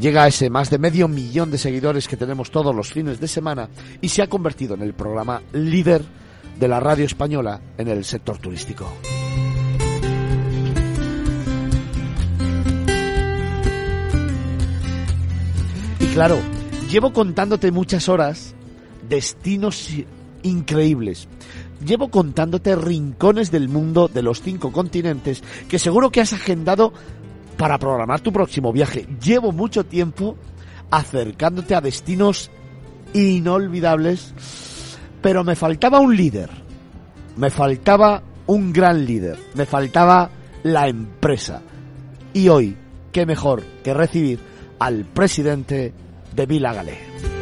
llega 0.00 0.22
a 0.22 0.28
ese 0.28 0.48
más 0.48 0.70
de 0.70 0.78
medio 0.78 1.06
millón 1.06 1.50
de 1.50 1.58
seguidores 1.58 2.08
que 2.08 2.16
tenemos 2.16 2.50
todos 2.50 2.74
los 2.74 2.94
fines 2.94 3.20
de 3.20 3.28
semana 3.28 3.68
y 4.00 4.08
se 4.08 4.22
ha 4.22 4.26
convertido 4.26 4.74
en 4.74 4.80
el 4.80 4.94
programa 4.94 5.42
líder 5.52 6.00
de 6.58 6.66
la 6.66 6.80
radio 6.80 7.04
española 7.04 7.60
en 7.76 7.88
el 7.88 8.02
sector 8.06 8.38
turístico. 8.38 8.90
Y 16.00 16.06
claro, 16.14 16.38
llevo 16.90 17.12
contándote 17.12 17.70
muchas 17.70 18.08
horas 18.08 18.54
destinos 19.06 19.90
increíbles. 20.46 21.28
Llevo 21.84 22.08
contándote 22.08 22.74
rincones 22.74 23.50
del 23.50 23.68
mundo 23.68 24.08
de 24.08 24.22
los 24.22 24.40
cinco 24.40 24.72
continentes 24.72 25.42
que 25.68 25.78
seguro 25.78 26.10
que 26.10 26.20
has 26.20 26.32
agendado 26.32 26.92
para 27.56 27.78
programar 27.78 28.20
tu 28.20 28.32
próximo 28.32 28.72
viaje. 28.72 29.06
Llevo 29.22 29.52
mucho 29.52 29.84
tiempo 29.84 30.36
acercándote 30.90 31.74
a 31.74 31.80
destinos 31.80 32.50
inolvidables, 33.12 34.34
pero 35.20 35.44
me 35.44 35.56
faltaba 35.56 36.00
un 36.00 36.16
líder, 36.16 36.50
me 37.36 37.50
faltaba 37.50 38.22
un 38.46 38.72
gran 38.72 39.04
líder, 39.04 39.38
me 39.54 39.66
faltaba 39.66 40.30
la 40.62 40.88
empresa. 40.88 41.62
Y 42.32 42.48
hoy, 42.48 42.76
qué 43.12 43.26
mejor 43.26 43.62
que 43.82 43.94
recibir 43.94 44.38
al 44.78 45.04
presidente 45.04 45.92
de 46.34 46.46
Vila 46.46 46.74
Galé. 46.74 47.35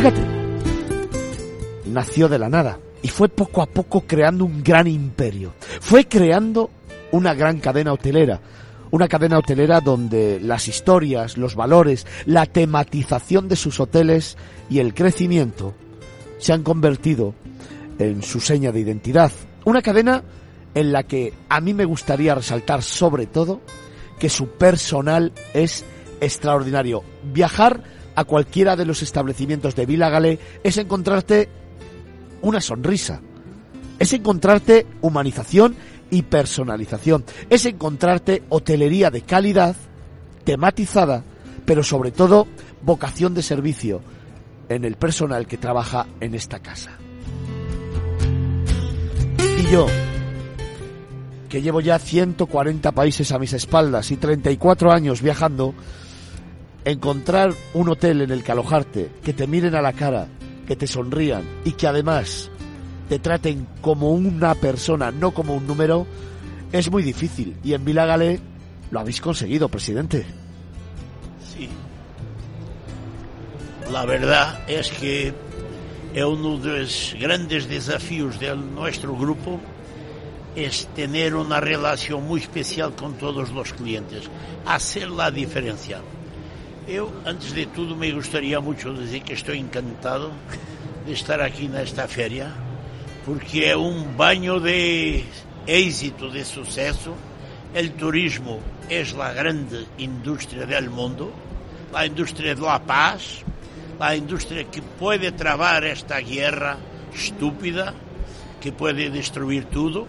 Fíjate, 0.00 0.22
nació 1.84 2.30
de 2.30 2.38
la 2.38 2.48
nada 2.48 2.78
y 3.02 3.08
fue 3.08 3.28
poco 3.28 3.60
a 3.60 3.66
poco 3.66 4.00
creando 4.06 4.46
un 4.46 4.62
gran 4.62 4.86
imperio. 4.86 5.52
Fue 5.82 6.08
creando 6.08 6.70
una 7.12 7.34
gran 7.34 7.60
cadena 7.60 7.92
hotelera. 7.92 8.40
Una 8.92 9.08
cadena 9.08 9.36
hotelera 9.36 9.82
donde 9.82 10.40
las 10.40 10.68
historias, 10.68 11.36
los 11.36 11.54
valores, 11.54 12.06
la 12.24 12.46
tematización 12.46 13.46
de 13.46 13.56
sus 13.56 13.78
hoteles 13.78 14.38
y 14.70 14.78
el 14.78 14.94
crecimiento 14.94 15.74
se 16.38 16.54
han 16.54 16.62
convertido 16.62 17.34
en 17.98 18.22
su 18.22 18.40
seña 18.40 18.72
de 18.72 18.80
identidad. 18.80 19.30
Una 19.66 19.82
cadena 19.82 20.22
en 20.74 20.92
la 20.92 21.02
que 21.02 21.34
a 21.50 21.60
mí 21.60 21.74
me 21.74 21.84
gustaría 21.84 22.34
resaltar 22.34 22.82
sobre 22.82 23.26
todo 23.26 23.60
que 24.18 24.30
su 24.30 24.48
personal 24.48 25.34
es 25.52 25.84
extraordinario. 26.22 27.04
Viajar 27.22 27.99
a 28.14 28.24
cualquiera 28.24 28.76
de 28.76 28.84
los 28.84 29.02
establecimientos 29.02 29.74
de 29.74 29.86
Vila 29.86 30.10
Galé 30.10 30.38
es 30.62 30.76
encontrarte 30.78 31.48
una 32.42 32.60
sonrisa. 32.60 33.20
Es 33.98 34.12
encontrarte 34.12 34.86
humanización 35.00 35.76
y 36.10 36.22
personalización. 36.22 37.24
Es 37.48 37.66
encontrarte 37.66 38.42
hotelería 38.48 39.10
de 39.10 39.22
calidad, 39.22 39.76
tematizada, 40.44 41.22
pero 41.64 41.82
sobre 41.82 42.10
todo 42.10 42.46
vocación 42.82 43.34
de 43.34 43.42
servicio 43.42 44.00
en 44.68 44.84
el 44.84 44.96
personal 44.96 45.46
que 45.46 45.58
trabaja 45.58 46.06
en 46.20 46.34
esta 46.34 46.60
casa. 46.60 46.98
Y 49.58 49.70
yo, 49.70 49.86
que 51.48 51.60
llevo 51.60 51.80
ya 51.80 51.98
140 51.98 52.92
países 52.92 53.32
a 53.32 53.38
mis 53.38 53.52
espaldas 53.52 54.10
y 54.10 54.16
34 54.16 54.92
años 54.92 55.20
viajando, 55.20 55.74
encontrar 56.84 57.54
un 57.74 57.88
hotel 57.88 58.22
en 58.22 58.30
el 58.30 58.42
que 58.42 58.52
alojarte, 58.52 59.10
que 59.22 59.32
te 59.32 59.46
miren 59.46 59.74
a 59.74 59.82
la 59.82 59.92
cara, 59.92 60.28
que 60.66 60.76
te 60.76 60.86
sonrían 60.86 61.42
y 61.64 61.72
que 61.72 61.86
además 61.86 62.50
te 63.08 63.18
traten 63.18 63.66
como 63.80 64.10
una 64.10 64.54
persona, 64.54 65.10
no 65.10 65.32
como 65.32 65.54
un 65.54 65.66
número, 65.66 66.06
es 66.72 66.90
muy 66.90 67.02
difícil. 67.02 67.56
Y 67.64 67.74
en 67.74 67.84
Vilagale 67.84 68.40
lo 68.90 69.00
habéis 69.00 69.20
conseguido, 69.20 69.68
presidente. 69.68 70.24
Sí. 71.54 71.68
La 73.90 74.04
verdad 74.04 74.60
es 74.68 74.90
que 74.90 75.34
uno 76.16 76.58
de 76.58 76.80
los 76.80 77.16
grandes 77.18 77.68
desafíos 77.68 78.38
de 78.38 78.54
nuestro 78.56 79.16
grupo 79.16 79.60
es 80.54 80.88
tener 80.94 81.34
una 81.34 81.60
relación 81.60 82.26
muy 82.26 82.40
especial 82.40 82.94
con 82.94 83.14
todos 83.14 83.50
los 83.50 83.72
clientes, 83.72 84.24
hacer 84.66 85.08
la 85.10 85.30
diferencia. 85.30 86.00
Eu, 86.92 87.12
antes 87.24 87.52
de 87.52 87.66
tudo, 87.66 87.94
me 87.94 88.10
gostaria 88.10 88.60
muito 88.60 88.92
de 88.92 89.02
dizer 89.02 89.20
que 89.20 89.32
estou 89.32 89.54
encantado 89.54 90.32
de 91.06 91.12
estar 91.12 91.40
aqui 91.40 91.68
nesta 91.68 92.08
feria, 92.08 92.52
porque 93.24 93.60
é 93.60 93.76
um 93.76 94.02
banho 94.02 94.58
de 94.58 95.22
êxito, 95.68 96.28
de 96.28 96.44
sucesso. 96.44 97.14
O 97.72 97.88
turismo 97.90 98.60
é 98.88 99.02
a 99.02 99.32
grande 99.32 99.86
indústria 100.00 100.66
do 100.66 100.90
mundo, 100.90 101.32
a 101.94 102.08
indústria 102.08 102.56
da 102.56 102.80
paz, 102.80 103.44
a 104.00 104.16
indústria 104.16 104.64
que 104.64 104.80
pode 104.80 105.30
travar 105.30 105.84
esta 105.84 106.20
guerra 106.20 106.76
estúpida, 107.14 107.94
que 108.60 108.72
pode 108.72 109.08
destruir 109.10 109.64
tudo. 109.66 110.08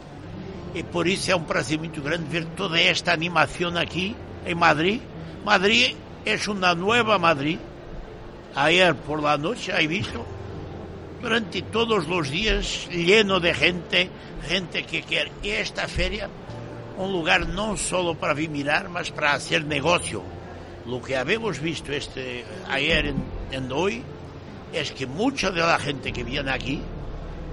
E 0.73 0.81
por 0.81 1.05
isso 1.05 1.29
é 1.29 1.35
um 1.35 1.43
prazer 1.43 1.77
muito 1.77 2.01
grande 2.01 2.23
ver 2.23 2.45
toda 2.57 2.81
esta 2.81 3.13
animação 3.13 3.77
aqui 3.77 4.15
em 4.47 4.55
Madrid. 4.55 4.99
Madrid 5.45 5.95
es 6.25 6.47
una 6.47 6.75
nueva 6.75 7.17
Madrid. 7.17 7.57
Ayer 8.55 8.95
por 8.95 9.21
la 9.21 9.37
noche 9.37 9.71
he 9.77 9.87
visto 9.87 10.25
durante 11.21 11.61
todos 11.61 12.07
los 12.07 12.29
días 12.29 12.87
lleno 12.89 13.39
de 13.39 13.53
gente, 13.53 14.09
gente 14.47 14.83
que 14.83 15.03
quiere. 15.03 15.31
Esta 15.43 15.87
feria, 15.87 16.29
un 16.97 17.11
lugar 17.11 17.47
no 17.47 17.77
solo 17.77 18.15
para 18.15 18.33
mirar, 18.33 18.89
mas 18.89 19.11
para 19.11 19.33
hacer 19.33 19.65
negocio. 19.65 20.23
Lo 20.85 21.01
que 21.01 21.15
habemos 21.15 21.59
visto 21.59 21.91
este 21.91 22.43
ayer 22.69 23.13
en 23.51 23.71
hoy 23.71 24.03
es 24.73 24.91
que 24.91 25.05
mucha 25.05 25.51
de 25.51 25.61
la 25.61 25.77
gente 25.79 26.11
que 26.11 26.23
viene 26.23 26.51
aquí 26.51 26.81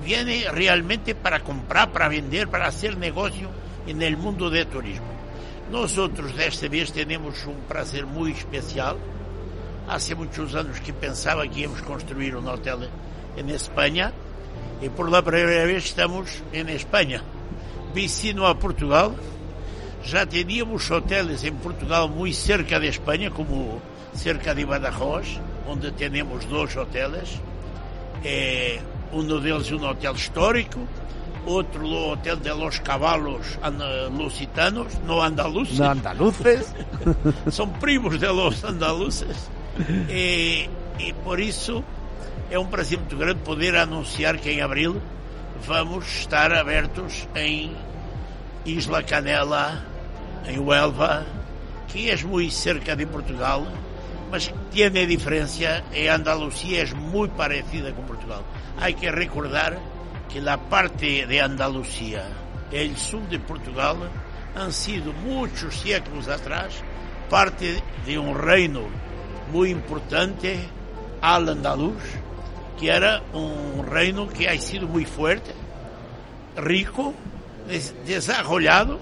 viene 0.05 0.47
realmente 0.51 1.14
para 1.14 1.41
comprar, 1.41 1.93
para 1.93 2.09
vender, 2.09 2.49
para 2.49 2.66
hacer 2.66 2.97
negocio 2.97 3.51
en 3.87 4.03
el 4.03 4.16
mundo 4.16 4.49
del 4.51 4.66
turismo. 4.66 5.18
Nosotros 5.71 6.33
desta 6.33 6.66
vez 6.66 6.91
temos 6.91 7.47
um 7.47 7.55
prazer 7.69 8.07
muito 8.07 8.39
especial. 8.39 8.99
Há 9.87 9.99
muitos 10.14 10.55
anos 10.55 10.79
que 10.79 10.93
pensava 10.93 11.47
que 11.47 11.61
íamos 11.61 11.83
construir 11.83 12.35
um 12.35 12.49
hotel 12.49 12.89
em 13.37 13.51
Espanha 13.51 14.14
e 14.81 14.89
por 14.89 15.11
la 15.11 15.23
primeira 15.23 15.66
vez 15.66 15.85
estamos 15.85 16.43
em 16.55 16.66
Espanha. 16.75 17.23
Vicino 17.93 18.47
a 18.47 18.55
Portugal. 18.55 19.14
Já 20.03 20.25
teníamos 20.25 20.91
hotéis 20.91 21.45
em 21.45 21.53
Portugal 21.53 22.09
muito 22.09 22.37
cerca 22.37 22.81
de 22.81 22.87
Espanha, 22.87 23.31
como 23.31 23.83
cerca 24.14 24.55
de 24.55 24.64
Badajoz, 24.64 25.39
onde 25.66 25.91
temos 25.93 26.47
dois 26.47 26.75
hotéis. 26.75 27.43
É, 28.25 28.81
um 29.12 29.23
deles 29.23 29.71
um 29.71 29.85
hotel 29.87 30.14
histórico, 30.14 30.89
otro 31.47 31.89
hotel 32.11 32.41
de 32.41 32.55
los 32.55 32.80
caballos 32.80 33.59
lusitanos, 34.16 34.99
no 35.07 35.22
andaluces. 35.22 35.78
No 35.78 35.91
andaluces. 35.91 36.74
Son 37.51 37.72
primos 37.74 38.20
de 38.20 38.28
los 38.28 38.64
andaluces. 38.64 39.51
E, 40.09 40.68
e 40.99 41.12
por 41.24 41.41
isso 41.41 41.84
é 42.51 42.59
um 42.59 42.66
prazer 42.66 42.99
muito 42.99 43.16
grande 43.16 43.41
poder 43.41 43.76
anunciar 43.76 44.39
que 44.39 44.51
em 44.51 44.61
abril 44.61 45.01
vamos 45.66 46.07
estar 46.20 46.53
abertos 46.53 47.28
em 47.34 47.76
Isla 48.64 49.03
Canela, 49.03 49.84
em 50.47 50.59
Huelva, 50.59 51.26
que 51.89 52.11
é 52.11 52.16
muito 52.16 52.53
cerca 52.55 52.97
de 52.97 53.07
Portugal, 53.07 53.66
mas 54.30 54.53
tem 54.70 55.07
diferença, 55.07 55.82
e 55.93 56.09
Andalucía 56.09 56.82
é 56.82 56.95
muito 56.95 57.34
parecida 57.34 57.93
com 57.93 58.03
Portugal. 58.03 58.45
Há 58.80 58.93
que 58.93 59.11
recordar 59.11 59.78
que 60.33 60.41
la 60.41 60.59
parte 60.59 61.26
de 61.26 61.41
Andalucía, 61.41 62.24
el 62.70 62.97
sur 62.97 63.22
de 63.29 63.39
Portugal, 63.39 63.97
han 64.55 64.72
sido 64.72 65.12
muchos 65.12 65.74
séculos 65.74 66.29
atrás 66.29 66.74
parte 67.31 67.83
de 68.07 68.18
un 68.18 68.37
reino 68.37 68.83
muy 69.53 69.70
importante 69.70 70.59
al 71.20 71.49
andaluz, 71.49 72.03
que 72.79 72.89
era 72.91 73.22
un 73.33 73.87
reino 73.87 74.29
que 74.29 74.49
ha 74.49 74.59
sido 74.61 74.87
muy 74.87 75.05
fuerte, 75.05 75.53
rico 76.57 77.14
des- 77.68 77.95
desarrollado. 78.07 78.99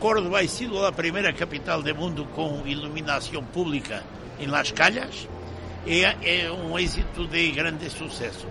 Córdoba 0.00 0.40
ha 0.40 0.48
sido 0.48 0.82
la 0.82 0.92
primera 0.92 1.32
capital 1.34 1.82
del 1.84 1.94
mundo 1.94 2.26
con 2.34 2.66
iluminación 2.66 3.44
pública 3.46 4.02
en 4.38 4.50
las 4.50 4.72
calles 4.72 5.28
y 5.86 6.00
es 6.22 6.48
un 6.50 6.78
éxito 6.78 7.24
de 7.24 7.50
grande 7.50 7.90
suceso. 7.90 8.46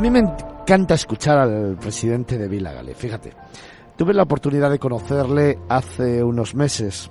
A 0.00 0.02
mí 0.02 0.08
me 0.08 0.20
encanta 0.20 0.94
escuchar 0.94 1.36
al 1.36 1.76
presidente 1.76 2.38
de 2.38 2.48
Vila 2.48 2.72
Gale. 2.72 2.94
Fíjate, 2.94 3.34
tuve 3.98 4.14
la 4.14 4.22
oportunidad 4.22 4.70
de 4.70 4.78
conocerle 4.78 5.58
hace 5.68 6.24
unos 6.24 6.54
meses 6.54 7.10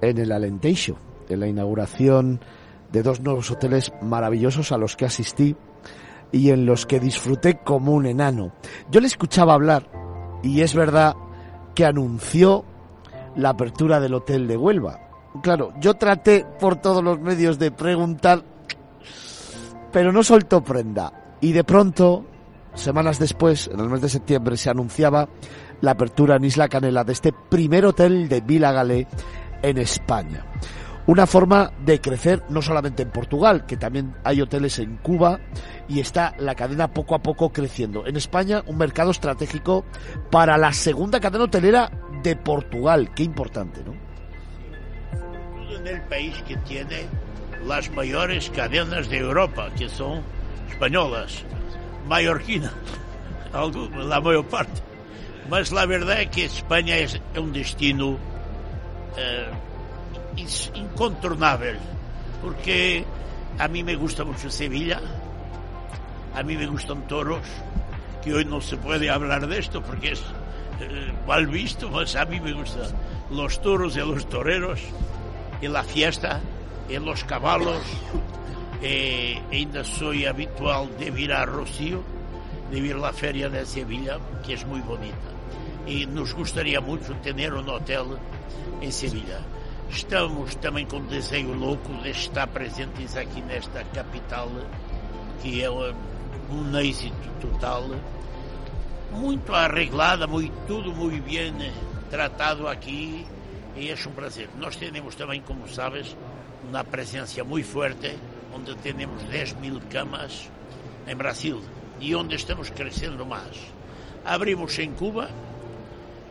en 0.00 0.16
el 0.16 0.32
Alentejo, 0.32 0.96
en 1.28 1.40
la 1.40 1.46
inauguración 1.46 2.40
de 2.90 3.02
dos 3.02 3.20
nuevos 3.20 3.50
hoteles 3.50 3.92
maravillosos 4.00 4.72
a 4.72 4.78
los 4.78 4.96
que 4.96 5.04
asistí 5.04 5.56
y 6.32 6.52
en 6.52 6.64
los 6.64 6.86
que 6.86 7.00
disfruté 7.00 7.58
como 7.58 7.92
un 7.92 8.06
enano. 8.06 8.52
Yo 8.90 9.02
le 9.02 9.08
escuchaba 9.08 9.52
hablar 9.52 9.86
y 10.42 10.62
es 10.62 10.74
verdad 10.74 11.16
que 11.74 11.84
anunció 11.84 12.64
la 13.34 13.50
apertura 13.50 14.00
del 14.00 14.14
hotel 14.14 14.48
de 14.48 14.56
Huelva. 14.56 15.00
Claro, 15.42 15.74
yo 15.80 15.92
traté 15.92 16.46
por 16.58 16.76
todos 16.76 17.04
los 17.04 17.20
medios 17.20 17.58
de 17.58 17.72
preguntar, 17.72 18.42
pero 19.92 20.12
no 20.12 20.22
soltó 20.22 20.64
prenda. 20.64 21.25
Y 21.40 21.52
de 21.52 21.64
pronto, 21.64 22.24
semanas 22.74 23.18
después, 23.18 23.68
en 23.72 23.80
el 23.80 23.88
mes 23.88 24.00
de 24.00 24.08
septiembre, 24.08 24.56
se 24.56 24.70
anunciaba 24.70 25.28
la 25.80 25.92
apertura 25.92 26.36
en 26.36 26.44
Isla 26.44 26.68
Canela 26.68 27.04
de 27.04 27.12
este 27.12 27.32
primer 27.32 27.84
hotel 27.86 28.28
de 28.28 28.40
Vila 28.40 28.72
Galé 28.72 29.06
en 29.62 29.78
España. 29.78 30.44
Una 31.06 31.26
forma 31.26 31.70
de 31.84 32.00
crecer 32.00 32.42
no 32.48 32.62
solamente 32.62 33.04
en 33.04 33.10
Portugal, 33.10 33.64
que 33.64 33.76
también 33.76 34.16
hay 34.24 34.40
hoteles 34.40 34.80
en 34.80 34.96
Cuba 34.96 35.38
y 35.88 36.00
está 36.00 36.34
la 36.38 36.56
cadena 36.56 36.92
poco 36.92 37.14
a 37.14 37.22
poco 37.22 37.50
creciendo. 37.50 38.06
En 38.06 38.16
España, 38.16 38.64
un 38.66 38.76
mercado 38.76 39.12
estratégico 39.12 39.84
para 40.32 40.58
la 40.58 40.72
segunda 40.72 41.20
cadena 41.20 41.44
hotelera 41.44 41.92
de 42.24 42.34
Portugal. 42.34 43.10
Qué 43.14 43.22
importante, 43.22 43.84
¿no? 43.84 44.06
en 45.76 45.86
el 45.86 46.00
país 46.02 46.34
que 46.46 46.56
tiene 46.58 47.06
las 47.66 47.90
mayores 47.90 48.50
cadenas 48.50 49.08
de 49.08 49.18
Europa, 49.18 49.70
que 49.76 49.88
son 49.88 50.22
españolas, 50.70 51.44
mallorquinas, 52.08 52.72
la 53.52 54.20
mayor 54.20 54.46
parte. 54.46 54.82
Mas 55.48 55.70
la 55.72 55.86
verdad 55.86 56.22
es 56.22 56.30
que 56.30 56.44
España 56.44 56.96
es 56.96 57.20
un 57.36 57.52
destino 57.52 58.18
eh, 59.16 59.46
incontornable, 60.74 61.78
porque 62.42 63.04
a 63.58 63.68
mí 63.68 63.82
me 63.82 63.94
gusta 63.94 64.24
mucho 64.24 64.50
Sevilla, 64.50 65.00
a 66.34 66.42
mí 66.42 66.56
me 66.56 66.66
gustan 66.66 67.06
toros, 67.06 67.46
que 68.22 68.34
hoy 68.34 68.44
no 68.44 68.60
se 68.60 68.76
puede 68.76 69.08
hablar 69.08 69.46
de 69.46 69.58
esto 69.58 69.82
porque 69.82 70.12
es 70.12 70.22
eh, 70.80 71.12
mal 71.26 71.46
visto, 71.46 71.88
mas 71.90 72.16
a 72.16 72.24
mí 72.24 72.40
me 72.40 72.52
gustan 72.52 72.90
los 73.30 73.60
toros 73.62 73.96
y 73.96 74.00
los 74.00 74.28
toreros, 74.28 74.80
y 75.62 75.68
la 75.68 75.82
fiesta, 75.82 76.40
y 76.88 76.98
los 76.98 77.24
caballos. 77.24 77.82
Eh, 78.82 79.40
ainda 79.50 79.84
soy 79.84 80.26
habitual 80.26 80.88
de 80.98 81.08
ir 81.08 81.32
a 81.32 81.46
Rocío, 81.46 82.02
de 82.70 82.78
ir 82.78 82.94
a 82.94 82.98
la 82.98 83.12
feria 83.12 83.48
de 83.48 83.64
Sevilla, 83.64 84.18
que 84.44 84.54
es 84.54 84.66
muy 84.66 84.80
bonita. 84.80 85.16
Y 85.86 86.06
nos 86.06 86.34
gustaría 86.34 86.80
mucho 86.80 87.14
tener 87.22 87.54
un 87.54 87.68
hotel 87.68 88.18
en 88.80 88.92
Sevilla. 88.92 89.40
Estamos 89.90 90.56
também 90.56 90.84
com 90.84 91.00
desejo 91.06 91.54
louco 91.54 91.92
de 92.02 92.10
estar 92.10 92.48
presentes 92.48 93.16
aqui 93.16 93.40
nesta 93.40 93.84
capital, 93.84 94.50
que 95.40 95.62
é 95.62 95.70
um, 95.70 95.94
um 96.50 96.78
êxito 96.78 97.30
total. 97.40 97.84
Muito 99.12 99.54
arreglada, 99.54 100.26
muito, 100.26 100.52
tudo 100.66 100.92
muito 100.92 101.22
bem 101.24 101.72
tratado 102.10 102.68
aqui 102.68 103.24
e 103.76 103.90
é 103.90 103.94
um 103.94 104.12
prazer. 104.12 104.48
Nós 104.58 104.76
temos 104.76 105.14
também, 105.14 105.40
como 105.40 105.68
sabes, 105.68 106.16
uma 106.68 106.82
presença 106.82 107.44
muito 107.44 107.68
forte, 107.68 108.18
onde 108.56 108.74
temos 108.76 109.22
10 109.24 109.60
mil 109.60 109.80
camas 109.90 110.50
em 111.06 111.14
Brasil 111.14 111.60
e 112.00 112.14
onde 112.14 112.36
estamos 112.36 112.70
crescendo 112.70 113.24
mais. 113.26 113.56
Abrimos 114.24 114.78
em 114.78 114.92
Cuba, 114.92 115.30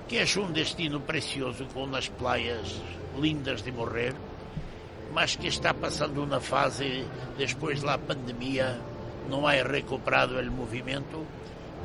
que 0.07 0.17
é 0.17 0.25
um 0.39 0.51
destino 0.51 0.99
precioso 0.99 1.65
com 1.71 1.95
as 1.95 2.09
praias 2.09 2.81
lindas 3.17 3.61
de 3.61 3.71
morrer, 3.71 4.13
mas 5.13 5.35
que 5.35 5.47
está 5.47 5.73
passando 5.73 6.23
uma 6.23 6.41
fase 6.41 7.05
depois 7.37 7.81
da 7.83 7.97
pandemia, 7.97 8.79
não 9.29 9.47
há 9.47 9.53
recuperado 9.53 10.39
o 10.39 10.51
movimento, 10.51 11.25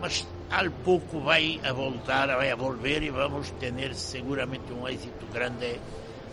mas 0.00 0.26
al 0.50 0.70
pouco 0.70 1.20
vai 1.20 1.60
a 1.62 1.72
voltar, 1.72 2.26
vai 2.28 2.50
a 2.50 2.56
volver 2.56 3.02
e 3.02 3.10
vamos 3.10 3.50
ter 3.52 3.94
seguramente 3.94 4.72
um 4.72 4.88
êxito 4.88 5.26
grande 5.32 5.78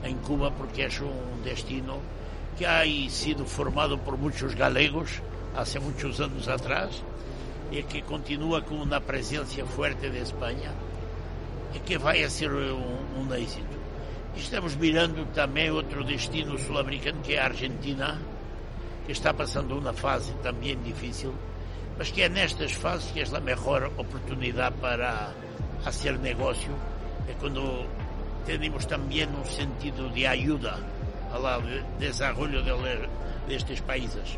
em 0.03 0.15
Cuba, 0.19 0.49
porque 0.51 0.83
é 0.83 0.89
um 1.01 1.41
destino 1.43 2.01
que 2.57 2.65
ha 2.65 2.83
sido 3.09 3.45
formado 3.45 3.99
por 3.99 4.17
muitos 4.17 4.55
galegos 4.55 5.21
há 5.55 5.79
muitos 5.79 6.19
anos 6.19 6.47
atrás 6.47 7.03
e 7.71 7.83
que 7.83 8.01
continua 8.01 8.61
com 8.61 8.75
uma 8.75 8.99
presença 8.99 9.63
forte 9.65 10.09
de 10.09 10.17
Espanha 10.17 10.73
e 11.75 11.79
que 11.79 11.99
vai 11.99 12.23
a 12.23 12.29
ser 12.29 12.51
um, 12.51 13.21
um 13.21 13.35
êxito. 13.35 13.77
Estamos 14.35 14.75
mirando 14.75 15.25
também 15.33 15.69
outro 15.69 16.03
destino 16.03 16.57
sul-americano 16.57 17.21
que 17.21 17.33
é 17.33 17.39
a 17.39 17.45
Argentina, 17.45 18.19
que 19.05 19.11
está 19.11 19.33
passando 19.33 19.77
uma 19.77 19.93
fase 19.93 20.33
também 20.41 20.77
difícil, 20.81 21.33
mas 21.95 22.09
que 22.09 22.23
é 22.23 22.29
nestas 22.29 22.71
fases 22.71 23.11
que 23.11 23.19
é 23.19 23.23
a 23.23 23.39
melhor 23.39 23.91
oportunidade 23.97 24.75
para 24.81 25.31
fazer 25.83 26.17
negócio, 26.17 26.71
é 27.27 27.33
quando 27.39 27.85
temos 28.45 28.85
também 28.85 29.27
um 29.27 29.45
sentido 29.45 30.09
de 30.11 30.25
ajuda 30.25 30.96
ao 31.45 31.61
desenvolvimento 31.99 32.77
de, 32.81 33.09
destes 33.47 33.81
países. 33.81 34.37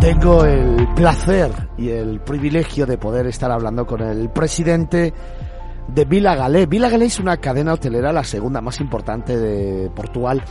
Tengo 0.00 0.44
el 0.44 0.86
placer 0.94 1.50
y 1.76 1.90
el 1.90 2.20
privilegio 2.20 2.86
de 2.86 2.96
poder 2.96 3.26
estar 3.26 3.50
hablando 3.50 3.86
con 3.86 4.02
el 4.02 4.30
presidente 4.30 5.12
de 5.88 6.04
Vila 6.04 6.36
Galé. 6.36 6.66
Vila 6.66 6.88
Galé 6.88 7.06
es 7.06 7.18
una 7.18 7.38
cadena 7.38 7.72
hotelera, 7.72 8.12
la 8.12 8.22
segunda 8.22 8.60
más 8.60 8.80
importante 8.80 9.36
de 9.36 9.90
Portugal, 9.90 10.42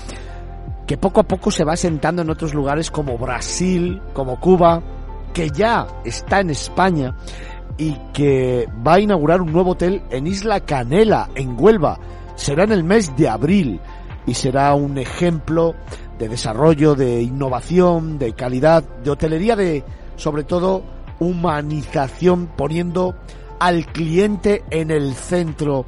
que 0.86 0.98
poco 0.98 1.22
a 1.22 1.24
poco 1.24 1.52
se 1.52 1.64
va 1.64 1.78
sentando 1.78 2.22
en 2.22 2.30
otros 2.30 2.54
lugares 2.54 2.92
como 2.92 3.18
Brasil, 3.18 4.02
como 4.14 4.40
Cuba, 4.40 4.82
que 5.34 5.50
ya 5.50 5.88
está 6.04 6.40
en 6.40 6.50
España 6.50 7.16
y 7.78 7.94
que 8.14 8.68
va 8.86 8.96
a 8.96 9.00
inaugurar 9.00 9.42
un 9.42 9.52
nuevo 9.52 9.72
hotel 9.72 10.02
en 10.10 10.28
Isla 10.28 10.62
Canela, 10.62 11.30
en 11.36 11.56
Huelva. 11.60 12.00
Será 12.36 12.64
en 12.64 12.72
el 12.72 12.84
mes 12.84 13.16
de 13.16 13.30
abril 13.30 13.80
y 14.26 14.34
será 14.34 14.74
un 14.76 14.98
ejemplo 14.98 15.76
de 16.20 16.30
desarrollo, 16.30 16.96
de 16.96 17.22
innovación, 17.22 18.18
de 18.18 18.34
calidad, 18.34 18.84
de 19.04 19.12
hotelería, 19.12 19.56
de 19.56 19.84
sobre 20.16 20.44
todo 20.44 20.84
humanización, 21.20 22.48
poniendo 22.56 23.16
al 23.60 23.86
cliente 23.88 24.64
en 24.70 24.92
el 24.92 25.14
centro 25.16 25.86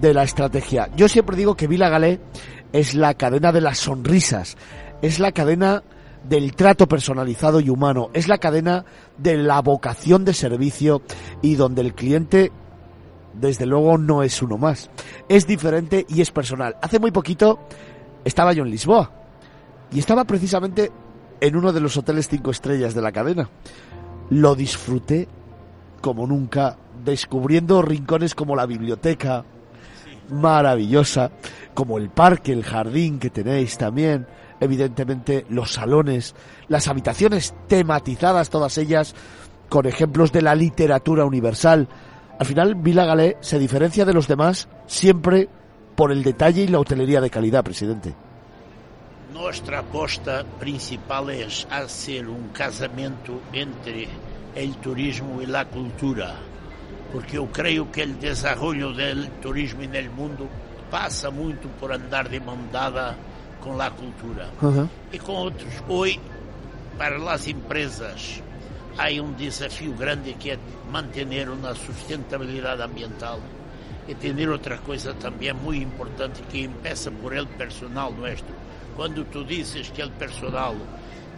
de 0.00 0.14
la 0.14 0.22
estrategia. 0.22 0.88
Yo 0.96 1.08
siempre 1.08 1.36
digo 1.36 1.56
que 1.56 1.66
Vila 1.66 1.88
Galé 1.88 2.20
es 2.72 2.94
la 2.94 3.14
cadena 3.14 3.52
de 3.52 3.60
las 3.60 3.78
sonrisas, 3.78 4.56
es 5.02 5.18
la 5.18 5.32
cadena 5.32 5.82
del 6.28 6.54
trato 6.54 6.86
personalizado 6.86 7.60
y 7.60 7.70
humano, 7.70 8.10
es 8.12 8.28
la 8.28 8.38
cadena 8.38 8.84
de 9.16 9.36
la 9.36 9.60
vocación 9.62 10.24
de 10.24 10.34
servicio 10.34 11.02
y 11.42 11.54
donde 11.54 11.82
el 11.82 11.94
cliente 11.94 12.52
desde 13.40 13.66
luego 13.66 13.98
no 13.98 14.22
es 14.22 14.42
uno 14.42 14.58
más, 14.58 14.90
es 15.28 15.46
diferente 15.46 16.06
y 16.08 16.20
es 16.20 16.30
personal. 16.30 16.76
Hace 16.82 16.98
muy 16.98 17.10
poquito 17.10 17.58
estaba 18.24 18.52
yo 18.52 18.64
en 18.64 18.70
Lisboa 18.70 19.10
y 19.92 19.98
estaba 19.98 20.24
precisamente 20.24 20.90
en 21.40 21.56
uno 21.56 21.72
de 21.72 21.80
los 21.80 21.96
hoteles 21.96 22.28
cinco 22.28 22.50
estrellas 22.50 22.94
de 22.94 23.02
la 23.02 23.12
cadena. 23.12 23.48
Lo 24.30 24.54
disfruté 24.54 25.28
como 26.00 26.26
nunca, 26.26 26.76
descubriendo 27.04 27.82
rincones 27.82 28.34
como 28.34 28.54
la 28.56 28.66
biblioteca, 28.66 29.44
maravillosa, 30.30 31.30
como 31.74 31.98
el 31.98 32.10
parque, 32.10 32.52
el 32.52 32.64
jardín 32.64 33.18
que 33.18 33.30
tenéis 33.30 33.78
también, 33.78 34.26
evidentemente 34.60 35.46
los 35.48 35.72
salones, 35.72 36.34
las 36.68 36.88
habitaciones 36.88 37.54
tematizadas, 37.66 38.50
todas 38.50 38.78
ellas 38.78 39.14
con 39.68 39.86
ejemplos 39.86 40.32
de 40.32 40.42
la 40.42 40.54
literatura 40.54 41.24
universal. 41.24 41.88
Al 42.38 42.46
final, 42.46 42.74
Vila 42.76 43.04
Galé 43.04 43.36
se 43.40 43.58
diferencia 43.58 44.04
de 44.04 44.14
los 44.14 44.28
demás 44.28 44.68
siempre 44.86 45.48
por 45.96 46.12
el 46.12 46.22
detalle 46.22 46.62
y 46.62 46.68
la 46.68 46.78
hotelería 46.78 47.20
de 47.20 47.30
calidad, 47.30 47.64
presidente. 47.64 48.14
Nuestra 49.32 49.80
aposta 49.80 50.44
principal 50.58 51.30
es 51.30 51.66
hacer 51.70 52.28
un 52.28 52.48
casamento 52.48 53.40
entre 53.52 54.08
el 54.54 54.76
turismo 54.76 55.42
y 55.42 55.46
la 55.46 55.64
cultura, 55.64 56.36
porque 57.12 57.34
yo 57.34 57.46
creo 57.46 57.90
que 57.90 58.02
el 58.02 58.18
desarrollo 58.20 58.92
del 58.92 59.28
turismo 59.40 59.82
en 59.82 59.96
el 59.96 60.10
mundo 60.10 60.48
pasa 60.90 61.30
mucho 61.30 61.68
por 61.80 61.92
andar 61.92 62.28
demandada 62.28 63.16
con 63.62 63.76
la 63.76 63.90
cultura 63.90 64.50
Ajá. 64.60 64.88
y 65.12 65.18
con 65.18 65.48
otros. 65.48 65.72
Hoy 65.88 66.18
para 66.96 67.16
as 67.32 67.46
empresas 67.46 68.42
há 68.96 69.10
um 69.22 69.32
desafio 69.32 69.92
grande 69.92 70.32
que 70.34 70.50
é 70.50 70.58
manter 70.90 71.48
uma 71.48 71.74
sustentabilidade 71.74 72.82
ambiental 72.82 73.40
e 74.06 74.14
ter 74.14 74.48
outra 74.48 74.78
coisa 74.78 75.12
também 75.14 75.52
muito 75.52 75.84
importante 75.84 76.42
que 76.50 76.64
empieza 76.64 77.10
por 77.10 77.34
el 77.34 77.46
personal 77.46 78.10
nuestro. 78.12 78.54
Quando 78.96 79.24
tu 79.26 79.44
dizes 79.44 79.90
que 79.90 80.02
el 80.02 80.10
personal 80.12 80.74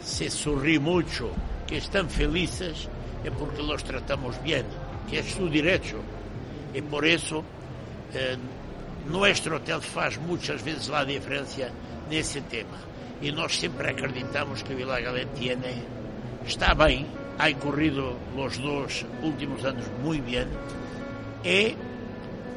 se 0.00 0.30
sorri 0.30 0.78
muito, 0.78 1.30
que 1.66 1.76
estão 1.76 2.08
felizes, 2.08 2.88
é 3.24 3.30
porque 3.30 3.60
los 3.60 3.82
tratamos 3.82 4.36
bem, 4.38 4.64
que 5.08 5.18
é 5.18 5.22
su 5.22 5.48
direito. 5.48 6.02
E 6.72 6.80
por 6.80 7.04
isso, 7.04 7.44
eh, 8.14 8.38
nuestro 9.06 9.56
hotel 9.56 9.80
faz 9.80 10.16
muitas 10.16 10.62
vezes 10.62 10.90
a 10.90 11.04
diferença 11.04 11.70
nesse 12.08 12.40
tema. 12.42 12.78
E 13.20 13.30
nós 13.32 13.58
sempre 13.58 13.90
acreditamos 13.90 14.62
que 14.62 14.74
Vila 14.74 15.00
Galé 15.00 15.26
tiene, 15.34 15.84
está 16.46 16.74
bem, 16.74 17.06
ha 17.40 17.54
corrido 17.54 18.18
os 18.36 18.58
dois 18.58 19.06
últimos 19.22 19.64
anos 19.64 19.86
muito 20.02 20.30
bem 20.30 20.46
e 21.42 21.74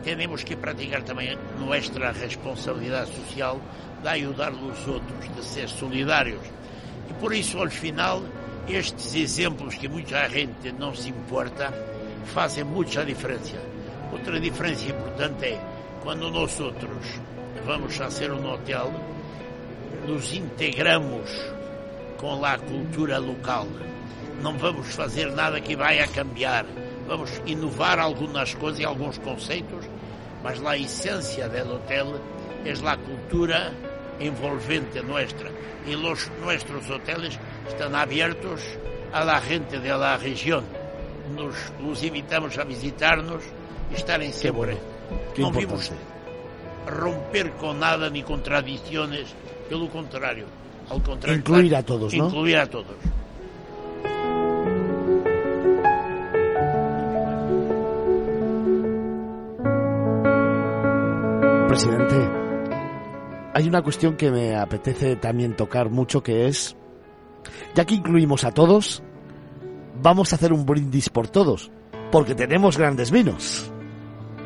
temos 0.03 0.43
que 0.43 0.57
praticar 0.57 1.01
também 1.03 1.37
nossa 1.57 2.11
responsabilidade 2.11 3.15
social 3.15 3.61
de 4.01 4.09
ajudar 4.09 4.51
os 4.51 4.85
outros, 4.85 5.33
de 5.33 5.45
ser 5.45 5.69
solidários. 5.69 6.41
E 7.09 7.13
por 7.13 7.33
isso, 7.33 7.57
ao 7.59 7.69
final, 7.69 8.21
estes 8.67 9.15
exemplos 9.15 9.75
que 9.75 9.87
muita 9.87 10.27
gente 10.27 10.73
não 10.73 10.93
se 10.93 11.09
importa 11.09 11.73
fazem 12.25 12.65
muita 12.65 13.05
diferença. 13.05 13.57
Outra 14.11 14.37
diferença 14.37 14.89
importante 14.89 15.45
é 15.45 15.61
quando 16.01 16.29
nós 16.29 16.59
outros 16.59 17.21
vamos 17.65 17.95
fazer 17.95 18.33
um 18.33 18.51
hotel, 18.51 18.91
nos 20.05 20.33
integramos 20.33 21.29
com 22.17 22.43
a 22.43 22.57
cultura 22.57 23.17
local. 23.17 23.65
Não 24.43 24.57
vamos 24.57 24.93
fazer 24.93 25.31
nada 25.31 25.61
que 25.61 25.73
vai 25.73 26.01
a 26.01 26.07
cambiar. 26.07 26.65
Vamos 27.07 27.41
inovar 27.45 27.97
algumas 27.97 28.53
coisas 28.53 28.81
e 28.81 28.85
alguns 28.85 29.17
conceitos, 29.19 29.85
mas 30.43 30.61
a 30.65 30.77
essência 30.77 31.47
do 31.47 31.75
hotel 31.75 32.19
é 32.65 32.71
a 32.71 32.97
cultura 32.97 33.73
envolvente 34.19 34.99
nuestra. 35.01 35.49
E 35.87 35.95
os 35.95 36.29
nossos 36.41 36.89
hotéis 36.89 37.39
estão 37.69 37.95
abertos 37.95 38.61
la 39.13 39.39
gente 39.39 39.79
de 39.79 39.93
la 39.93 40.17
região. 40.17 40.63
Nos, 41.33 41.71
los 41.79 42.03
invitamos 42.03 42.57
a 42.57 42.65
visitar-nos 42.65 43.45
e 43.91 43.95
estarem 43.95 44.33
sempre. 44.33 44.77
Não 45.37 45.53
vimos 45.53 45.89
romper 46.85 47.49
com 47.51 47.73
nada 47.73 48.09
ni 48.09 48.23
contradições, 48.23 49.33
pelo 49.69 49.87
contrário. 49.87 50.47
Ao 50.89 50.99
contrário, 50.99 51.39
incluir 51.39 51.73
a 51.73 51.81
todos, 51.81 52.13
¿no? 52.13 52.27
Incluir 52.27 52.57
a 52.57 52.67
todos. 52.67 53.22
Presidente, 61.73 62.29
hay 63.55 63.67
una 63.67 63.81
cuestión 63.81 64.15
que 64.15 64.29
me 64.29 64.55
apetece 64.55 65.15
también 65.15 65.55
tocar 65.55 65.89
mucho 65.89 66.21
que 66.21 66.45
es, 66.45 66.77
ya 67.73 67.83
que 67.83 67.95
incluimos 67.95 68.43
a 68.43 68.51
todos, 68.51 69.01
vamos 69.99 70.31
a 70.31 70.35
hacer 70.35 70.53
un 70.53 70.67
brindis 70.67 71.09
por 71.09 71.29
todos, 71.29 71.71
porque 72.11 72.35
tenemos 72.35 72.77
grandes 72.77 73.09
vinos. 73.09 73.71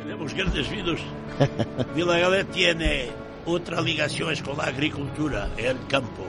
Tenemos 0.01 0.33
grandes 0.33 0.71
vinos. 0.71 1.01
Vila 1.97 2.17
Galé 2.17 2.45
tiene 2.45 3.09
otra 3.45 3.81
ligación 3.81 4.33
con 4.37 4.55
la 4.55 4.63
agricultura, 4.63 5.49
el 5.57 5.85
campo. 5.89 6.23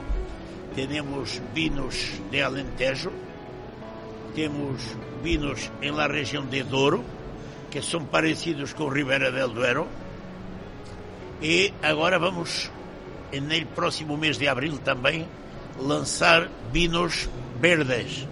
Tenemos 0.75 1.41
vinos 1.55 1.95
de 2.29 2.43
Alentejo, 2.43 3.11
tenemos 4.35 4.81
vinos 5.23 5.71
en 5.79 5.95
la 5.95 6.09
región 6.09 6.49
de 6.49 6.65
Douro, 6.65 7.01
que 7.71 7.81
son 7.81 8.07
parecidos 8.07 8.73
con 8.73 8.93
Ribera 8.93 9.31
del 9.31 9.53
Duero, 9.53 9.87
e 11.41 11.73
agora 11.81 12.19
vamos, 12.19 12.69
no 13.33 13.65
próximo 13.67 14.17
mês 14.17 14.37
de 14.37 14.47
abril 14.47 14.77
também, 14.79 15.25
lançar 15.79 16.49
vinos 16.71 17.29
verdes 17.59 18.27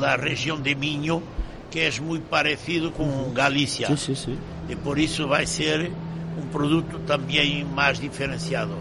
da 0.00 0.16
região 0.16 0.60
de 0.60 0.74
Minho, 0.74 1.22
que 1.70 1.80
é 1.80 1.90
muito 2.00 2.28
parecido 2.28 2.90
com 2.90 3.30
Galícia. 3.32 3.86
Sim, 3.86 3.96
sim, 3.96 4.14
sim. 4.14 4.38
E 4.68 4.76
por 4.76 4.98
isso 4.98 5.28
vai 5.28 5.46
ser 5.46 5.90
um 6.36 6.46
produto 6.50 6.98
também 7.06 7.64
mais 7.64 8.00
diferenciado. 8.00 8.76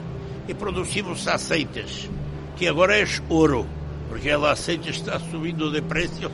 E 0.47 0.53
produzimos 0.53 1.28
aceites, 1.28 2.09
que 2.57 2.67
agora 2.67 2.97
é 2.99 3.05
ouro, 3.30 3.67
porque 4.09 4.36
o 4.36 4.45
aceite 4.45 4.89
está 4.89 5.20
subindo 5.20 5.72
de 5.72 5.82
preço 5.84 6.32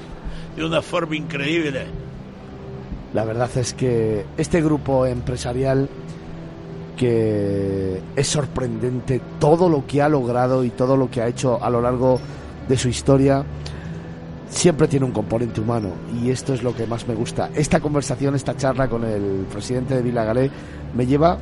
de 0.55 0.63
uma 0.63 0.81
forma 0.81 1.15
increíble. 1.17 1.85
La 3.13 3.25
verdad 3.25 3.49
es 3.57 3.73
que 3.73 4.25
este 4.37 4.61
grupo 4.61 5.05
empresarial 5.05 5.87
que 6.95 8.01
es 8.15 8.27
sorprendente 8.27 9.21
todo 9.39 9.69
lo 9.69 9.85
que 9.85 10.01
ha 10.01 10.09
logrado 10.09 10.63
y 10.63 10.69
todo 10.69 10.97
lo 10.97 11.09
que 11.09 11.21
ha 11.21 11.27
hecho 11.27 11.63
a 11.63 11.69
lo 11.69 11.81
largo 11.81 12.19
de 12.67 12.77
su 12.77 12.89
historia. 12.89 13.43
Siempre 14.49 14.87
tiene 14.87 15.05
un 15.05 15.11
componente 15.11 15.59
humano 15.59 15.89
y 16.21 16.29
esto 16.29 16.53
es 16.53 16.63
lo 16.63 16.75
que 16.75 16.87
más 16.87 17.07
me 17.07 17.15
gusta. 17.15 17.49
Esta 17.53 17.79
conversación, 17.79 18.35
esta 18.35 18.55
charla 18.55 18.87
con 18.87 19.03
el 19.03 19.45
presidente 19.51 19.95
de 19.95 20.01
Vilagalé 20.01 20.49
me 20.95 21.05
lleva 21.05 21.37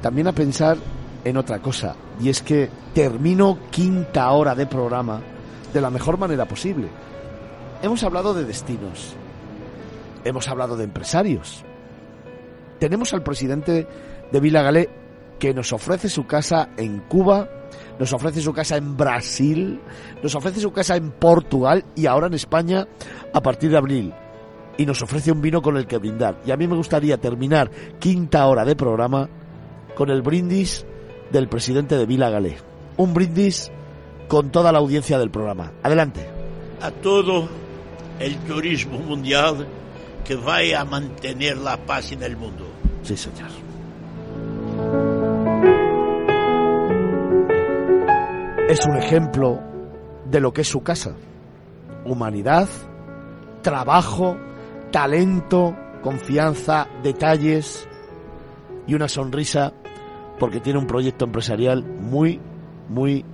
también 0.00 0.28
a 0.28 0.32
pensar 0.32 0.76
en 1.24 1.36
otra 1.36 1.60
cosa 1.60 1.94
y 2.20 2.28
es 2.28 2.42
que 2.42 2.68
termino 2.94 3.58
quinta 3.70 4.30
hora 4.30 4.54
de 4.54 4.66
programa 4.66 5.20
de 5.72 5.80
la 5.80 5.90
mejor 5.90 6.18
manera 6.18 6.46
posible. 6.46 6.88
Hemos 7.82 8.02
hablado 8.04 8.34
de 8.34 8.44
destinos, 8.44 9.14
hemos 10.24 10.46
hablado 10.48 10.76
de 10.76 10.84
empresarios, 10.84 11.64
tenemos 12.78 13.12
al 13.12 13.22
presidente 13.22 13.86
de 14.32 14.40
Vila 14.40 14.62
Galé, 14.62 14.88
que 15.38 15.54
nos 15.54 15.72
ofrece 15.72 16.08
su 16.08 16.26
casa 16.26 16.70
en 16.76 17.00
Cuba, 17.00 17.48
nos 17.98 18.12
ofrece 18.12 18.40
su 18.40 18.52
casa 18.52 18.76
en 18.76 18.96
Brasil, 18.96 19.80
nos 20.22 20.34
ofrece 20.34 20.60
su 20.60 20.72
casa 20.72 20.96
en 20.96 21.10
Portugal 21.10 21.84
y 21.94 22.06
ahora 22.06 22.26
en 22.26 22.34
España 22.34 22.86
a 23.32 23.42
partir 23.42 23.70
de 23.70 23.76
abril. 23.76 24.14
Y 24.78 24.86
nos 24.86 25.02
ofrece 25.02 25.30
un 25.30 25.42
vino 25.42 25.60
con 25.60 25.76
el 25.76 25.86
que 25.86 25.98
brindar. 25.98 26.40
Y 26.46 26.50
a 26.50 26.56
mí 26.56 26.66
me 26.66 26.76
gustaría 26.76 27.18
terminar 27.18 27.70
quinta 27.98 28.46
hora 28.46 28.64
de 28.64 28.74
programa 28.74 29.28
con 29.94 30.08
el 30.08 30.22
brindis 30.22 30.86
del 31.30 31.48
presidente 31.48 31.96
de 31.96 32.06
Vila 32.06 32.30
Galé. 32.30 32.56
Un 32.96 33.12
brindis 33.12 33.70
con 34.28 34.50
toda 34.50 34.72
la 34.72 34.78
audiencia 34.78 35.18
del 35.18 35.30
programa. 35.30 35.72
Adelante. 35.82 36.26
A 36.80 36.90
todo 36.90 37.48
el 38.18 38.36
turismo 38.38 38.98
mundial 38.98 39.66
que 40.24 40.36
vaya 40.36 40.80
a 40.80 40.84
mantener 40.84 41.58
la 41.58 41.76
paz 41.76 42.12
en 42.12 42.22
el 42.22 42.36
mundo. 42.36 42.66
Sí, 43.02 43.16
señor. 43.16 43.71
Es 48.72 48.86
un 48.86 48.96
ejemplo 48.96 49.60
de 50.24 50.40
lo 50.40 50.54
que 50.54 50.62
es 50.62 50.68
su 50.68 50.82
casa. 50.82 51.14
Humanidad, 52.06 52.68
trabajo, 53.60 54.38
talento, 54.90 55.76
confianza, 56.02 56.88
detalles 57.02 57.86
y 58.86 58.94
una 58.94 59.08
sonrisa 59.08 59.74
porque 60.38 60.60
tiene 60.60 60.78
un 60.78 60.86
proyecto 60.86 61.26
empresarial 61.26 61.84
muy, 61.84 62.40
muy, 62.88 63.26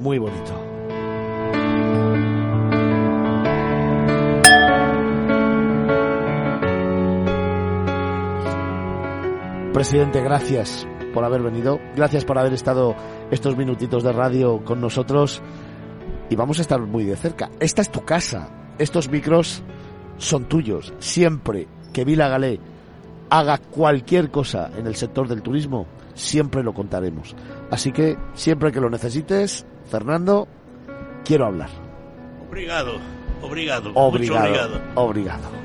muy 0.00 0.18
bonito. 0.18 0.52
Presidente, 9.72 10.20
gracias 10.20 10.88
por 11.12 11.24
haber 11.24 11.42
venido, 11.42 11.78
gracias 11.94 12.24
por 12.24 12.38
haber 12.38 12.52
estado 12.52 12.94
estos 13.30 13.56
minutitos 13.56 14.02
de 14.02 14.12
radio 14.12 14.64
con 14.64 14.80
nosotros 14.80 15.42
y 16.30 16.36
vamos 16.36 16.58
a 16.58 16.62
estar 16.62 16.80
muy 16.80 17.04
de 17.04 17.16
cerca. 17.16 17.50
Esta 17.60 17.82
es 17.82 17.90
tu 17.90 18.04
casa, 18.04 18.48
estos 18.78 19.08
micros 19.10 19.62
son 20.18 20.44
tuyos. 20.46 20.92
Siempre 20.98 21.68
que 21.92 22.04
Vila 22.04 22.28
Galé 22.28 22.58
haga 23.30 23.58
cualquier 23.58 24.30
cosa 24.30 24.70
en 24.76 24.86
el 24.86 24.96
sector 24.96 25.28
del 25.28 25.42
turismo, 25.42 25.86
siempre 26.14 26.62
lo 26.62 26.74
contaremos. 26.74 27.34
Así 27.70 27.92
que 27.92 28.16
siempre 28.34 28.72
que 28.72 28.80
lo 28.80 28.90
necesites, 28.90 29.66
Fernando, 29.90 30.48
quiero 31.24 31.46
hablar. 31.46 31.70
Obrigado, 32.48 32.98
obrigado, 33.42 33.92
obrigado. 33.94 34.80
obrigado. 34.94 35.61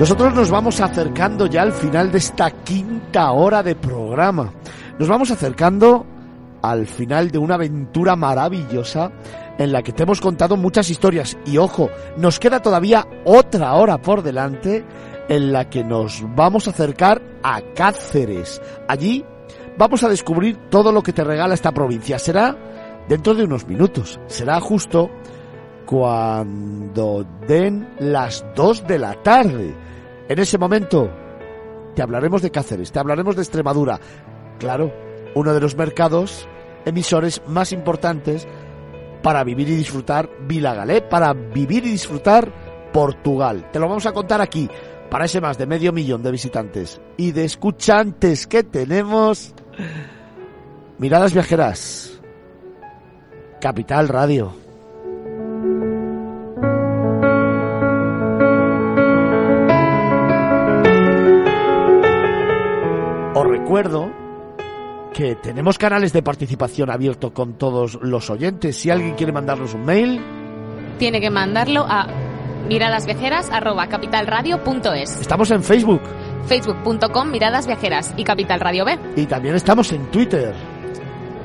Nosotros 0.00 0.32
nos 0.34 0.50
vamos 0.50 0.80
acercando 0.80 1.44
ya 1.44 1.60
al 1.60 1.72
final 1.72 2.10
de 2.10 2.16
esta 2.16 2.50
quinta 2.50 3.32
hora 3.32 3.62
de 3.62 3.76
programa. 3.76 4.50
Nos 4.98 5.06
vamos 5.06 5.30
acercando 5.30 6.06
al 6.62 6.86
final 6.86 7.30
de 7.30 7.36
una 7.36 7.56
aventura 7.56 8.16
maravillosa 8.16 9.12
en 9.58 9.72
la 9.72 9.82
que 9.82 9.92
te 9.92 10.04
hemos 10.04 10.22
contado 10.22 10.56
muchas 10.56 10.88
historias. 10.88 11.36
Y 11.44 11.58
ojo, 11.58 11.90
nos 12.16 12.38
queda 12.38 12.60
todavía 12.60 13.06
otra 13.26 13.74
hora 13.74 14.00
por 14.00 14.22
delante 14.22 14.86
en 15.28 15.52
la 15.52 15.68
que 15.68 15.84
nos 15.84 16.24
vamos 16.34 16.66
a 16.66 16.70
acercar 16.70 17.20
a 17.42 17.60
Cáceres. 17.74 18.58
Allí 18.88 19.22
vamos 19.76 20.02
a 20.02 20.08
descubrir 20.08 20.56
todo 20.70 20.92
lo 20.92 21.02
que 21.02 21.12
te 21.12 21.24
regala 21.24 21.52
esta 21.52 21.72
provincia. 21.72 22.18
Será 22.18 22.56
dentro 23.06 23.34
de 23.34 23.44
unos 23.44 23.68
minutos. 23.68 24.18
Será 24.28 24.62
justo 24.62 25.10
cuando 25.84 27.26
den 27.46 27.86
las 27.98 28.46
2 28.56 28.86
de 28.86 28.98
la 28.98 29.22
tarde. 29.22 29.89
En 30.30 30.38
ese 30.38 30.58
momento 30.58 31.10
te 31.96 32.02
hablaremos 32.02 32.40
de 32.40 32.52
Cáceres, 32.52 32.92
te 32.92 33.00
hablaremos 33.00 33.34
de 33.34 33.42
Extremadura. 33.42 33.98
Claro, 34.60 34.94
uno 35.34 35.52
de 35.52 35.60
los 35.60 35.74
mercados 35.74 36.46
emisores 36.84 37.42
más 37.48 37.72
importantes 37.72 38.46
para 39.24 39.42
vivir 39.42 39.68
y 39.68 39.74
disfrutar 39.74 40.30
Vilagalé, 40.46 41.02
para 41.02 41.32
vivir 41.32 41.84
y 41.84 41.90
disfrutar 41.90 42.48
Portugal. 42.92 43.72
Te 43.72 43.80
lo 43.80 43.88
vamos 43.88 44.06
a 44.06 44.12
contar 44.12 44.40
aquí, 44.40 44.70
para 45.10 45.24
ese 45.24 45.40
más 45.40 45.58
de 45.58 45.66
medio 45.66 45.92
millón 45.92 46.22
de 46.22 46.30
visitantes 46.30 47.00
y 47.16 47.32
de 47.32 47.44
escuchantes 47.44 48.46
que 48.46 48.62
tenemos. 48.62 49.52
Miradas 50.98 51.34
viajeras. 51.34 52.20
Capital 53.60 54.06
Radio. 54.06 54.59
Recuerdo 63.70 64.10
que 65.14 65.36
tenemos 65.36 65.78
canales 65.78 66.12
de 66.12 66.24
participación 66.24 66.90
abiertos 66.90 67.30
con 67.30 67.52
todos 67.54 68.00
los 68.02 68.28
oyentes. 68.28 68.76
Si 68.76 68.90
alguien 68.90 69.14
quiere 69.14 69.32
mandarnos 69.32 69.74
un 69.74 69.84
mail, 69.84 70.20
Tiene 70.98 71.20
que 71.20 71.30
mandarlo 71.30 71.86
a 71.88 72.08
miradasviajeras@capitalradio.es, 72.68 75.20
estamos 75.20 75.52
en 75.52 75.62
Facebook 75.62 76.00
facebook.com 76.46 77.30
Miradas 77.30 77.68
Viajeras 77.68 78.12
y 78.16 78.24
Capital 78.24 78.58
Radio 78.58 78.84
B, 78.84 78.98
y 79.14 79.26
también 79.26 79.54
estamos 79.54 79.92
en 79.92 80.10
Twitter 80.10 80.52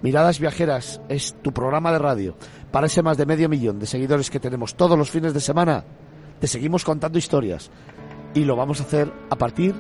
Miradas 0.01 0.39
Viajeras 0.39 0.99
es 1.07 1.33
tu 1.41 1.53
programa 1.53 1.93
de 1.93 1.99
radio. 1.99 2.35
Para 2.71 2.87
ese 2.87 3.01
más 3.01 3.15
de 3.17 3.25
medio 3.25 3.47
millón 3.47 3.79
de 3.79 3.85
seguidores 3.85 4.29
que 4.29 4.41
tenemos 4.41 4.75
todos 4.75 4.97
los 4.97 5.09
fines 5.09 5.33
de 5.33 5.39
semana, 5.39 5.85
te 6.41 6.47
seguimos 6.47 6.83
contando 6.83 7.17
historias. 7.17 7.71
Y 8.33 8.43
lo 8.43 8.57
vamos 8.57 8.81
a 8.81 8.83
hacer 8.83 9.09
a 9.29 9.37
partir 9.37 9.73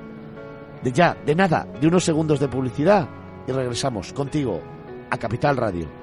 de 0.81 0.93
ya, 0.93 1.17
de 1.25 1.35
nada, 1.35 1.67
de 1.81 1.87
unos 1.87 2.05
segundos 2.05 2.39
de 2.39 2.47
publicidad. 2.47 3.09
Y 3.47 3.51
regresamos 3.51 4.13
contigo 4.13 4.61
a 5.09 5.17
Capital 5.17 5.57
Radio. 5.57 5.96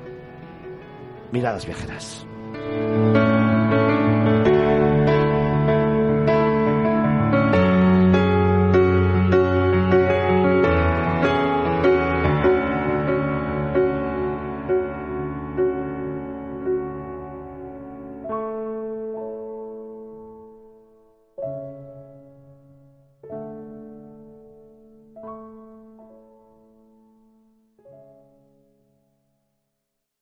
Miradas 1.35 1.66
Viajeras. 1.66 2.24